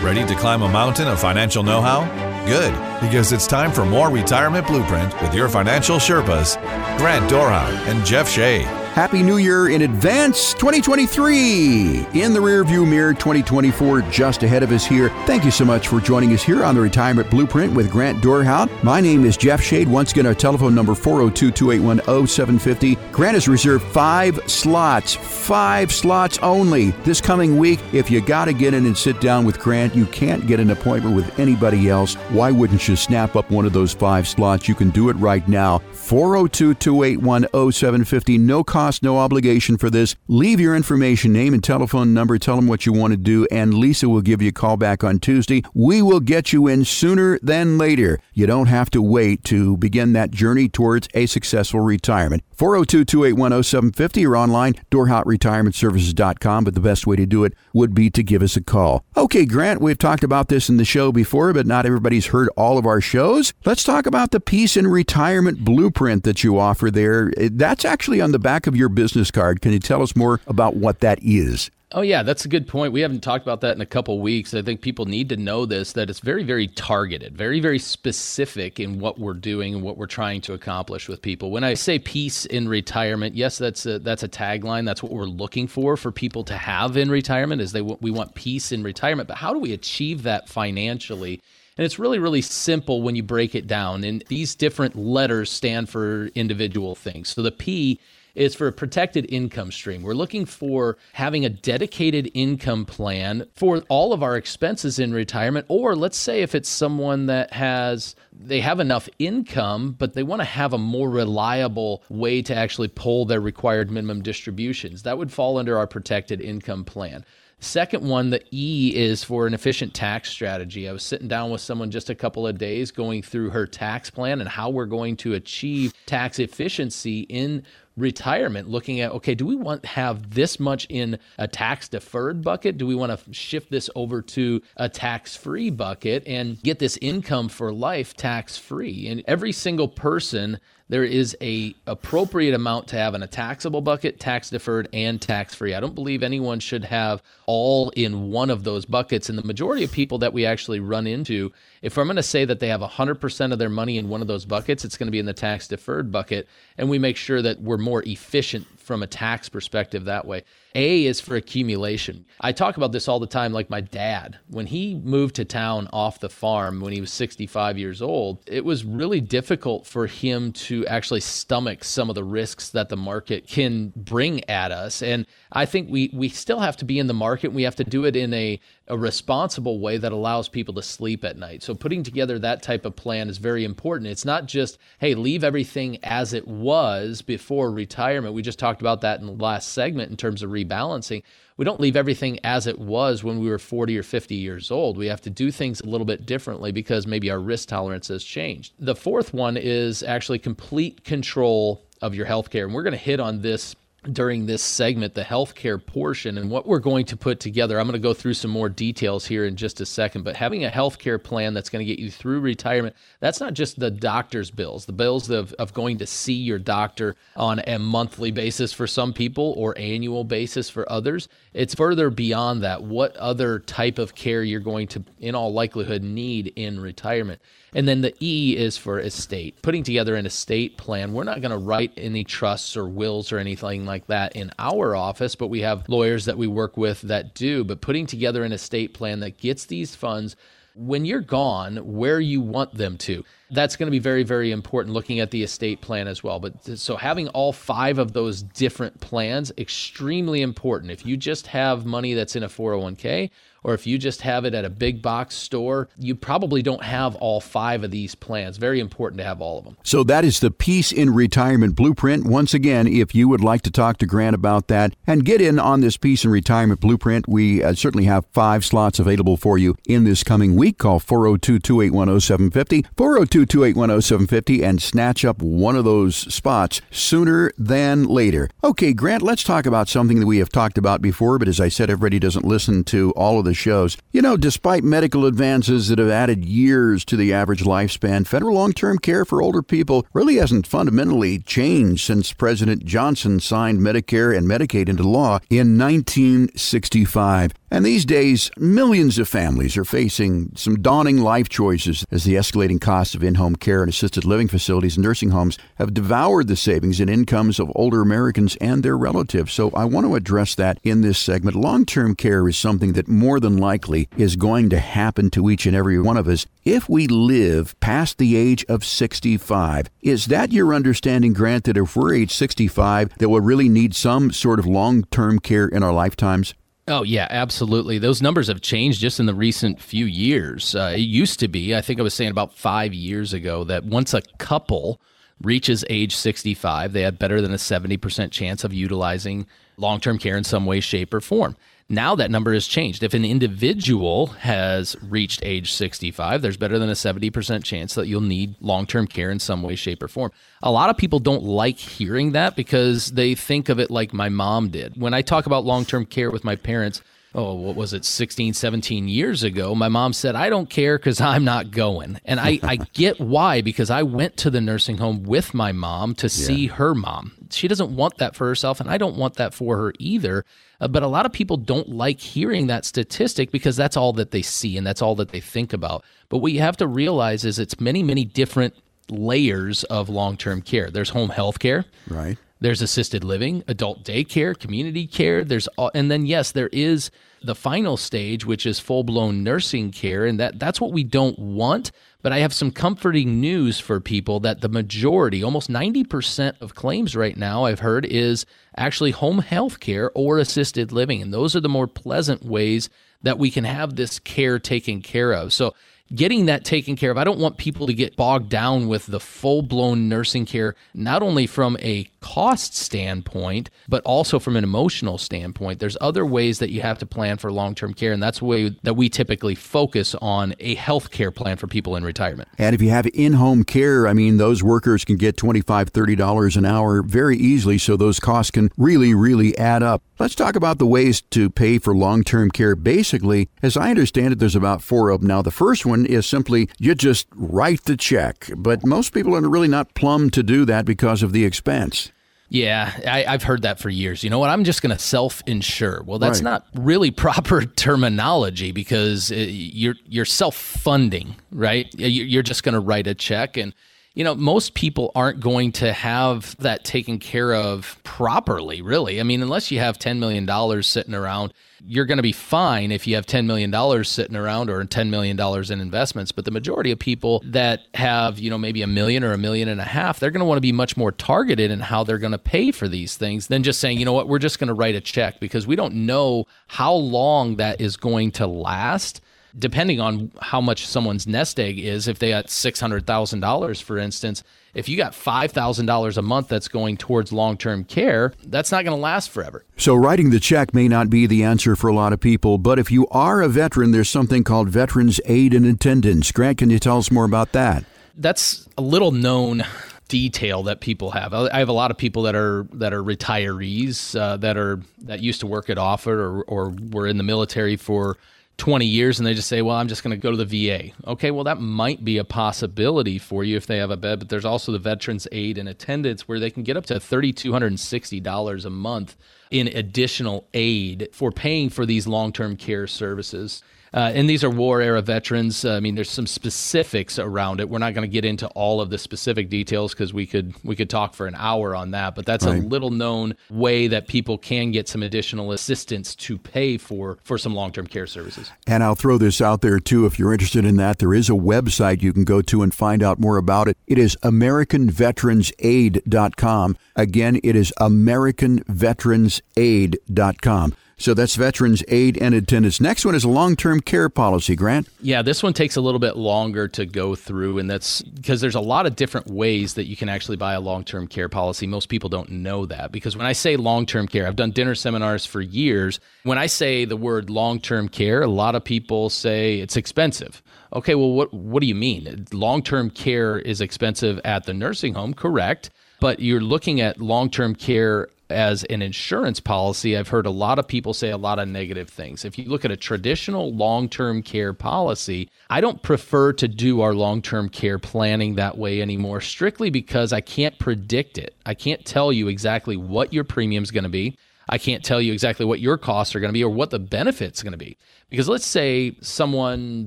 Ready 0.03 0.25
to 0.25 0.35
climb 0.37 0.63
a 0.63 0.71
mountain 0.71 1.07
of 1.07 1.21
financial 1.21 1.63
know 1.63 1.83
how? 1.83 2.07
Good, 2.47 2.73
because 3.03 3.31
it's 3.31 3.47
time 3.47 3.73
for 3.73 3.85
more 3.85 4.09
Retirement 4.09 4.67
Blueprint 4.67 5.21
with 5.21 5.35
your 5.35 5.51
financial 5.51 5.99
Sherpas, 5.99 6.57
Grant 6.97 7.31
Dorhout 7.31 7.75
and 7.89 8.07
Jeff 8.07 8.27
Shade. 8.27 8.86
Happy 8.97 9.23
New 9.23 9.37
Year 9.37 9.69
in 9.69 9.83
advance 9.83 10.55
2023. 10.55 12.07
In 12.15 12.33
the 12.33 12.39
rearview 12.39 12.89
mirror 12.89 13.13
2024 13.13 14.01
just 14.11 14.43
ahead 14.43 14.63
of 14.63 14.73
us 14.73 14.87
here. 14.87 15.11
Thank 15.27 15.45
you 15.45 15.51
so 15.51 15.67
much 15.67 15.89
for 15.89 16.01
joining 16.01 16.33
us 16.33 16.43
here 16.43 16.65
on 16.65 16.75
the 16.75 16.81
Retirement 16.81 17.29
Blueprint 17.31 17.75
with 17.75 17.91
Grant 17.91 18.25
Dorhout. 18.25 18.71
My 18.83 19.03
name 19.03 19.27
is 19.27 19.37
Jeff 19.37 19.61
Shade. 19.61 19.87
Once 19.87 20.13
again, 20.13 20.25
our 20.25 20.33
telephone 20.35 20.75
number 20.75 20.95
402 20.95 21.51
281 21.51 22.27
0750. 22.27 22.95
Grant 23.13 23.35
has 23.35 23.49
reserved 23.49 23.85
five 23.85 24.41
slots, 24.51 25.15
five 25.15 25.93
slots 25.93 26.39
only 26.39 26.93
this 27.05 27.21
coming 27.21 27.59
week. 27.59 27.81
If 27.93 28.11
you 28.11 28.23
got 28.23 28.47
to 28.47 28.55
get 28.55 28.73
in 28.73 28.87
and 28.87 28.97
sit 28.97 29.21
down 29.21 29.45
with 29.45 29.61
Grant, 29.61 29.95
you 29.95 30.07
can't 30.07 30.47
get 30.47 30.59
an 30.59 30.71
appointment 30.71 31.15
with 31.15 31.39
anybody 31.39 31.91
else. 31.91 32.15
Why 32.31 32.51
wouldn't 32.51 32.89
you 32.89 32.97
snap 32.97 33.37
up 33.37 33.51
one 33.51 33.67
of 33.67 33.75
those 33.75 33.93
five 33.93 34.27
slots? 34.27 34.69
You 34.69 34.75
can 34.75 34.89
do 34.89 35.11
it 35.11 35.17
right 35.17 35.47
now. 35.47 35.81
402 35.93 36.73
281 36.75 37.43
0750. 37.73 38.39
No 38.39 38.65
cost, 38.65 38.86
no 39.03 39.18
obligation 39.18 39.77
for 39.77 39.90
this. 39.90 40.14
Leave 40.29 40.61
your 40.61 40.77
information, 40.77 41.33
name 41.33 41.55
and 41.55 41.62
telephone 41.62 42.14
number. 42.14 42.38
Tell 42.38 42.57
them 42.57 42.66
what 42.66 42.87
you 42.87 42.92
want 42.92 43.12
to 43.12 43.16
do, 43.16 43.46
and 43.51 43.75
Lisa 43.75 44.09
will 44.09 44.22
give 44.22 44.40
you 44.40 44.49
a 44.49 44.53
call 44.53 44.77
back 44.77 45.03
on 45.03 45.18
Tuesday. 45.18 45.62
We 45.75 46.03
will 46.03 46.20
get 46.20 46.53
you 46.53 46.66
in 46.66 46.85
sooner 46.85 47.38
than 47.40 47.79
later. 47.79 48.18
You 48.33 48.46
don't 48.46 48.66
have 48.66 48.90
to 48.90 49.03
wait 49.03 49.44
to 49.44 49.77
begin 49.77 50.12
that 50.12 50.31
journey 50.31 50.68
towards 50.68 51.09
a 51.14 51.27
successful 51.27 51.81
retirement. 51.81 52.42
402 52.57 53.05
281 53.05 53.62
0750 53.62 54.27
or 54.27 54.37
online, 54.37 54.75
dorhoutretirementservices.com. 54.90 56.64
But 56.64 56.75
the 56.75 56.81
best 56.81 57.07
way 57.07 57.16
to 57.16 57.27
do 57.27 57.44
it 57.44 57.55
would 57.72 57.94
be 57.94 58.11
to 58.11 58.22
give 58.22 58.42
us 58.42 58.57
a 58.57 58.62
call. 58.62 59.05
Okay, 59.16 59.44
Grant, 59.44 59.81
we've 59.81 59.99
talked 59.99 60.25
about 60.25 60.49
this 60.49 60.68
in 60.68 60.77
the 60.77 60.85
show 60.85 61.12
before, 61.12 61.53
but 61.53 61.66
not 61.66 61.87
everybody's 61.87 62.27
heard 62.27 62.49
all 62.57 62.79
of 62.79 62.87
our 62.87 63.01
shows. 63.01 63.53
Let's 63.64 63.85
talk 63.85 64.07
about 64.07 64.31
the 64.31 64.40
Peace 64.40 64.77
and 64.77 64.90
Retirement 64.90 65.64
Blueprint 65.64 66.25
that 66.25 66.44
you 66.44 66.59
offer 66.59 66.90
there. 66.90 67.33
That's 67.37 67.85
actually 67.85 68.20
on 68.20 68.33
the 68.33 68.38
back 68.38 68.66
of 68.66 68.76
your 68.77 68.89
business 68.89 69.31
card. 69.31 69.61
Can 69.61 69.73
you 69.73 69.79
tell 69.79 70.03
us 70.03 70.15
more 70.15 70.41
about 70.47 70.77
what 70.77 71.01
that 71.01 71.19
is? 71.23 71.71
Oh 71.93 72.01
yeah, 72.01 72.25
that's 72.25 72.45
a 72.45 72.49
good 72.49 72.67
point. 72.67 72.93
We 72.93 73.01
haven't 73.01 73.21
talked 73.21 73.45
about 73.45 73.61
that 73.61 73.77
in 73.77 73.81
a 73.81 73.87
couple 73.87 74.19
weeks. 74.21 74.53
I 74.55 74.62
think 74.62 74.81
people 74.81 75.05
need 75.05 75.29
to 75.29 75.37
know 75.37 75.67
this 75.67 75.93
that 75.93 76.11
it's 76.11 76.19
very 76.19 76.43
very 76.43 76.67
targeted, 76.67 77.37
very 77.37 77.61
very 77.61 77.79
specific 77.79 78.81
in 78.81 78.99
what 78.99 79.21
we're 79.21 79.35
doing 79.35 79.73
and 79.73 79.83
what 79.85 79.97
we're 79.97 80.07
trying 80.07 80.41
to 80.43 80.53
accomplish 80.53 81.09
with 81.09 81.23
people. 81.23 81.53
When 81.53 81.62
I 81.62 81.75
say 81.75 82.01
peace 82.01 82.45
in 82.45 82.69
retirement, 82.69 83.37
yes, 83.37 83.59
that's 83.59 83.87
a 83.87 84.01
that's 84.01 84.25
a 84.25 84.29
tagline. 84.29 84.85
That's 84.85 85.03
what 85.03 85.12
we're 85.12 85.25
looking 85.25 85.69
for 85.69 85.97
for 85.97 86.11
people 86.11 86.43
to 86.45 86.57
have 86.57 86.97
in 86.97 87.09
retirement 87.09 87.62
is 87.62 87.71
they 87.71 87.83
we 87.83 88.11
want 88.11 88.35
peace 88.35 88.73
in 88.73 88.83
retirement. 88.83 89.29
But 89.29 89.37
how 89.37 89.53
do 89.53 89.61
we 89.61 89.73
achieve 89.73 90.25
that 90.25 90.49
financially? 90.49 91.41
And 91.79 91.85
it's 91.85 91.99
really, 91.99 92.19
really 92.19 92.43
simple 92.43 93.03
when 93.03 93.17
you 93.17 93.23
break 93.23 93.55
it 93.55 93.67
down. 93.67 94.03
And 94.03 94.25
these 94.29 94.55
different 94.55 94.97
letters 94.97 95.51
stand 95.51 95.89
for 95.89 96.27
individual 96.29 96.95
things. 96.95 97.29
So 97.29 97.43
the 97.43 97.53
P 97.53 98.01
is 98.37 98.55
for 98.55 98.68
a 98.68 98.72
protected 98.72 99.27
income 99.29 99.72
stream. 99.72 100.03
We're 100.03 100.14
looking 100.14 100.44
for 100.44 100.96
having 101.14 101.44
a 101.44 101.49
dedicated 101.49 102.31
income 102.35 102.85
plan 102.85 103.46
for 103.55 103.83
all 103.88 104.12
of 104.12 104.22
our 104.22 104.37
expenses 104.37 104.99
in 104.99 105.12
retirement. 105.12 105.66
Or 105.68 105.96
let's 105.96 106.16
say 106.16 106.42
if 106.42 106.55
it's 106.55 106.68
someone 106.68 107.27
that 107.27 107.53
has 107.53 108.14
they 108.38 108.61
have 108.61 108.81
enough 108.81 109.09
income, 109.18 109.96
but 109.99 110.12
they 110.12 110.22
want 110.22 110.40
to 110.40 110.46
have 110.46 110.75
a 110.75 110.79
more 110.79 111.09
reliable 111.09 112.05
way 112.11 112.42
to 112.42 112.55
actually 112.55 112.88
pull 112.88 113.25
their 113.25 113.40
required 113.40 113.90
minimum 113.90 114.22
distributions. 114.22 115.03
That 115.03 115.16
would 115.16 115.33
fall 115.33 115.57
under 115.57 115.79
our 115.79 115.87
protected 115.87 116.40
income 116.40 116.85
plan. 116.85 117.25
Second 117.59 118.07
one, 118.07 118.29
the 118.29 118.42
E 118.51 118.92
is 118.94 119.25
for 119.25 119.46
an 119.46 119.55
efficient 119.55 119.94
tax 119.94 120.29
strategy. 120.29 120.87
I 120.87 120.92
was 120.92 121.03
sitting 121.03 121.27
down 121.27 121.51
with 121.51 121.62
someone 121.62 121.90
just 121.90 122.11
a 122.11 122.14
couple 122.14 122.46
of 122.46 122.59
days 122.59 122.90
going 122.90 123.22
through 123.22 123.51
her 123.51 123.66
tax 123.66 124.11
plan 124.11 124.40
and 124.40 124.49
how 124.49 124.68
we're 124.68 124.85
going 124.85 125.16
to 125.18 125.33
achieve 125.33 125.94
tax 126.05 126.38
efficiency 126.38 127.20
in 127.20 127.62
retirement 127.97 128.69
looking 128.69 129.01
at 129.01 129.11
okay 129.11 129.35
do 129.35 129.47
we 129.47 129.57
want 129.57 129.85
have 129.87 130.35
this 130.35 130.61
much 130.61 130.87
in 130.91 131.19
a 131.39 131.49
tax 131.49 131.89
deferred 131.89 132.43
bucket? 132.43 132.77
Do 132.77 132.87
we 132.87 132.95
want 132.95 133.19
to 133.19 133.33
shift 133.33 133.71
this 133.71 133.89
over 133.95 134.23
to 134.23 134.61
a 134.77 134.89
tax 134.89 135.35
free 135.35 135.71
bucket 135.71 136.27
and 136.27 136.63
get 136.63 136.79
this 136.79 136.99
income 137.01 137.49
for 137.49 137.73
life 137.73 138.15
tax 138.15 138.59
free 138.59 139.09
and 139.09 139.23
every 139.27 139.53
single 139.53 139.89
person 139.89 140.61
there 140.88 141.05
is 141.05 141.37
a 141.40 141.75
appropriate 141.87 142.55
amount 142.55 142.87
to 142.88 142.96
have 142.96 143.14
in 143.14 143.22
a 143.22 143.27
taxable 143.27 143.81
bucket, 143.81 144.20
tax 144.20 144.51
deferred, 144.51 144.88
and 144.92 145.20
tax 145.20 145.55
free. 145.55 145.75
I 145.75 145.81
don't 145.81 145.94
believe 145.94 146.22
anyone 146.22 146.61
should 146.61 146.85
have 146.85 147.22
all 147.46 147.90
in 147.90 148.31
one 148.31 148.51
of 148.51 148.62
those 148.62 148.85
buckets. 148.85 149.29
And 149.29 149.37
the 149.37 149.42
majority 149.42 149.83
of 149.83 149.90
people 149.90 150.18
that 150.18 150.33
we 150.33 150.46
actually 150.46 150.79
run 150.79 151.07
into, 151.07 151.53
if 151.83 151.99
I'm 151.99 152.07
going 152.07 152.16
to 152.16 152.22
say 152.22 152.44
that 152.44 152.61
they 152.61 152.68
have 152.68 152.83
100% 152.83 153.53
of 153.53 153.59
their 153.59 153.68
money 153.68 153.99
in 153.99 154.09
one 154.09 154.22
of 154.22 154.29
those 154.29 154.44
buckets, 154.44 154.85
it's 154.85 154.96
going 154.96 155.09
to 155.09 155.12
be 155.12 155.18
in 155.18 155.27
the 155.27 155.33
tax 155.33 155.66
deferred 155.66 156.12
bucket. 156.12 156.46
And 156.79 156.88
we 156.88 156.99
make 156.99 157.16
sure 157.16 157.42
that 157.42 157.61
we're 157.61 157.79
more 157.79 158.03
efficient 158.05 158.76
from 158.87 159.03
a 159.03 159.07
tax 159.07 159.49
perspective 159.49 160.05
that 160.05 160.25
way. 160.25 160.44
A 160.77 161.07
is 161.07 161.20
for 161.20 161.35
accumulation. 161.35 162.25
I 162.40 162.53
talk 162.53 162.77
about 162.77 162.92
this 162.92 163.09
all 163.09 163.18
the 163.18 163.27
time, 163.27 163.53
like 163.53 163.68
my 163.68 163.81
dad. 163.81 164.38
When 164.49 164.66
he 164.66 164.94
moved 164.94 165.35
to 165.37 165.44
town 165.44 165.88
off 165.92 166.20
the 166.20 166.29
farm 166.29 166.81
when 166.81 166.92
he 166.92 167.01
was 167.01 167.11
65 167.11 167.79
years 167.79 168.01
old, 168.01 168.38
it 168.46 168.64
was 168.64 168.85
really 168.85 169.20
difficult 169.20 169.87
for 169.87 170.07
him 170.07 170.53
to 170.53 170.87
actually 170.87 171.20
stomach 171.20 171.83
some 171.83 172.09
of 172.09 172.14
the 172.14 172.22
risks 172.22 172.70
that 172.70 172.88
the 172.88 172.96
market 172.96 173.49
can 173.49 173.92
bring 173.96 174.49
at 174.49 174.70
us. 174.70 175.03
And 175.03 175.27
I 175.53 175.67
think 175.67 175.89
we, 175.91 176.11
we 176.13 176.29
still 176.29 176.61
have 176.61 176.77
to 176.79 176.85
be 176.85 176.99
in 176.99 177.07
the 177.07 177.15
market. 177.15 177.53
We 177.53 177.63
have 177.63 177.77
to 177.77 177.85
do 177.85 178.05
it 178.05 178.17
in 178.17 178.35
a, 178.35 178.61
a 178.89 178.99
responsible 178.99 179.81
way 179.81 179.97
that 179.97 180.13
allows 180.13 180.49
people 180.49 180.75
to 180.75 180.83
sleep 180.83 181.25
at 181.25 181.37
night. 181.37 181.63
So 181.63 181.75
putting 181.75 182.03
together 182.03 182.39
that 182.39 182.63
type 182.63 182.85
of 182.85 182.97
plan 182.97 183.29
is 183.29 183.39
very 183.39 183.65
important. 183.65 184.11
It's 184.11 184.25
not 184.25 184.47
just, 184.47 184.79
hey, 184.99 185.15
leave 185.15 185.45
everything 185.45 185.99
as 186.03 186.33
it 186.33 186.47
was 186.49 187.23
before 187.23 187.71
retirement. 187.71 188.35
We 188.35 188.43
just 188.43 188.59
talked 188.59 188.81
about 188.81 189.03
that 189.03 189.21
in 189.21 189.27
the 189.27 189.33
last 189.33 189.73
segment 189.73 190.11
in 190.11 190.17
terms 190.17 190.43
of 190.43 190.51
rebalancing. 190.51 191.23
We 191.57 191.65
don't 191.65 191.81
leave 191.81 191.97
everything 191.97 192.39
as 192.45 192.67
it 192.67 192.79
was 192.79 193.25
when 193.25 193.41
we 193.41 193.49
were 193.49 193.59
40 193.59 193.97
or 193.97 194.03
50 194.03 194.35
years 194.35 194.71
old. 194.71 194.99
We 194.99 195.07
have 195.07 195.23
to 195.23 195.31
do 195.31 195.51
things 195.51 195.81
a 195.81 195.87
little 195.87 196.05
bit 196.05 196.27
differently 196.27 196.71
because 196.71 197.07
maybe 197.07 197.31
our 197.31 197.41
risk 197.41 197.69
tolerance 197.69 198.09
has 198.09 198.25
changed. 198.25 198.75
The 198.79 198.97
fourth 198.97 199.33
one 199.33 199.57
is 199.57 200.03
actually 200.03 200.39
complete 200.39 201.05
control 201.05 201.87
of 202.03 202.15
your 202.15 202.27
healthcare. 202.27 202.65
And 202.65 202.75
we're 202.75 202.83
going 202.83 202.93
to 202.93 202.99
hit 202.99 203.21
on 203.21 203.41
this 203.41 203.75
during 204.12 204.47
this 204.47 204.62
segment, 204.62 205.14
the 205.14 205.23
healthcare 205.23 205.85
portion, 205.85 206.38
and 206.38 206.51
what 206.51 206.66
we're 206.66 206.79
going 206.79 207.07
to 207.07 207.16
put 207.16 207.40
together. 207.40 207.79
I'm 207.79 207.87
going 207.87 208.01
to 208.01 208.09
go 208.09 208.14
through 208.14 208.35
some 208.35 208.51
more 208.51 208.69
details 208.69 209.27
here 209.27 209.45
in 209.45 209.57
just 209.57 209.81
a 209.81 209.87
second, 209.87 210.23
but 210.23 210.37
having 210.37 210.64
a 210.64 210.71
healthcare 210.71 211.23
plan 211.23 211.55
that's 211.55 211.71
going 211.71 211.85
to 211.85 211.90
get 211.90 211.99
you 211.99 212.11
through 212.11 212.40
retirement, 212.40 212.97
that's 213.21 213.40
not 213.40 213.55
just 213.55 213.79
the 213.79 213.90
doctor's 213.90 214.51
bills, 214.51 214.87
the 214.87 214.92
bills 214.92 215.31
of, 215.31 215.53
of 215.55 215.75
going 215.75 215.99
to 215.99 216.07
see 216.07 216.35
your 216.35 216.59
doctor 216.59 217.16
on 217.37 217.61
a 217.66 217.79
monthly 217.79 218.31
basis 218.31 218.73
for 218.73 218.87
some 218.87 219.12
people 219.12 219.55
or 219.57 219.77
annual 219.79 220.25
basis 220.25 220.71
for 220.71 220.90
others. 220.90 221.29
It's 221.53 221.75
further 221.75 222.11
beyond 222.11 222.62
that. 222.62 222.83
What 222.83 223.16
other 223.16 223.59
type 223.59 223.99
of 223.99 224.14
care 224.14 224.42
you're 224.42 224.61
going 224.61 224.88
to, 224.88 225.05
in 225.21 225.35
all 225.35 225.53
likelihood, 225.53 226.03
need 226.03 226.53
in 226.57 226.81
retirement. 226.81 227.40
And 227.77 227.87
then 227.87 228.01
the 228.01 228.15
E 228.21 228.57
is 228.57 228.79
for 228.79 228.99
estate, 228.99 229.61
putting 229.61 229.83
together 229.83 230.17
an 230.17 230.25
estate 230.25 230.79
plan. 230.79 231.12
We're 231.12 231.25
not 231.25 231.43
going 231.43 231.51
to 231.51 231.59
write 231.59 231.93
any 231.99 232.25
trusts 232.25 232.75
or 232.75 232.89
wills 232.89 233.33
or 233.33 233.39
anything 233.39 233.85
like 233.85 234.07
that 234.07 234.35
in 234.35 234.51
our 234.59 234.97
office, 234.97 235.35
but 235.35 235.49
we 235.49 235.61
have 235.61 235.87
lawyers 235.87 236.25
that 236.25 236.39
we 236.39 236.47
work 236.47 236.79
with 236.79 237.03
that 237.03 237.35
do. 237.35 237.65
But 237.65 237.83
putting 237.83 238.07
together 238.07 238.45
an 238.45 238.53
estate 238.53 238.95
plan 238.95 239.21
that 239.21 239.37
gets 239.37 239.67
these 239.67 239.95
funds 239.95 240.37
when 240.77 241.05
you're 241.07 241.21
gone 241.21 241.77
where 241.79 242.21
you 242.21 242.41
want 242.41 242.75
them 242.75 242.99
to. 242.99 243.25
That's 243.51 243.77
going 243.77 243.87
to 243.87 243.93
be 243.93 243.99
very, 243.99 244.25
very 244.25 244.51
important 244.51 244.93
looking 244.93 245.21
at 245.21 245.31
the 245.31 245.43
estate 245.43 245.81
plan 245.81 246.09
as 246.09 246.23
well. 246.23 246.39
But 246.39 246.79
so 246.79 246.97
having 246.97 247.29
all 247.29 247.53
five 247.53 247.99
of 247.99 248.12
those 248.12 248.43
different 248.43 249.01
plans, 249.01 249.53
extremely 249.57 250.43
important. 250.43 250.91
If 250.91 251.07
you 251.07 251.17
just 251.17 251.47
have 251.49 251.87
money 251.87 252.15
that's 252.15 252.37
in 252.37 252.43
a 252.43 252.49
401k 252.49 253.31
or 253.67 253.75
if 253.75 253.85
you 253.85 253.99
just 253.99 254.23
have 254.23 254.45
it 254.45 254.55
at 254.55 254.65
a 254.65 254.71
big 254.71 255.03
box 255.03 255.35
store, 255.35 255.89
you 255.99 256.15
probably 256.15 256.62
don't 256.62 256.85
have 256.85 257.17
all 257.17 257.41
five 257.41 257.83
of 257.83 257.91
these 257.91 258.15
plans. 258.15 258.59
Very 258.59 258.79
important 258.79 259.19
to 259.19 259.25
have 259.25 259.41
all 259.41 259.59
of 259.59 259.65
them. 259.65 259.77
So 259.83 260.05
that 260.05 260.25
is 260.25 260.39
the 260.39 260.53
Peace 260.53 260.93
in 260.93 261.12
Retirement 261.12 261.75
Blueprint. 261.75 262.27
Once 262.27 262.55
again, 262.55 262.87
if 262.87 263.12
you 263.12 263.29
would 263.29 263.43
like 263.43 263.62
to 263.62 263.73
talk 263.73 263.97
to 263.99 264.07
Grant 264.07 264.37
about 264.37 264.69
that 264.69 264.95
and 265.05 265.25
get 265.25 265.41
in 265.41 265.59
on 265.59 265.81
this 265.81 265.97
Peace 265.97 266.25
in 266.25 266.31
Retirement 266.31 266.79
Blueprint, 266.79 267.27
we 267.27 267.61
uh, 267.61 267.75
certainly 267.75 268.05
have 268.05 268.25
five 268.27 268.65
slots 268.65 269.01
available 269.01 269.37
for 269.37 269.59
you 269.59 269.77
in 269.85 270.05
this 270.05 270.23
coming 270.23 270.55
week. 270.55 270.66
Call 270.73 271.01
402 271.01 271.59
281 271.59 272.21
0750, 272.21 272.87
402 272.97 273.47
281 273.47 274.03
0750, 274.03 274.65
and 274.65 274.83
snatch 274.83 275.25
up 275.25 275.43
one 275.43 275.77
of 275.77 275.85
those 275.85 276.17
spots 276.33 276.81
sooner 276.91 277.53
than 277.59 278.05
later. 278.05 278.49
Okay, 278.63 278.93
Grant, 278.93 279.23
let's 279.23 279.45
talk 279.45 279.67
about 279.67 279.89
something 279.89 280.21
that 280.21 280.27
we 280.27 280.39
have 280.39 280.49
talked 280.49 280.79
about 280.79 281.03
before, 281.03 281.39
but 281.39 281.49
as 281.49 281.61
I 281.61 281.69
said, 281.69 281.91
everybody 281.91 282.19
doesn't 282.19 282.45
listen 282.45 282.85
to 282.85 283.13
all 283.13 283.39
of 283.39 283.45
the 283.45 283.55
shows. 283.55 283.97
You 284.13 284.23
know, 284.23 284.37
despite 284.37 284.85
medical 284.85 285.27
advances 285.27 285.89
that 285.89 285.99
have 285.99 286.11
added 286.11 286.45
years 286.45 287.05
to 287.07 287.17
the 287.17 287.33
average 287.33 287.63
lifespan, 287.63 288.27
federal 288.27 288.55
long 288.55 288.73
term 288.73 288.99
care 288.99 289.25
for 289.25 289.43
older 289.43 289.63
people 289.63 290.07
really 290.13 290.37
hasn't 290.37 290.67
fundamentally 290.67 291.39
changed 291.39 292.05
since 292.05 292.33
President 292.33 292.85
Johnson 292.85 293.41
signed 293.41 293.81
Medicare 293.81 294.37
and 294.37 294.47
Medicaid 294.47 294.89
into 294.89 295.03
law 295.03 295.39
in 295.51 295.79
1965. 295.79 297.53
And 297.77 297.85
these 297.85 298.07
days, 298.07 298.51
millions 298.57 299.19
of 299.19 299.29
families 299.29 299.77
are 299.77 299.85
facing 299.85 300.51
some 300.57 300.81
daunting 300.81 301.19
life 301.19 301.51
choices 301.51 302.07
as 302.11 302.25
the 302.25 302.33
escalating 302.33 302.81
costs 302.81 303.15
of 303.15 303.23
in 303.23 303.35
home 303.35 303.55
care 303.55 303.83
and 303.83 303.91
assisted 303.91 304.25
living 304.25 304.49
facilities 304.49 304.97
and 304.97 305.05
nursing 305.05 305.29
homes 305.29 305.59
have 305.75 305.93
devoured 305.93 306.49
the 306.49 306.57
savings 306.57 307.01
and 307.01 307.11
incomes 307.11 307.61
of 307.61 307.71
older 307.75 308.01
Americans 308.01 308.57
and 308.62 308.83
their 308.83 308.97
relatives. 308.97 309.53
So 309.53 309.71
I 309.73 309.85
want 309.85 310.07
to 310.07 310.15
address 310.15 310.55
that 310.55 310.81
in 310.85 311.03
this 311.03 311.19
segment. 311.19 311.55
Long 311.55 311.85
term 311.85 312.17
care 312.17 312.49
is 312.49 312.57
something 312.57 312.95
that 312.95 313.09
more 313.09 313.41
than 313.41 313.59
likely 313.59 314.09
is 314.17 314.37
going 314.37 314.71
to 314.71 314.79
happen 314.79 315.29
to 315.33 315.51
each 315.51 315.67
and 315.67 315.77
every 315.77 316.01
one 316.01 316.17
of 316.17 316.29
us 316.29 316.47
if 316.65 316.89
we 316.89 317.07
live 317.07 317.79
past 317.81 318.17
the 318.17 318.37
age 318.37 318.65
of 318.71 318.87
65. 318.87 319.91
Is 320.01 320.29
that 320.29 320.51
your 320.51 320.73
understanding, 320.73 321.35
Grant, 321.35 321.65
that 321.65 321.77
if 321.77 321.95
we're 321.95 322.15
age 322.15 322.33
65, 322.33 323.19
that 323.19 323.29
we'll 323.29 323.43
really 323.43 323.69
need 323.69 323.95
some 323.95 324.33
sort 324.33 324.59
of 324.59 324.65
long 324.65 325.05
term 325.11 325.39
care 325.39 325.69
in 325.69 325.83
our 325.83 325.93
lifetimes? 325.93 326.55
Oh, 326.88 327.03
yeah, 327.03 327.27
absolutely. 327.31 327.99
Those 327.99 328.22
numbers 328.22 328.46
have 328.46 328.61
changed 328.61 329.01
just 329.01 329.18
in 329.18 329.27
the 329.27 329.35
recent 329.35 329.81
few 329.81 330.05
years. 330.05 330.75
Uh, 330.75 330.92
it 330.94 331.01
used 331.01 331.40
to 331.40 331.49
be, 331.49 331.75
I 331.75 331.81
think 331.81 331.99
I 331.99 332.05
was 332.05 332.14
saying 332.14 332.31
about 332.31 332.57
five 332.57 332.94
years 332.94 333.33
ago, 333.33 333.64
that 333.64 333.85
once 333.85 334.14
a 334.14 334.22
couple 334.38 335.01
reaches 335.42 335.85
age 335.90 336.14
65, 336.14 336.92
they 336.92 337.03
have 337.03 337.18
better 337.18 337.40
than 337.40 337.53
a 337.53 337.57
70% 337.57 338.31
chance 338.31 338.62
of 338.62 338.72
utilizing 338.72 339.46
long 339.77 339.99
term 339.99 340.16
care 340.16 340.37
in 340.37 340.44
some 340.44 340.64
way, 340.64 340.79
shape, 340.79 341.12
or 341.12 341.20
form. 341.20 341.57
Now 341.88 342.16
that 342.16 342.33
number 342.33 342.53
has 342.53 342.66
changed. 342.66 343.05
If 343.05 343.14
an 343.14 343.25
individual 343.25 344.27
has 344.27 344.96
reached 345.01 345.40
age 345.44 345.72
65, 345.72 346.42
there's 346.42 346.57
better 346.57 346.81
than 346.81 346.88
a 346.88 346.94
70% 346.94 347.62
chance 347.62 347.94
that 347.94 348.09
you'll 348.09 348.20
need 348.22 348.57
long 348.61 348.87
term 348.87 349.07
care 349.07 349.31
in 349.31 349.38
some 349.38 349.62
way, 349.62 349.77
shape, 349.77 350.03
or 350.03 350.09
form. 350.09 350.33
A 350.64 350.72
lot 350.72 350.90
of 350.90 350.96
people 350.96 351.20
don't 351.20 351.44
like 351.44 351.79
hearing 351.79 352.33
that 352.33 352.57
because 352.57 353.12
they 353.12 353.37
think 353.37 353.68
of 353.68 353.79
it 353.79 353.88
like 353.88 354.12
my 354.12 354.29
mom 354.29 354.70
did. 354.70 355.01
When 355.01 355.14
I 355.14 355.22
talk 355.22 355.46
about 355.46 355.64
long 355.64 355.85
term 355.85 356.07
care 356.07 356.31
with 356.31 356.42
my 356.42 356.57
parents, 356.57 357.03
oh, 357.37 357.55
what 357.55 357.77
was 357.77 357.92
it, 357.92 358.05
16, 358.05 358.55
17 358.55 359.09
years 359.09 359.42
ago, 359.42 359.75
my 359.75 359.88
mom 359.88 360.14
said, 360.14 360.35
I 360.35 360.49
don't 360.49 360.70
care 360.70 360.99
because 360.99 361.20
I'm 361.20 361.44
not 361.44 361.70
going. 361.70 362.18
And 362.25 362.40
I, 362.40 362.59
I 362.62 362.77
get 362.94 363.20
why, 363.20 363.61
because 363.61 363.90
I 363.90 364.03
went 364.03 364.38
to 364.38 364.51
the 364.51 364.61
nursing 364.61 364.96
home 364.96 365.22
with 365.22 365.53
my 365.53 365.70
mom 365.70 366.14
to 366.16 366.31
see 366.31 366.66
yeah. 366.66 366.72
her 366.72 366.94
mom. 366.94 367.33
She 367.51 367.68
doesn't 367.68 367.94
want 367.94 368.16
that 368.18 368.35
for 368.35 368.49
herself, 368.49 368.81
and 368.81 368.90
I 368.90 368.96
don't 368.96 369.16
want 369.16 369.35
that 369.35 369.53
for 369.53 369.77
her 369.77 369.92
either. 369.99 370.44
Uh, 370.81 370.88
but 370.88 371.03
a 371.03 371.09
lot 371.09 371.27
of 371.27 371.33
people 371.33 371.59
don't 371.59 371.90
like 371.90 372.20
hearing 372.20 372.68
that 372.68 372.85
statistic 372.87 373.51
because 373.51 373.77
that's 373.77 373.96
all 373.96 374.14
that 374.14 374.31
they 374.31 374.42
see 374.42 374.77
and 374.77 374.87
that's 374.87 375.03
all 375.03 375.14
that 375.16 375.29
they 375.29 375.40
think 375.40 375.72
about. 375.72 376.05
But 376.29 376.38
what 376.38 376.53
you 376.53 376.61
have 376.61 376.77
to 376.79 376.87
realize 376.87 377.44
is 377.44 377.59
it's 377.59 377.81
many, 377.81 378.03
many 378.03 378.25
different 378.25 378.75
layers 379.11 379.85
of 379.85 380.09
long 380.09 380.37
term 380.37 380.62
care. 380.62 380.90
There's 380.90 381.11
home 381.11 381.31
health 381.31 381.59
care. 381.59 381.85
Right. 382.09 382.38
There's 382.61 382.81
assisted 382.81 383.22
living, 383.22 383.62
adult 383.68 384.05
daycare, 384.05 384.59
community 384.59 385.07
care. 385.07 385.44
There's 385.44 385.68
and 385.94 386.11
then 386.11 386.27
yes, 386.27 386.53
there 386.53 386.70
is 386.72 387.11
the 387.42 387.55
final 387.55 387.96
stage, 387.96 388.44
which 388.44 388.66
is 388.66 388.81
full 388.81 389.05
blown 389.05 389.42
nursing 389.42 389.90
care, 389.90 390.25
and 390.25 390.40
that 390.40 390.59
that's 390.59 390.81
what 390.81 390.92
we 390.92 391.05
don't 391.05 391.38
want. 391.38 391.92
But 392.22 392.33
I 392.33 392.38
have 392.38 392.53
some 392.53 392.70
comforting 392.70 393.40
news 393.40 393.79
for 393.79 394.01
people 394.01 394.40
that 394.40 394.61
the 394.61 394.68
majority, 394.68 395.44
almost 395.44 395.70
90% 395.70 396.61
of 396.61 396.75
claims 396.75 397.14
right 397.14 397.37
now, 397.37 397.64
I've 397.64 397.81
heard, 397.81 398.05
is 398.05 398.46
actually 398.77 399.12
home 399.12 399.38
health 399.38 399.79
care 399.79 400.11
or 400.14 400.38
assisted 400.38 400.90
living. 400.90 401.22
And 401.22 401.33
those 401.33 401.55
are 401.55 401.61
the 401.61 401.68
more 401.68 401.87
pleasant 401.87 402.44
ways 402.44 402.90
that 403.22 403.38
we 403.38 403.51
can 403.51 403.64
have 403.64 403.94
this 403.94 404.18
care 404.18 404.59
taken 404.59 405.03
care 405.03 405.33
of. 405.33 405.53
So 405.53 405.75
getting 406.14 406.47
that 406.47 406.64
taken 406.64 406.97
care 406.97 407.11
of. 407.11 407.19
I 407.19 407.25
don't 407.25 407.38
want 407.38 407.57
people 407.57 407.87
to 407.87 407.95
get 407.95 408.16
bogged 408.16 408.49
down 408.49 408.88
with 408.88 409.07
the 409.07 409.21
full 409.21 409.62
blown 409.62 410.09
nursing 410.09 410.47
care, 410.47 410.75
not 410.95 411.23
only 411.23 411.47
from 411.47 411.77
a 411.81 412.09
cost 412.21 412.75
standpoint, 412.75 413.71
but 413.88 414.03
also 414.05 414.38
from 414.38 414.57
an 414.57 414.64
emotional 414.64 415.19
standpoint. 415.19 415.79
There's 415.79 415.97
other 416.01 416.27
ways 416.27 416.59
that 416.59 416.71
you 416.71 416.81
have 416.83 416.99
to 416.99 417.07
plan 417.07 417.38
for 417.38 417.53
long 417.53 417.75
term 417.75 417.95
care, 417.95 418.12
and 418.12 418.23
that's 418.23 418.40
the 418.40 418.45
way 418.45 418.69
that 418.83 418.95
we 418.95 419.09
typically 419.09 419.55
focus 419.55 420.14
on 420.16 420.55
a 420.61 420.75
health 420.75 421.11
care 421.11 421.31
plan 421.31 421.57
for 421.57 421.66
people 421.66 421.97
in 421.97 422.05
retirement. 422.05 422.49
And 422.59 422.75
if 422.75 422.83
you 422.83 422.90
have 422.90 423.07
in 423.14 423.35
home 423.35 423.64
care, 423.64 424.09
I 424.09 424.12
mean, 424.12 424.37
those 424.37 424.62
workers 424.62 425.05
can 425.05 425.16
get 425.16 425.37
$25, 425.37 425.90
$30 425.90 426.57
an 426.57 426.64
hour 426.64 427.03
very 427.03 427.37
easily, 427.37 427.79
so 427.79 427.97
those 427.97 428.21
costs 428.21 428.51
can 428.51 428.71
really, 428.77 429.14
really 429.14 429.57
add 429.57 429.83
up. 429.83 430.03
Let's 430.19 430.35
talk 430.35 430.57
about 430.57 430.79
the 430.79 430.87
ways 430.87 431.21
to 431.31 431.51
pay 431.51 431.79
for 431.79 431.95
long 431.95 432.25
term 432.25 432.51
care. 432.51 432.75
Basically, 432.75 433.49
as 433.62 433.77
I 433.77 433.90
understand 433.90 434.33
it, 434.33 434.38
there's 434.38 434.57
about 434.57 434.83
four 434.83 435.11
of 435.11 435.21
them. 435.21 435.29
Now, 435.29 435.42
the 435.42 435.51
first 435.51 435.85
one 435.87 435.96
is 436.05 436.27
simply 436.27 436.69
you 436.79 436.95
just 436.95 437.27
write 437.35 437.85
the 437.85 437.97
check, 437.97 438.51
but 438.57 438.85
most 438.85 439.15
people 439.15 439.35
are 439.35 439.49
really 439.49 439.69
not 439.69 439.95
plumbed 439.95 440.33
to 440.35 440.43
do 440.43 440.65
that 440.67 440.85
because 440.85 441.23
of 441.23 441.33
the 441.33 441.45
expense. 441.45 442.13
Yeah, 442.49 442.93
I, 443.07 443.23
have 443.23 443.43
heard 443.43 443.63
that 443.63 443.81
for 443.81 443.91
years. 443.91 444.23
You 444.23 444.31
know 444.31 444.39
what? 444.39 444.51
I'm 444.51 444.63
just 444.63 444.83
going 444.83 444.95
to 444.95 445.03
self 445.03 445.43
insure. 445.47 446.03
Well, 446.05 446.19
that's 446.19 446.39
right. 446.39 446.51
not 446.51 446.67
really 446.75 447.11
proper 447.27 447.65
terminology 447.65 448.73
because 448.73 449.33
uh, 449.33 449.37
you're 449.37 449.97
you're 450.05 450.25
self 450.25 450.55
funding, 450.55 451.37
right? 451.51 451.93
You're 451.97 452.43
just 452.43 452.63
going 452.63 452.75
to 452.75 452.81
write 452.81 453.07
a 453.07 453.15
check 453.15 453.57
and 453.57 453.73
you 454.17 454.25
know, 454.25 454.35
most 454.35 454.73
people 454.73 455.13
aren't 455.15 455.41
going 455.41 455.73
to 455.73 455.93
have 455.93 456.57
that 456.57 456.85
taken 456.85 457.19
care 457.19 457.55
of 457.55 458.01
properly, 458.03 458.81
really. 458.81 459.21
I 459.21 459.25
mean, 459.25 459.43
unless 459.43 459.71
you 459.71 459.79
have 459.79 459.99
$10 459.99 460.19
million 460.19 460.83
sitting 460.83 461.15
around, 461.15 461.53
you're 461.85 462.07
going 462.07 462.17
to 462.17 462.23
be 462.23 462.33
fine 462.33 462.93
if 462.93 463.07
you 463.07 463.15
have 463.15 463.27
$10 463.27 463.47
million 463.47 464.05
sitting 464.05 464.37
around 464.37 464.71
or 464.71 464.85
$10 464.85 465.09
million 465.09 465.39
in 465.39 465.81
investments. 465.81 466.33
But 466.33 466.45
the 466.45 466.51
majority 466.51 466.91
of 466.91 466.99
people 466.99 467.43
that 467.47 467.83
have, 467.95 468.39
you 468.39 468.51
know, 468.51 468.59
maybe 468.59 468.83
a 468.83 468.87
million 468.87 469.24
or 469.24 469.33
a 469.33 469.39
million 469.39 469.68
and 469.68 469.81
a 469.81 469.85
half, 469.85 470.18
they're 470.18 470.31
going 470.31 470.41
to 470.41 470.47
want 470.47 470.57
to 470.57 470.62
be 470.62 470.72
much 470.72 470.97
more 470.97 471.12
targeted 471.12 471.70
in 471.70 471.81
how 471.81 472.05
they're 472.05 472.18
going 472.18 472.33
to 472.33 472.39
pay 472.39 472.70
for 472.70 472.89
these 472.89 473.16
things 473.16 473.49
than 473.49 473.62
just 473.62 473.81
saying, 473.81 473.99
you 473.99 474.05
know 474.05 474.12
what, 474.12 474.29
we're 474.29 474.39
just 474.39 474.59
going 474.59 474.68
to 474.68 474.74
write 474.74 474.95
a 474.95 475.01
check 475.01 475.41
because 475.41 475.66
we 475.66 475.77
don't 475.77 475.95
know 475.95 476.47
how 476.68 476.93
long 476.93 477.57
that 477.57 477.81
is 477.81 477.97
going 477.97 478.31
to 478.33 478.47
last 478.47 479.20
depending 479.59 480.01
on 480.01 480.31
how 480.41 480.61
much 480.61 480.87
someone's 480.87 481.27
nest 481.27 481.59
egg 481.59 481.79
is, 481.79 482.09
if 482.09 482.19
they 482.19 482.31
got 482.31 482.47
$600,000, 482.47 483.83
for 483.83 483.99
instance, 483.99 484.43
if 484.75 484.89
you 484.89 484.97
got 484.97 485.13
$5,000 485.13 486.17
a 486.17 486.23
month 486.23 486.49
that's 486.49 486.69
going 486.69 486.97
towards 486.97 487.33
long 487.33 487.57
term 487.57 487.85
care, 487.85 488.35
that's 488.45 488.71
not 488.71 488.85
going 488.85 488.97
to 488.97 489.01
last 489.01 489.31
forever. 489.31 489.65
So, 489.77 489.95
writing 489.95 490.31
the 490.31 490.41
check 490.41 490.75
may 490.75 490.89
not 490.89 491.09
be 491.09 491.27
the 491.27 491.43
answer 491.43 491.77
for 491.77 491.89
a 491.89 491.95
lot 491.95 492.13
of 492.13 492.21
people, 492.21 492.59
but 492.59 492.79
if 492.79 492.91
you 492.91 493.07
are 493.09 493.41
a 493.41 493.49
veteran, 493.49 493.93
there's 493.93 494.11
something 494.11 494.45
called 494.45 494.69
Veterans 494.69 495.21
Aid 495.25 495.55
and 495.55 495.65
Attendance. 495.65 496.31
Grant, 496.31 496.59
can 496.59 496.71
you 496.71 496.79
tell 496.79 496.99
us 496.99 497.11
more 497.11 497.25
about 497.25 497.53
that? 497.53 497.85
That's 498.15 498.69
a 498.77 498.83
little 498.83 499.13
known 499.13 499.65
detail 500.09 500.63
that 500.65 500.81
people 500.81 501.11
have. 501.13 501.35
I 501.35 501.59
have 501.59 501.69
a 501.69 501.73
lot 501.73 501.91
of 501.91 501.97
people 501.97 502.23
that 502.23 502.35
are 502.35 502.67
that 502.75 502.93
are 502.93 503.03
retirees 503.03 504.19
uh, 504.19 504.37
that 504.39 504.57
are 504.57 504.81
that 505.03 505.21
used 505.21 505.41
to 505.41 505.47
work 505.47 505.71
at 505.71 505.79
Offutt 505.79 506.19
or 506.19 506.43
or 506.43 506.75
were 506.91 507.07
in 507.07 507.17
the 507.17 507.25
military 507.25 507.77
for 507.77 508.17
20 508.59 508.87
years 508.87 509.19
and 509.19 509.27
they 509.27 509.35
just 509.35 509.49
say, 509.49 509.61
well, 509.61 509.77
I'm 509.77 509.89
just 509.89 510.03
going 510.03 510.19
to 510.19 510.23
go 510.23 510.31
to 510.31 510.43
the 510.43 510.69
VA. 510.69 510.91
Okay, 511.07 511.31
well, 511.31 511.45
that 511.45 511.61
might 511.61 512.05
be 512.05 512.17
a 512.19 512.25
possibility 512.25 513.19
for 513.19 513.45
you 513.45 513.57
if 513.57 513.67
they 513.67 513.79
have 513.79 513.91
a 513.91 513.97
bed, 513.97 514.19
but 514.19 514.29
there's 514.29 514.45
also 514.45 514.73
the 514.73 514.79
Veterans 514.79 515.29
Aid 515.31 515.59
and 515.59 515.69
Attendance 515.69 516.27
where 516.27 516.41
they 516.41 516.51
can 516.51 516.63
get 516.63 516.77
up 516.77 516.87
to 516.87 516.95
$3,260 516.95 518.65
a 518.65 518.71
month 518.71 519.17
in 519.51 519.69
additional 519.69 520.49
aid 520.55 521.09
for 521.13 521.31
paying 521.31 521.69
for 521.69 521.85
these 521.85 522.07
long 522.07 522.33
term 522.33 522.57
care 522.57 522.87
services. 522.87 523.63
Uh, 523.97 524.12
and 524.14 524.28
these 524.28 524.44
are 524.44 524.51
war 524.51 524.82
era 524.82 525.01
veterans. 525.01 525.64
Uh, 525.64 525.72
I 525.72 525.80
mean, 525.80 525.94
there's 525.94 526.11
some 526.11 526.26
specifics 526.26 527.18
around 527.18 527.61
it. 527.61 527.70
We're 527.70 527.78
not 527.78 527.94
going 527.94 528.07
to 528.07 528.12
get 528.12 528.26
into 528.26 528.47
all 528.49 528.82
of 528.82 528.90
the 528.90 528.99
specific 528.99 529.49
details 529.49 529.94
because 529.94 530.12
we 530.12 530.26
could 530.26 530.55
we 530.62 530.76
could 530.76 530.90
talk 530.90 531.14
for 531.14 531.26
an 531.26 531.34
hour 531.34 531.74
on 531.74 531.92
that. 531.92 532.14
But 532.14 532.26
that's 532.26 532.44
right. 532.44 532.62
a 532.62 532.66
little 532.66 532.90
known 532.90 533.34
way 533.49 533.88
that 533.88 534.07
people 534.07 534.36
can 534.36 534.70
get 534.70 534.86
some 534.86 535.03
additional 535.03 535.53
assistance 535.53 536.14
to 536.16 536.36
pay 536.36 536.76
for 536.76 537.16
for 537.24 537.38
some 537.38 537.55
long 537.55 537.72
term 537.72 537.86
care 537.86 538.07
services. 538.07 538.51
And 538.66 538.84
I'll 538.84 538.97
throw 538.97 539.16
this 539.16 539.40
out 539.40 539.62
there 539.62 539.80
too. 539.80 540.05
If 540.05 540.18
you're 540.18 540.34
interested 540.34 540.66
in 540.66 540.76
that, 540.76 540.99
there 540.99 541.14
is 541.14 541.30
a 541.30 541.32
website 541.32 542.03
you 542.03 542.12
can 542.12 542.24
go 542.24 542.42
to 542.42 542.61
and 542.61 542.74
find 542.74 543.03
out 543.03 543.18
more 543.18 543.38
about 543.38 543.66
it. 543.66 543.78
It 543.86 543.97
is 543.97 544.14
AmericanVeteransAid.com. 544.22 546.76
Again, 546.97 547.40
it 547.42 547.57
is 547.57 547.72
AmericanVeteransAid.com. 547.80 550.74
So 550.99 551.12
that's 551.12 551.36
Veterans 551.36 551.84
Aid 551.88 552.16
and 552.16 552.34
Attendance. 552.34 552.80
Next 552.80 553.05
one 553.05 553.14
is 553.14 553.22
a 553.22 553.28
long 553.28 553.55
term 553.55 553.80
care 553.80 554.09
policy, 554.09 554.57
Grant. 554.57 554.88
Yeah, 555.03 555.20
this 555.20 555.42
one 555.42 555.53
takes 555.53 555.76
a 555.76 555.82
little 555.82 555.99
bit 555.99 556.16
longer 556.16 556.68
to 556.68 556.86
go 556.86 557.14
through, 557.14 557.59
and 557.59 557.70
that's 557.70 558.01
because 558.01 558.40
there's 558.40 558.55
a 558.55 558.61
lot 558.61 558.86
of 558.86 558.97
different 558.97 559.26
ways 559.26 559.74
that 559.74 559.84
you 559.84 559.94
can 559.94 560.09
actually 560.09 560.38
buy 560.38 560.55
a 560.55 560.61
long 560.61 560.84
term 560.84 561.07
care 561.07 561.28
policy. 561.28 561.66
Most 561.66 561.90
people 561.90 562.09
don't 562.09 562.30
know 562.30 562.64
that 562.66 562.92
because 562.92 563.14
when 563.14 563.26
I 563.26 563.32
say 563.32 563.57
long 563.57 563.84
term 563.84 564.09
care, 564.09 564.26
I've 564.26 564.36
done 564.36 564.53
dinner 564.53 564.74
seminars 564.74 565.26
for 565.26 565.42
years. 565.42 566.01
When 566.22 566.38
I 566.38 566.47
say 566.47 566.86
the 566.86 566.97
word 566.97 567.28
long 567.28 567.61
term 567.61 567.90
care, 567.90 568.22
a 568.22 568.26
lot 568.26 568.55
of 568.55 568.64
people 568.64 569.11
say 569.11 569.61
it's 569.61 569.76
expensive. 569.76 570.42
Okay, 570.72 570.94
well, 570.94 571.12
what, 571.12 571.32
what 571.32 571.61
do 571.61 571.66
you 571.66 571.74
mean? 571.74 572.26
Long 572.32 572.62
term 572.62 572.88
care 572.88 573.38
is 573.38 573.61
expensive 573.61 574.18
at 574.24 574.44
the 574.44 574.55
nursing 574.55 574.94
home, 574.94 575.12
correct? 575.12 575.68
But 576.01 576.20
you're 576.20 576.40
looking 576.40 576.80
at 576.80 577.01
long 577.01 577.28
term 577.28 577.55
care 577.55 578.09
as 578.31 578.64
an 578.64 578.83
insurance 578.83 579.41
policy, 579.41 579.97
I've 579.97 580.09
heard 580.09 580.27
a 580.27 580.31
lot 580.31 580.59
of 580.59 580.66
people 580.66 580.95
say 580.95 581.11
a 581.11 581.16
lot 581.16 581.39
of 581.39 581.49
negative 581.49 581.89
things. 581.89 582.24
If 582.24 582.39
you 582.39 582.47
look 582.47 582.64
at 582.64 582.70
a 582.70 582.77
traditional 582.77 583.55
long 583.55 583.89
term 583.89 584.22
care 584.22 584.53
policy, 584.53 585.31
I 585.49 585.61
don't 585.61 585.83
prefer 585.83 586.33
to 586.35 586.49
do 586.49 586.81
our 586.81 586.95
long 586.95 587.22
term 587.22 587.49
care 587.49 587.79
planning 587.79 588.35
that 588.35 588.59
way 588.59 588.83
anymore, 588.83 589.20
strictly 589.20 589.70
because 589.70 590.12
I 590.12 590.20
can't 590.20 590.59
predict 590.59 591.18
it. 591.18 591.35
I 591.47 591.55
can't 591.55 591.85
tell 591.85 592.12
you 592.12 592.29
exactly 592.29 592.77
what 592.77 593.12
your 593.12 593.24
premium 593.24 593.62
is 593.62 593.70
going 593.70 593.85
to 593.85 593.91
be. 593.91 594.18
I 594.49 594.59
can't 594.59 594.85
tell 594.85 595.01
you 595.01 595.12
exactly 595.12 595.45
what 595.45 595.61
your 595.61 595.77
costs 595.77 596.14
are 596.14 596.20
going 596.20 596.29
to 596.29 596.33
be 596.33 596.45
or 596.45 596.51
what 596.51 596.70
the 596.70 596.79
benefits 596.79 597.41
are 597.41 597.45
going 597.45 597.53
to 597.53 597.59
be. 597.59 597.77
Because 598.11 598.29
let's 598.29 598.47
say 598.47 598.97
someone 599.01 599.87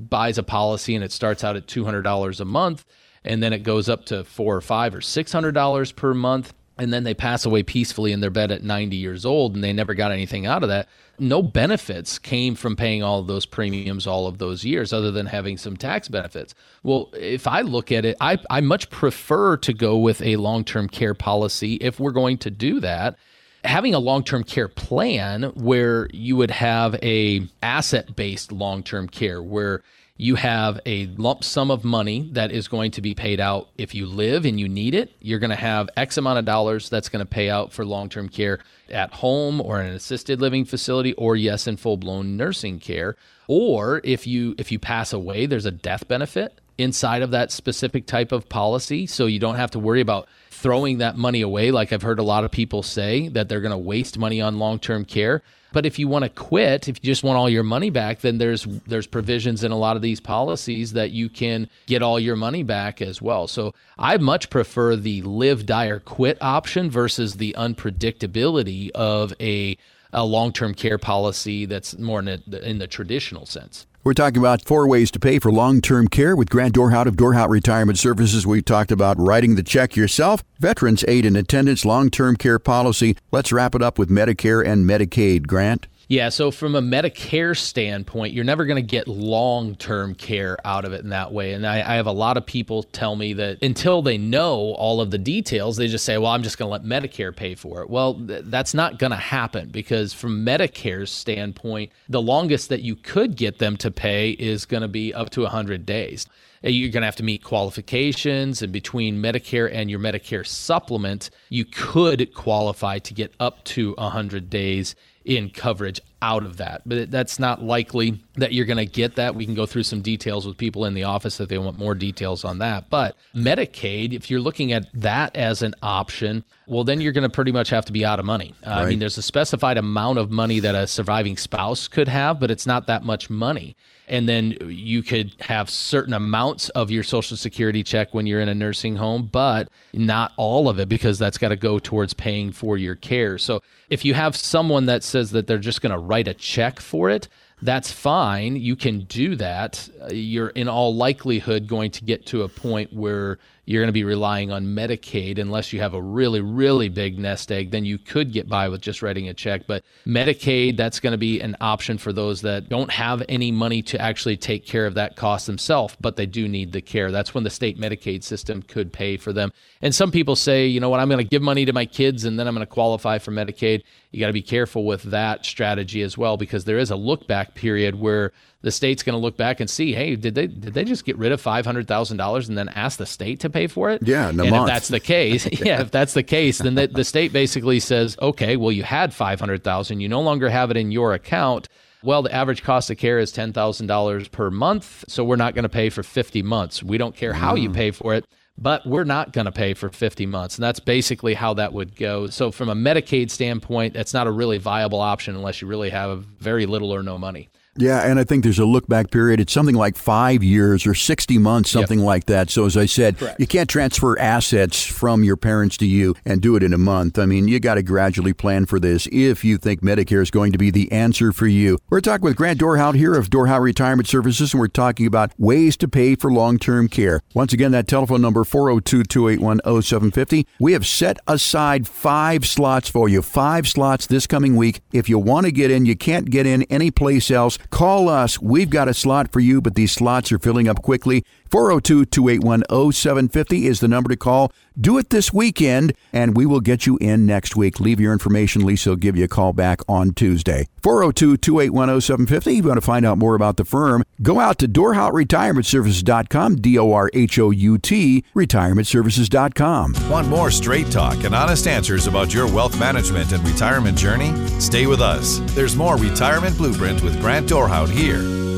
buys 0.00 0.36
a 0.36 0.42
policy 0.42 0.94
and 0.94 1.02
it 1.02 1.12
starts 1.12 1.44
out 1.44 1.56
at 1.56 1.66
$200 1.66 2.40
a 2.40 2.44
month 2.44 2.84
and 3.24 3.42
then 3.42 3.52
it 3.52 3.62
goes 3.62 3.88
up 3.88 4.04
to 4.06 4.24
four 4.24 4.56
or 4.56 4.60
five 4.60 4.94
or 4.94 5.00
$600 5.00 5.96
per 5.96 6.14
month 6.14 6.54
and 6.80 6.92
then 6.92 7.04
they 7.04 7.14
pass 7.14 7.44
away 7.44 7.62
peacefully 7.62 8.10
in 8.10 8.20
their 8.20 8.30
bed 8.30 8.50
at 8.50 8.62
90 8.64 8.96
years 8.96 9.24
old 9.24 9.54
and 9.54 9.62
they 9.62 9.72
never 9.72 9.94
got 9.94 10.10
anything 10.10 10.46
out 10.46 10.62
of 10.62 10.68
that 10.68 10.88
no 11.20 11.42
benefits 11.42 12.18
came 12.18 12.54
from 12.54 12.74
paying 12.74 13.02
all 13.02 13.20
of 13.20 13.26
those 13.26 13.44
premiums 13.44 14.06
all 14.06 14.26
of 14.26 14.38
those 14.38 14.64
years 14.64 14.92
other 14.92 15.10
than 15.10 15.26
having 15.26 15.58
some 15.58 15.76
tax 15.76 16.08
benefits. 16.08 16.54
Well 16.82 17.10
if 17.12 17.46
i 17.46 17.60
look 17.60 17.92
at 17.92 18.04
it 18.04 18.16
i, 18.20 18.38
I 18.48 18.60
much 18.62 18.90
prefer 18.90 19.58
to 19.58 19.72
go 19.72 19.98
with 19.98 20.22
a 20.22 20.36
long-term 20.36 20.88
care 20.88 21.14
policy 21.14 21.74
if 21.74 22.00
we're 22.00 22.10
going 22.10 22.38
to 22.38 22.50
do 22.50 22.80
that. 22.80 23.16
Having 23.62 23.94
a 23.94 23.98
long-term 23.98 24.44
care 24.44 24.68
plan 24.68 25.42
where 25.54 26.08
you 26.14 26.36
would 26.36 26.50
have 26.50 26.94
a 27.02 27.46
asset-based 27.62 28.50
long-term 28.50 29.08
care 29.08 29.42
where 29.42 29.82
you 30.20 30.34
have 30.34 30.78
a 30.84 31.06
lump 31.16 31.42
sum 31.42 31.70
of 31.70 31.82
money 31.82 32.28
that 32.32 32.52
is 32.52 32.68
going 32.68 32.90
to 32.90 33.00
be 33.00 33.14
paid 33.14 33.40
out 33.40 33.70
if 33.78 33.94
you 33.94 34.04
live 34.04 34.44
and 34.44 34.60
you 34.60 34.68
need 34.68 34.94
it. 34.94 35.10
You're 35.18 35.38
going 35.38 35.48
to 35.48 35.56
have 35.56 35.88
X 35.96 36.18
amount 36.18 36.38
of 36.38 36.44
dollars 36.44 36.90
that's 36.90 37.08
going 37.08 37.24
to 37.24 37.26
pay 37.26 37.48
out 37.48 37.72
for 37.72 37.86
long 37.86 38.10
term 38.10 38.28
care 38.28 38.58
at 38.90 39.14
home 39.14 39.62
or 39.62 39.80
in 39.80 39.86
an 39.86 39.94
assisted 39.94 40.38
living 40.38 40.66
facility 40.66 41.14
or 41.14 41.36
yes 41.36 41.66
in 41.66 41.78
full 41.78 41.96
blown 41.96 42.36
nursing 42.36 42.80
care. 42.80 43.16
Or 43.48 44.02
if 44.04 44.26
you 44.26 44.54
if 44.58 44.70
you 44.70 44.78
pass 44.78 45.14
away, 45.14 45.46
there's 45.46 45.64
a 45.64 45.70
death 45.70 46.06
benefit 46.06 46.59
inside 46.80 47.22
of 47.22 47.30
that 47.30 47.52
specific 47.52 48.06
type 48.06 48.32
of 48.32 48.48
policy. 48.48 49.06
So 49.06 49.26
you 49.26 49.38
don't 49.38 49.56
have 49.56 49.70
to 49.72 49.78
worry 49.78 50.00
about 50.00 50.28
throwing 50.50 50.98
that 50.98 51.16
money 51.16 51.40
away 51.40 51.70
like 51.70 51.92
I've 51.92 52.02
heard 52.02 52.18
a 52.18 52.24
lot 52.24 52.44
of 52.44 52.50
people 52.50 52.82
say 52.82 53.28
that 53.28 53.48
they're 53.48 53.60
going 53.60 53.70
to 53.70 53.78
waste 53.78 54.18
money 54.18 54.40
on 54.40 54.58
long 54.58 54.78
term 54.78 55.04
care. 55.04 55.42
But 55.72 55.86
if 55.86 55.98
you 55.98 56.08
want 56.08 56.24
to 56.24 56.28
quit, 56.28 56.88
if 56.88 56.98
you 57.00 57.06
just 57.06 57.22
want 57.22 57.38
all 57.38 57.48
your 57.48 57.62
money 57.62 57.90
back, 57.90 58.20
then 58.20 58.38
there's 58.38 58.64
there's 58.86 59.06
provisions 59.06 59.62
in 59.62 59.70
a 59.70 59.76
lot 59.76 59.96
of 59.96 60.02
these 60.02 60.20
policies 60.20 60.94
that 60.94 61.12
you 61.12 61.28
can 61.28 61.68
get 61.86 62.02
all 62.02 62.18
your 62.18 62.36
money 62.36 62.62
back 62.62 63.00
as 63.00 63.22
well. 63.22 63.46
So 63.46 63.74
I 63.98 64.16
much 64.16 64.50
prefer 64.50 64.96
the 64.96 65.22
live, 65.22 65.66
die, 65.66 65.86
or 65.86 66.00
quit 66.00 66.38
option 66.40 66.90
versus 66.90 67.36
the 67.36 67.54
unpredictability 67.56 68.90
of 68.90 69.32
a 69.40 69.78
a 70.12 70.24
long-term 70.24 70.74
care 70.74 70.98
policy 70.98 71.66
that's 71.66 71.96
more 71.96 72.18
in, 72.18 72.26
a, 72.26 72.56
in 72.68 72.78
the 72.78 72.88
traditional 72.88 73.46
sense. 73.46 73.86
We're 74.02 74.14
talking 74.14 74.38
about 74.38 74.64
four 74.64 74.88
ways 74.88 75.10
to 75.10 75.20
pay 75.20 75.38
for 75.38 75.52
long 75.52 75.82
term 75.82 76.08
care 76.08 76.34
with 76.34 76.48
Grant 76.48 76.74
Dorhout 76.74 77.04
of 77.04 77.16
Dorhout 77.16 77.50
Retirement 77.50 77.98
Services. 77.98 78.46
We 78.46 78.62
talked 78.62 78.90
about 78.90 79.18
writing 79.18 79.56
the 79.56 79.62
check 79.62 79.94
yourself, 79.94 80.42
Veterans 80.58 81.04
Aid 81.06 81.26
and 81.26 81.36
Attendance 81.36 81.84
long 81.84 82.08
term 82.08 82.36
care 82.36 82.58
policy. 82.58 83.18
Let's 83.30 83.52
wrap 83.52 83.74
it 83.74 83.82
up 83.82 83.98
with 83.98 84.08
Medicare 84.08 84.66
and 84.66 84.88
Medicaid. 84.88 85.46
Grant? 85.46 85.86
Yeah, 86.10 86.30
so 86.30 86.50
from 86.50 86.74
a 86.74 86.82
Medicare 86.82 87.56
standpoint, 87.56 88.34
you're 88.34 88.44
never 88.44 88.64
going 88.64 88.74
to 88.74 88.82
get 88.82 89.06
long 89.06 89.76
term 89.76 90.16
care 90.16 90.58
out 90.64 90.84
of 90.84 90.92
it 90.92 91.04
in 91.04 91.10
that 91.10 91.32
way. 91.32 91.52
And 91.52 91.64
I, 91.64 91.76
I, 91.76 91.94
have 91.94 92.08
a 92.08 92.12
lot 92.12 92.36
of 92.36 92.44
people 92.44 92.82
tell 92.82 93.14
me 93.14 93.32
that 93.34 93.62
until 93.62 94.02
they 94.02 94.18
know 94.18 94.74
all 94.74 95.00
of 95.00 95.12
the 95.12 95.18
details, 95.18 95.76
they 95.76 95.86
just 95.86 96.04
say, 96.04 96.18
well, 96.18 96.32
I'm 96.32 96.42
just 96.42 96.58
going 96.58 96.66
to 96.66 96.72
let 96.72 96.82
Medicare 96.82 97.34
pay 97.34 97.54
for 97.54 97.80
it. 97.82 97.90
Well, 97.90 98.14
th- 98.14 98.42
that's 98.46 98.74
not 98.74 98.98
going 98.98 99.12
to 99.12 99.16
happen 99.16 99.68
because 99.68 100.12
from 100.12 100.44
Medicare's 100.44 101.12
standpoint, 101.12 101.92
the 102.08 102.20
longest 102.20 102.70
that 102.70 102.80
you 102.80 102.96
could 102.96 103.36
get 103.36 103.60
them 103.60 103.76
to 103.76 103.92
pay 103.92 104.30
is 104.30 104.64
going 104.64 104.82
to 104.82 104.88
be 104.88 105.14
up 105.14 105.30
to 105.30 105.42
100 105.42 105.86
days 105.86 106.26
you're 106.62 106.90
going 106.90 107.00
to 107.00 107.06
have 107.06 107.16
to 107.16 107.22
meet 107.22 107.42
qualifications 107.42 108.60
and 108.60 108.70
between 108.70 109.16
medicare 109.16 109.72
and 109.72 109.90
your 109.90 109.98
medicare 109.98 110.46
supplement 110.46 111.30
you 111.48 111.64
could 111.64 112.34
qualify 112.34 112.98
to 112.98 113.14
get 113.14 113.32
up 113.40 113.64
to 113.64 113.94
100 113.94 114.50
days 114.50 114.94
in 115.30 115.48
coverage 115.48 116.00
out 116.22 116.42
of 116.44 116.56
that. 116.56 116.82
But 116.84 117.08
that's 117.08 117.38
not 117.38 117.62
likely 117.62 118.20
that 118.34 118.52
you're 118.52 118.66
going 118.66 118.78
to 118.78 118.84
get 118.84 119.14
that. 119.14 119.36
We 119.36 119.46
can 119.46 119.54
go 119.54 119.64
through 119.64 119.84
some 119.84 120.00
details 120.02 120.44
with 120.44 120.56
people 120.56 120.84
in 120.84 120.94
the 120.94 121.04
office 121.04 121.38
if 121.38 121.48
they 121.48 121.56
want 121.56 121.78
more 121.78 121.94
details 121.94 122.44
on 122.44 122.58
that. 122.58 122.90
But 122.90 123.16
Medicaid, 123.32 124.12
if 124.12 124.28
you're 124.28 124.40
looking 124.40 124.72
at 124.72 124.86
that 124.92 125.36
as 125.36 125.62
an 125.62 125.76
option, 125.84 126.42
well, 126.66 126.82
then 126.82 127.00
you're 127.00 127.12
going 127.12 127.22
to 127.22 127.30
pretty 127.30 127.52
much 127.52 127.70
have 127.70 127.84
to 127.84 127.92
be 127.92 128.04
out 128.04 128.18
of 128.18 128.24
money. 128.24 128.54
Uh, 128.66 128.70
right. 128.70 128.78
I 128.78 128.86
mean, 128.86 128.98
there's 128.98 129.18
a 129.18 129.22
specified 129.22 129.78
amount 129.78 130.18
of 130.18 130.32
money 130.32 130.58
that 130.58 130.74
a 130.74 130.88
surviving 130.88 131.36
spouse 131.36 131.86
could 131.86 132.08
have, 132.08 132.40
but 132.40 132.50
it's 132.50 132.66
not 132.66 132.88
that 132.88 133.04
much 133.04 133.30
money 133.30 133.76
and 134.10 134.28
then 134.28 134.56
you 134.66 135.02
could 135.02 135.32
have 135.40 135.70
certain 135.70 136.12
amounts 136.12 136.68
of 136.70 136.90
your 136.90 137.04
social 137.04 137.36
security 137.36 137.82
check 137.82 138.12
when 138.12 138.26
you're 138.26 138.40
in 138.40 138.48
a 138.48 138.54
nursing 138.54 138.96
home 138.96 139.30
but 139.32 139.70
not 139.94 140.32
all 140.36 140.68
of 140.68 140.78
it 140.78 140.88
because 140.88 141.18
that's 141.18 141.38
got 141.38 141.48
to 141.48 141.56
go 141.56 141.78
towards 141.78 142.12
paying 142.12 142.52
for 142.52 142.76
your 142.76 142.96
care. 142.96 143.38
So 143.38 143.62
if 143.88 144.04
you 144.04 144.12
have 144.14 144.36
someone 144.36 144.86
that 144.86 145.02
says 145.02 145.30
that 145.30 145.46
they're 145.46 145.58
just 145.58 145.80
going 145.80 145.92
to 145.92 145.98
write 145.98 146.28
a 146.28 146.34
check 146.34 146.80
for 146.80 147.08
it 147.08 147.28
that's 147.62 147.92
fine. 147.92 148.56
You 148.56 148.74
can 148.74 149.00
do 149.00 149.36
that. 149.36 149.88
You're 150.10 150.48
in 150.48 150.68
all 150.68 150.94
likelihood 150.94 151.66
going 151.66 151.90
to 151.92 152.04
get 152.04 152.26
to 152.26 152.42
a 152.42 152.48
point 152.48 152.92
where 152.92 153.38
you're 153.70 153.82
going 153.82 153.88
to 153.88 153.92
be 153.92 154.02
relying 154.02 154.50
on 154.50 154.66
Medicaid 154.66 155.38
unless 155.38 155.72
you 155.72 155.78
have 155.80 155.94
a 155.94 156.02
really, 156.02 156.40
really 156.40 156.88
big 156.88 157.20
nest 157.20 157.52
egg. 157.52 157.70
Then 157.70 157.84
you 157.84 157.98
could 157.98 158.32
get 158.32 158.48
by 158.48 158.68
with 158.68 158.80
just 158.80 159.00
writing 159.00 159.28
a 159.28 159.34
check. 159.34 159.68
But 159.68 159.84
Medicaid, 160.04 160.76
that's 160.76 160.98
going 160.98 161.12
to 161.12 161.18
be 161.18 161.40
an 161.40 161.56
option 161.60 161.96
for 161.96 162.12
those 162.12 162.40
that 162.40 162.68
don't 162.68 162.90
have 162.90 163.22
any 163.28 163.52
money 163.52 163.80
to 163.82 164.00
actually 164.00 164.36
take 164.36 164.66
care 164.66 164.86
of 164.86 164.94
that 164.94 165.14
cost 165.14 165.46
themselves, 165.46 165.96
but 166.00 166.16
they 166.16 166.26
do 166.26 166.48
need 166.48 166.72
the 166.72 166.80
care. 166.80 167.12
That's 167.12 167.32
when 167.32 167.44
the 167.44 167.50
state 167.50 167.78
Medicaid 167.78 168.24
system 168.24 168.60
could 168.60 168.92
pay 168.92 169.16
for 169.16 169.32
them. 169.32 169.52
And 169.80 169.94
some 169.94 170.10
people 170.10 170.34
say, 170.34 170.66
you 170.66 170.80
know 170.80 170.88
what, 170.88 170.98
I'm 170.98 171.08
going 171.08 171.24
to 171.24 171.30
give 171.30 171.40
money 171.40 171.64
to 171.64 171.72
my 171.72 171.86
kids 171.86 172.24
and 172.24 172.40
then 172.40 172.48
I'm 172.48 172.56
going 172.56 172.66
to 172.66 172.72
qualify 172.72 173.18
for 173.18 173.30
Medicaid. 173.30 173.84
You 174.10 174.18
got 174.18 174.26
to 174.26 174.32
be 174.32 174.42
careful 174.42 174.84
with 174.84 175.04
that 175.04 175.46
strategy 175.46 176.02
as 176.02 176.18
well 176.18 176.36
because 176.36 176.64
there 176.64 176.78
is 176.78 176.90
a 176.90 176.96
look 176.96 177.28
back 177.28 177.54
period 177.54 178.00
where 178.00 178.32
the 178.62 178.70
state's 178.70 179.02
going 179.02 179.14
to 179.14 179.20
look 179.20 179.36
back 179.36 179.60
and 179.60 179.70
see, 179.70 179.94
hey, 179.94 180.16
did 180.16 180.34
they 180.34 180.46
did 180.46 180.74
they 180.74 180.84
just 180.84 181.04
get 181.04 181.16
rid 181.16 181.32
of 181.32 181.40
five 181.40 181.64
hundred 181.64 181.88
thousand 181.88 182.16
dollars 182.16 182.48
and 182.48 182.58
then 182.58 182.68
ask 182.70 182.98
the 182.98 183.06
state 183.06 183.40
to 183.40 183.50
pay 183.50 183.66
for 183.66 183.90
it? 183.90 184.06
Yeah, 184.06 184.28
and 184.28 184.38
month. 184.38 184.52
if 184.52 184.66
that's 184.66 184.88
the 184.88 185.00
case, 185.00 185.48
yeah, 185.60 185.80
if 185.80 185.90
that's 185.90 186.14
the 186.14 186.22
case, 186.22 186.58
then 186.58 186.74
the, 186.74 186.86
the 186.86 187.04
state 187.04 187.32
basically 187.32 187.80
says, 187.80 188.16
okay, 188.20 188.56
well, 188.56 188.72
you 188.72 188.82
had 188.82 189.14
five 189.14 189.40
hundred 189.40 189.64
thousand, 189.64 190.00
you 190.00 190.08
no 190.08 190.20
longer 190.20 190.48
have 190.50 190.70
it 190.70 190.76
in 190.76 190.90
your 190.90 191.14
account. 191.14 191.68
Well, 192.02 192.22
the 192.22 192.34
average 192.34 192.62
cost 192.62 192.90
of 192.90 192.96
care 192.96 193.18
is 193.18 193.30
$10,000 193.30 194.30
per 194.30 194.50
month, 194.50 195.04
so 195.06 195.22
we're 195.22 195.36
not 195.36 195.54
going 195.54 195.64
to 195.64 195.68
pay 195.68 195.90
for 195.90 196.02
50 196.02 196.42
months. 196.42 196.82
We 196.82 196.96
don't 196.96 197.14
care 197.14 197.34
how 197.34 197.56
mm. 197.56 197.60
you 197.64 197.70
pay 197.70 197.90
for 197.90 198.14
it 198.14 198.24
but 198.60 198.86
we're 198.86 199.04
not 199.04 199.32
going 199.32 199.46
to 199.46 199.52
pay 199.52 199.72
for 199.74 199.88
50 199.88 200.26
months. 200.26 200.56
And 200.56 200.62
that's 200.62 200.80
basically 200.80 201.34
how 201.34 201.54
that 201.54 201.72
would 201.72 201.96
go. 201.96 202.26
So, 202.26 202.50
from 202.50 202.68
a 202.68 202.74
Medicaid 202.74 203.30
standpoint, 203.30 203.94
that's 203.94 204.12
not 204.12 204.26
a 204.26 204.30
really 204.30 204.58
viable 204.58 205.00
option 205.00 205.34
unless 205.34 205.62
you 205.62 205.68
really 205.68 205.90
have 205.90 206.24
very 206.24 206.66
little 206.66 206.94
or 206.94 207.02
no 207.02 207.18
money. 207.18 207.48
Yeah, 207.76 208.00
and 208.00 208.18
I 208.18 208.24
think 208.24 208.42
there's 208.42 208.58
a 208.58 208.64
look 208.64 208.88
back 208.88 209.10
period. 209.10 209.38
It's 209.38 209.52
something 209.52 209.76
like 209.76 209.96
five 209.96 210.42
years 210.42 210.86
or 210.86 210.94
60 210.94 211.38
months, 211.38 211.70
something 211.70 212.00
yep. 212.00 212.06
like 212.06 212.24
that. 212.26 212.50
So, 212.50 212.66
as 212.66 212.76
I 212.76 212.86
said, 212.86 213.18
Correct. 213.18 213.38
you 213.38 213.46
can't 213.46 213.70
transfer 213.70 214.18
assets 214.18 214.84
from 214.84 215.22
your 215.22 215.36
parents 215.36 215.76
to 215.78 215.86
you 215.86 216.14
and 216.24 216.40
do 216.40 216.56
it 216.56 216.64
in 216.64 216.72
a 216.72 216.78
month. 216.78 217.18
I 217.18 217.26
mean, 217.26 217.46
you 217.46 217.60
got 217.60 217.74
to 217.74 217.82
gradually 217.82 218.32
plan 218.32 218.66
for 218.66 218.80
this 218.80 219.08
if 219.12 219.44
you 219.44 219.56
think 219.56 219.82
Medicare 219.82 220.20
is 220.20 220.32
going 220.32 220.50
to 220.52 220.58
be 220.58 220.70
the 220.70 220.90
answer 220.90 221.32
for 221.32 221.46
you. 221.46 221.78
We're 221.88 222.00
talking 222.00 222.24
with 222.24 222.36
Grant 222.36 222.58
Dorhout 222.60 222.96
here 222.96 223.14
of 223.14 223.30
Dorhout 223.30 223.62
Retirement 223.62 224.08
Services, 224.08 224.52
and 224.52 224.60
we're 224.60 224.66
talking 224.66 225.06
about 225.06 225.32
ways 225.38 225.76
to 225.78 225.88
pay 225.88 226.16
for 226.16 226.32
long 226.32 226.58
term 226.58 226.88
care. 226.88 227.20
Once 227.34 227.52
again, 227.52 227.70
that 227.70 227.86
telephone 227.86 228.20
number 228.20 228.42
402 228.42 229.04
281 229.04 229.60
0750. 229.82 230.46
We 230.58 230.72
have 230.72 230.86
set 230.86 231.18
aside 231.28 231.86
five 231.86 232.46
slots 232.46 232.88
for 232.88 233.08
you, 233.08 233.22
five 233.22 233.68
slots 233.68 234.06
this 234.06 234.26
coming 234.26 234.56
week. 234.56 234.80
If 234.92 235.08
you 235.08 235.18
want 235.18 235.46
to 235.46 235.52
get 235.52 235.70
in, 235.70 235.86
you 235.86 235.96
can't 235.96 236.30
get 236.30 236.46
in 236.46 236.64
anyplace 236.64 237.30
else. 237.30 237.58
Call 237.70 238.08
us. 238.08 238.40
We've 238.40 238.70
got 238.70 238.88
a 238.88 238.94
slot 238.94 239.32
for 239.32 239.40
you, 239.40 239.60
but 239.60 239.74
these 239.74 239.92
slots 239.92 240.32
are 240.32 240.38
filling 240.38 240.68
up 240.68 240.82
quickly. 240.82 241.24
402 241.50 242.04
281 242.06 242.92
0750 242.92 243.66
is 243.66 243.80
the 243.80 243.88
number 243.88 244.08
to 244.08 244.16
call. 244.16 244.52
Do 244.80 244.98
it 244.98 245.10
this 245.10 245.32
weekend, 245.32 245.92
and 246.12 246.36
we 246.36 246.46
will 246.46 246.60
get 246.60 246.86
you 246.86 246.96
in 246.98 247.26
next 247.26 247.56
week. 247.56 247.80
Leave 247.80 247.98
your 247.98 248.12
information. 248.12 248.64
Lisa 248.64 248.90
will 248.90 248.96
give 248.96 249.16
you 249.16 249.24
a 249.24 249.28
call 249.28 249.52
back 249.52 249.80
on 249.88 250.12
Tuesday. 250.12 250.68
402 250.82 251.36
281 251.36 252.00
0750. 252.00 252.50
If 252.50 252.64
you 252.64 252.68
want 252.68 252.76
to 252.76 252.86
find 252.86 253.04
out 253.04 253.18
more 253.18 253.34
about 253.34 253.56
the 253.56 253.64
firm, 253.64 254.04
go 254.22 254.38
out 254.38 254.58
to 254.58 254.68
DorhoutRetirementServices.com, 254.68 256.56
D 256.56 256.78
O 256.78 256.92
R 256.92 257.10
H 257.12 257.38
O 257.38 257.50
U 257.50 257.78
T, 257.78 258.24
retirementservices.com. 258.34 259.94
Want 260.08 260.28
more 260.28 260.50
straight 260.50 260.90
talk 260.90 261.24
and 261.24 261.34
honest 261.34 261.66
answers 261.66 262.06
about 262.06 262.32
your 262.32 262.46
wealth 262.46 262.78
management 262.78 263.32
and 263.32 263.46
retirement 263.46 263.98
journey? 263.98 264.34
Stay 264.60 264.86
with 264.86 265.00
us. 265.00 265.40
There's 265.54 265.76
more 265.76 265.96
Retirement 265.96 266.56
Blueprint 266.56 267.02
with 267.02 267.20
Grant 267.20 267.48
Dorhout 267.48 267.88
here. 267.88 268.49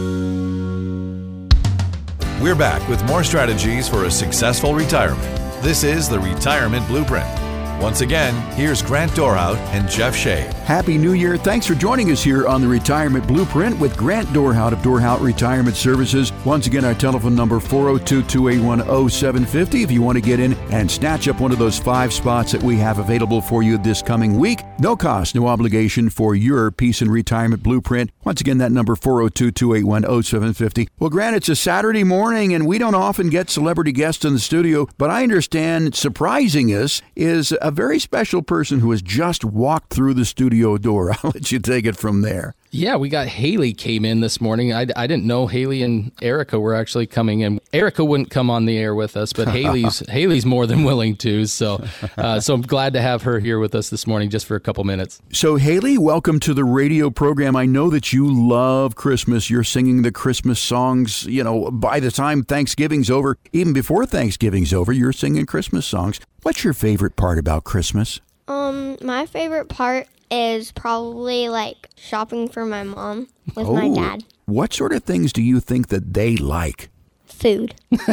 We're 2.43 2.57
back 2.57 2.88
with 2.88 3.05
more 3.05 3.22
strategies 3.22 3.88
for 3.88 4.07
a 4.07 4.11
successful 4.11 4.74
retirement. 4.74 5.22
This 5.62 5.84
is 5.84 6.09
the 6.09 6.18
Retirement 6.18 6.84
Blueprint. 6.88 7.51
Once 7.81 8.01
again, 8.01 8.35
here's 8.53 8.83
Grant 8.83 9.11
Dorhout 9.12 9.57
and 9.75 9.89
Jeff 9.89 10.14
Shade. 10.14 10.53
Happy 10.64 10.99
New 10.99 11.12
Year. 11.12 11.37
Thanks 11.37 11.66
for 11.66 11.75
joining 11.75 12.11
us 12.12 12.23
here 12.23 12.47
on 12.47 12.61
the 12.61 12.68
Retirement 12.68 13.27
Blueprint 13.27 13.79
with 13.79 13.97
Grant 13.97 14.29
Dorhout 14.29 14.73
of 14.73 14.79
Dorhout 14.79 15.20
Retirement 15.20 15.77
Services. 15.77 16.33
Once 16.45 16.66
again, 16.66 16.85
our 16.85 16.95
telephone 16.95 17.35
number 17.35 17.59
402-281-0750 17.59 19.83
if 19.83 19.91
you 19.91 20.03
want 20.03 20.16
to 20.16 20.23
get 20.23 20.41
in 20.41 20.53
and 20.70 20.91
snatch 20.91 21.29
up 21.29 21.41
one 21.41 21.53
of 21.53 21.59
those 21.59 21.79
five 21.79 22.12
spots 22.12 22.53
that 22.53 22.62
we 22.62 22.77
have 22.77 22.99
available 22.99 23.41
for 23.41 23.62
you 23.62 23.79
this 23.79 24.03
coming 24.03 24.39
week. 24.39 24.61
No 24.79 24.97
cost, 24.97 25.35
no 25.35 25.49
obligation 25.49 26.11
for 26.11 26.35
your 26.35 26.70
peace 26.70 27.01
and 27.01 27.11
retirement 27.11 27.62
blueprint. 27.62 28.11
Once 28.25 28.41
again, 28.41 28.59
that 28.59 28.73
number 28.73 28.95
402-281-0750. 28.95 30.89
Well, 30.99 31.11
Grant, 31.11 31.37
it's 31.37 31.49
a 31.49 31.57
Saturday 31.57 32.05
morning 32.05 32.55
and 32.55 32.66
we 32.66 32.79
don't 32.79 32.95
often 32.95 33.29
get 33.29 33.51
celebrity 33.51 33.93
guests 33.93 34.25
in 34.25 34.35
the 34.35 34.41
studio, 34.41 34.89
but 34.99 35.11
I 35.11 35.23
understand 35.23 35.95
surprising 35.95 36.68
us 36.68 37.03
is 37.16 37.53
a 37.63 37.71
very 37.71 37.99
special 37.99 38.43
person 38.43 38.81
who 38.81 38.91
has 38.91 39.01
just 39.01 39.45
walked 39.45 39.93
through 39.93 40.15
the 40.15 40.25
studio 40.25 40.77
door. 40.77 41.13
I'll 41.23 41.31
let 41.35 41.53
you 41.53 41.61
take 41.61 41.87
it 41.87 41.97
from 41.97 42.23
there. 42.23 42.55
Yeah, 42.75 42.97
we 42.97 43.11
got 43.11 43.27
Haley 43.27 43.75
came 43.75 44.03
in 44.07 44.20
this 44.20 44.41
morning. 44.41 44.73
I, 44.73 44.87
I 44.97 45.07
didn't 45.07 45.25
know 45.25 45.47
Haley 45.47 45.83
and 45.83 46.11
Erica 46.23 46.59
were 46.59 46.75
actually 46.75 47.07
coming 47.07 47.41
in. 47.41 47.61
Erica 47.75 48.03
wouldn't 48.03 48.31
come 48.31 48.49
on 48.49 48.64
the 48.64 48.79
air 48.79 48.95
with 48.95 49.14
us, 49.14 49.35
but 49.35 49.47
Haley's 49.53 50.03
Haley's 50.09 50.47
more 50.47 50.66
than 50.66 50.83
willing 50.83 51.16
to. 51.16 51.45
So, 51.45 51.85
uh, 52.16 52.41
so 52.41 52.55
I'm 52.55 52.62
glad 52.62 52.95
to 52.95 53.03
have 53.03 53.25
her 53.25 53.41
here 53.41 53.59
with 53.59 53.75
us 53.75 53.91
this 53.91 54.07
morning, 54.07 54.31
just 54.31 54.47
for 54.47 54.57
a 54.57 54.61
couple 54.61 54.85
minutes. 54.85 55.20
So, 55.35 55.57
Haley, 55.57 55.99
welcome 55.99 56.41
to 56.41 56.55
the 56.55 56.64
radio 56.64 57.11
program. 57.11 57.57
I 57.57 57.66
know 57.66 57.91
that 57.91 58.14
you 58.14 58.27
love 58.27 58.95
Christmas. 58.95 59.51
You're 59.51 59.64
singing 59.64 60.01
the 60.01 60.11
Christmas 60.11 60.59
songs. 60.59 61.25
You 61.25 61.45
know, 61.45 61.70
by 61.70 62.01
the 62.01 62.11
time 62.11 62.43
Thanksgiving's 62.43 63.11
over, 63.11 63.37
even 63.53 63.75
before 63.75 64.07
Thanksgiving's 64.07 64.73
over, 64.73 64.95
you're 64.95 65.12
singing 65.12 65.45
Christmas 65.45 65.85
songs. 65.85 66.20
What's 66.43 66.64
your 66.64 66.73
favorite 66.73 67.16
part 67.16 67.39
about 67.39 67.64
Christmas? 67.64 68.23
Um, 68.49 68.97
my 69.03 69.27
favorite 69.27 69.68
part 69.68 70.09
is 70.33 70.72
probably 70.72 71.49
like 71.49 71.91
shopping 71.97 72.49
for 72.49 72.64
my 72.64 72.83
mom 72.83 73.28
with 73.55 73.66
oh, 73.66 73.74
my 73.74 73.95
dad. 73.95 74.24
What 74.47 74.72
sort 74.72 74.93
of 74.93 75.05
things 75.05 75.33
do 75.33 75.43
you 75.43 75.61
think 75.61 75.89
that 75.89 76.14
they 76.14 76.37
like? 76.37 76.89
Food. 77.26 77.74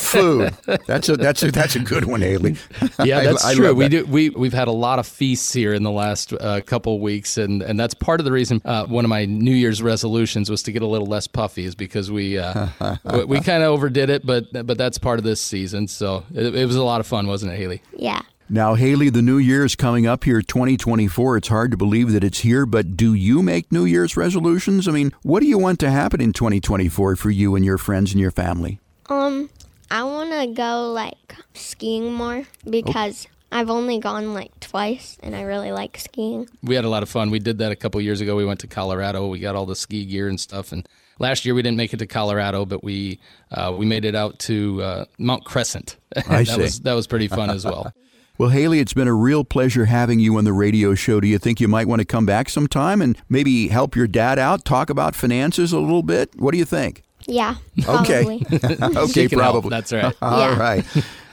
Food. 0.00 0.54
That's 0.86 1.10
a 1.10 1.16
that's 1.16 1.42
a 1.42 1.50
that's 1.50 1.76
a 1.76 1.80
good 1.80 2.06
one, 2.06 2.22
Haley. 2.22 2.56
Yeah, 3.04 3.20
that's 3.20 3.44
I, 3.44 3.50
I 3.50 3.54
true. 3.54 3.74
we 3.74 3.88
do 3.88 4.06
we 4.06 4.30
we've 4.30 4.54
had 4.54 4.68
a 4.68 4.72
lot 4.72 4.98
of 4.98 5.06
feasts 5.06 5.52
here 5.52 5.74
in 5.74 5.82
the 5.82 5.90
last 5.90 6.32
uh, 6.32 6.62
couple 6.62 6.98
weeks, 6.98 7.36
and 7.36 7.62
and 7.62 7.78
that's 7.78 7.92
part 7.92 8.20
of 8.20 8.24
the 8.24 8.32
reason. 8.32 8.62
Uh, 8.64 8.86
one 8.86 9.04
of 9.04 9.10
my 9.10 9.26
New 9.26 9.54
Year's 9.54 9.82
resolutions 9.82 10.48
was 10.48 10.62
to 10.62 10.72
get 10.72 10.80
a 10.80 10.86
little 10.86 11.06
less 11.06 11.26
puffy, 11.26 11.66
is 11.66 11.74
because 11.74 12.10
we 12.10 12.38
uh, 12.38 12.68
we, 13.04 13.24
we 13.24 13.40
kind 13.40 13.62
of 13.62 13.70
overdid 13.70 14.08
it, 14.08 14.24
but 14.24 14.46
but 14.66 14.78
that's 14.78 14.96
part 14.96 15.18
of 15.18 15.24
this 15.24 15.42
season. 15.42 15.86
So 15.86 16.24
it, 16.34 16.54
it 16.54 16.64
was 16.64 16.76
a 16.76 16.84
lot 16.84 17.00
of 17.00 17.06
fun, 17.06 17.26
wasn't 17.26 17.52
it, 17.52 17.56
Haley? 17.56 17.82
Yeah. 17.94 18.22
Now, 18.52 18.74
Haley, 18.74 19.10
the 19.10 19.22
new 19.22 19.38
year 19.38 19.64
is 19.64 19.76
coming 19.76 20.08
up 20.08 20.24
here, 20.24 20.42
2024. 20.42 21.36
It's 21.36 21.46
hard 21.46 21.70
to 21.70 21.76
believe 21.76 22.10
that 22.10 22.24
it's 22.24 22.40
here, 22.40 22.66
but 22.66 22.96
do 22.96 23.14
you 23.14 23.42
make 23.42 23.70
New 23.70 23.84
Year's 23.84 24.16
resolutions? 24.16 24.88
I 24.88 24.90
mean, 24.90 25.12
what 25.22 25.38
do 25.38 25.46
you 25.46 25.56
want 25.56 25.78
to 25.78 25.90
happen 25.92 26.20
in 26.20 26.32
2024 26.32 27.14
for 27.14 27.30
you 27.30 27.54
and 27.54 27.64
your 27.64 27.78
friends 27.78 28.10
and 28.10 28.20
your 28.20 28.32
family? 28.32 28.80
Um, 29.08 29.50
I 29.88 30.02
want 30.02 30.32
to 30.32 30.48
go 30.48 30.90
like 30.90 31.36
skiing 31.54 32.12
more 32.12 32.42
because 32.68 33.28
I've 33.52 33.70
only 33.70 34.00
gone 34.00 34.34
like 34.34 34.58
twice 34.58 35.16
and 35.22 35.36
I 35.36 35.42
really 35.42 35.70
like 35.70 35.96
skiing. 35.98 36.48
We 36.60 36.74
had 36.74 36.84
a 36.84 36.88
lot 36.88 37.04
of 37.04 37.08
fun. 37.08 37.30
We 37.30 37.38
did 37.38 37.58
that 37.58 37.70
a 37.70 37.76
couple 37.76 38.00
years 38.00 38.20
ago. 38.20 38.34
We 38.34 38.44
went 38.44 38.58
to 38.60 38.66
Colorado. 38.66 39.28
We 39.28 39.38
got 39.38 39.54
all 39.54 39.66
the 39.66 39.76
ski 39.76 40.04
gear 40.04 40.26
and 40.26 40.40
stuff 40.40 40.72
and 40.72 40.88
last 41.20 41.44
year 41.44 41.54
we 41.54 41.62
didn't 41.62 41.76
make 41.76 41.92
it 41.94 41.98
to 41.98 42.06
Colorado, 42.08 42.66
but 42.66 42.82
we 42.82 43.20
uh, 43.52 43.72
we 43.78 43.86
made 43.86 44.04
it 44.04 44.16
out 44.16 44.40
to 44.40 44.82
uh, 44.82 45.04
Mount 45.18 45.44
Crescent. 45.44 45.98
I 46.16 46.42
that 46.42 46.48
see. 46.48 46.60
was 46.60 46.80
that 46.80 46.94
was 46.94 47.06
pretty 47.06 47.28
fun 47.28 47.50
as 47.50 47.64
well. 47.64 47.92
Well, 48.40 48.48
Haley, 48.48 48.78
it's 48.78 48.94
been 48.94 49.06
a 49.06 49.12
real 49.12 49.44
pleasure 49.44 49.84
having 49.84 50.18
you 50.18 50.38
on 50.38 50.44
the 50.44 50.54
radio 50.54 50.94
show. 50.94 51.20
Do 51.20 51.28
you 51.28 51.36
think 51.36 51.60
you 51.60 51.68
might 51.68 51.86
want 51.86 52.00
to 52.00 52.06
come 52.06 52.24
back 52.24 52.48
sometime 52.48 53.02
and 53.02 53.18
maybe 53.28 53.68
help 53.68 53.94
your 53.94 54.06
dad 54.06 54.38
out, 54.38 54.64
talk 54.64 54.88
about 54.88 55.14
finances 55.14 55.74
a 55.74 55.78
little 55.78 56.02
bit? 56.02 56.30
What 56.40 56.52
do 56.52 56.56
you 56.56 56.64
think? 56.64 57.02
Yeah. 57.26 57.56
Okay. 57.86 58.40
okay, 58.82 59.28
probably. 59.28 59.36
Help. 59.36 59.68
That's 59.68 59.92
right. 59.92 60.16
All 60.22 60.38
yeah. 60.38 60.58
right. 60.58 60.86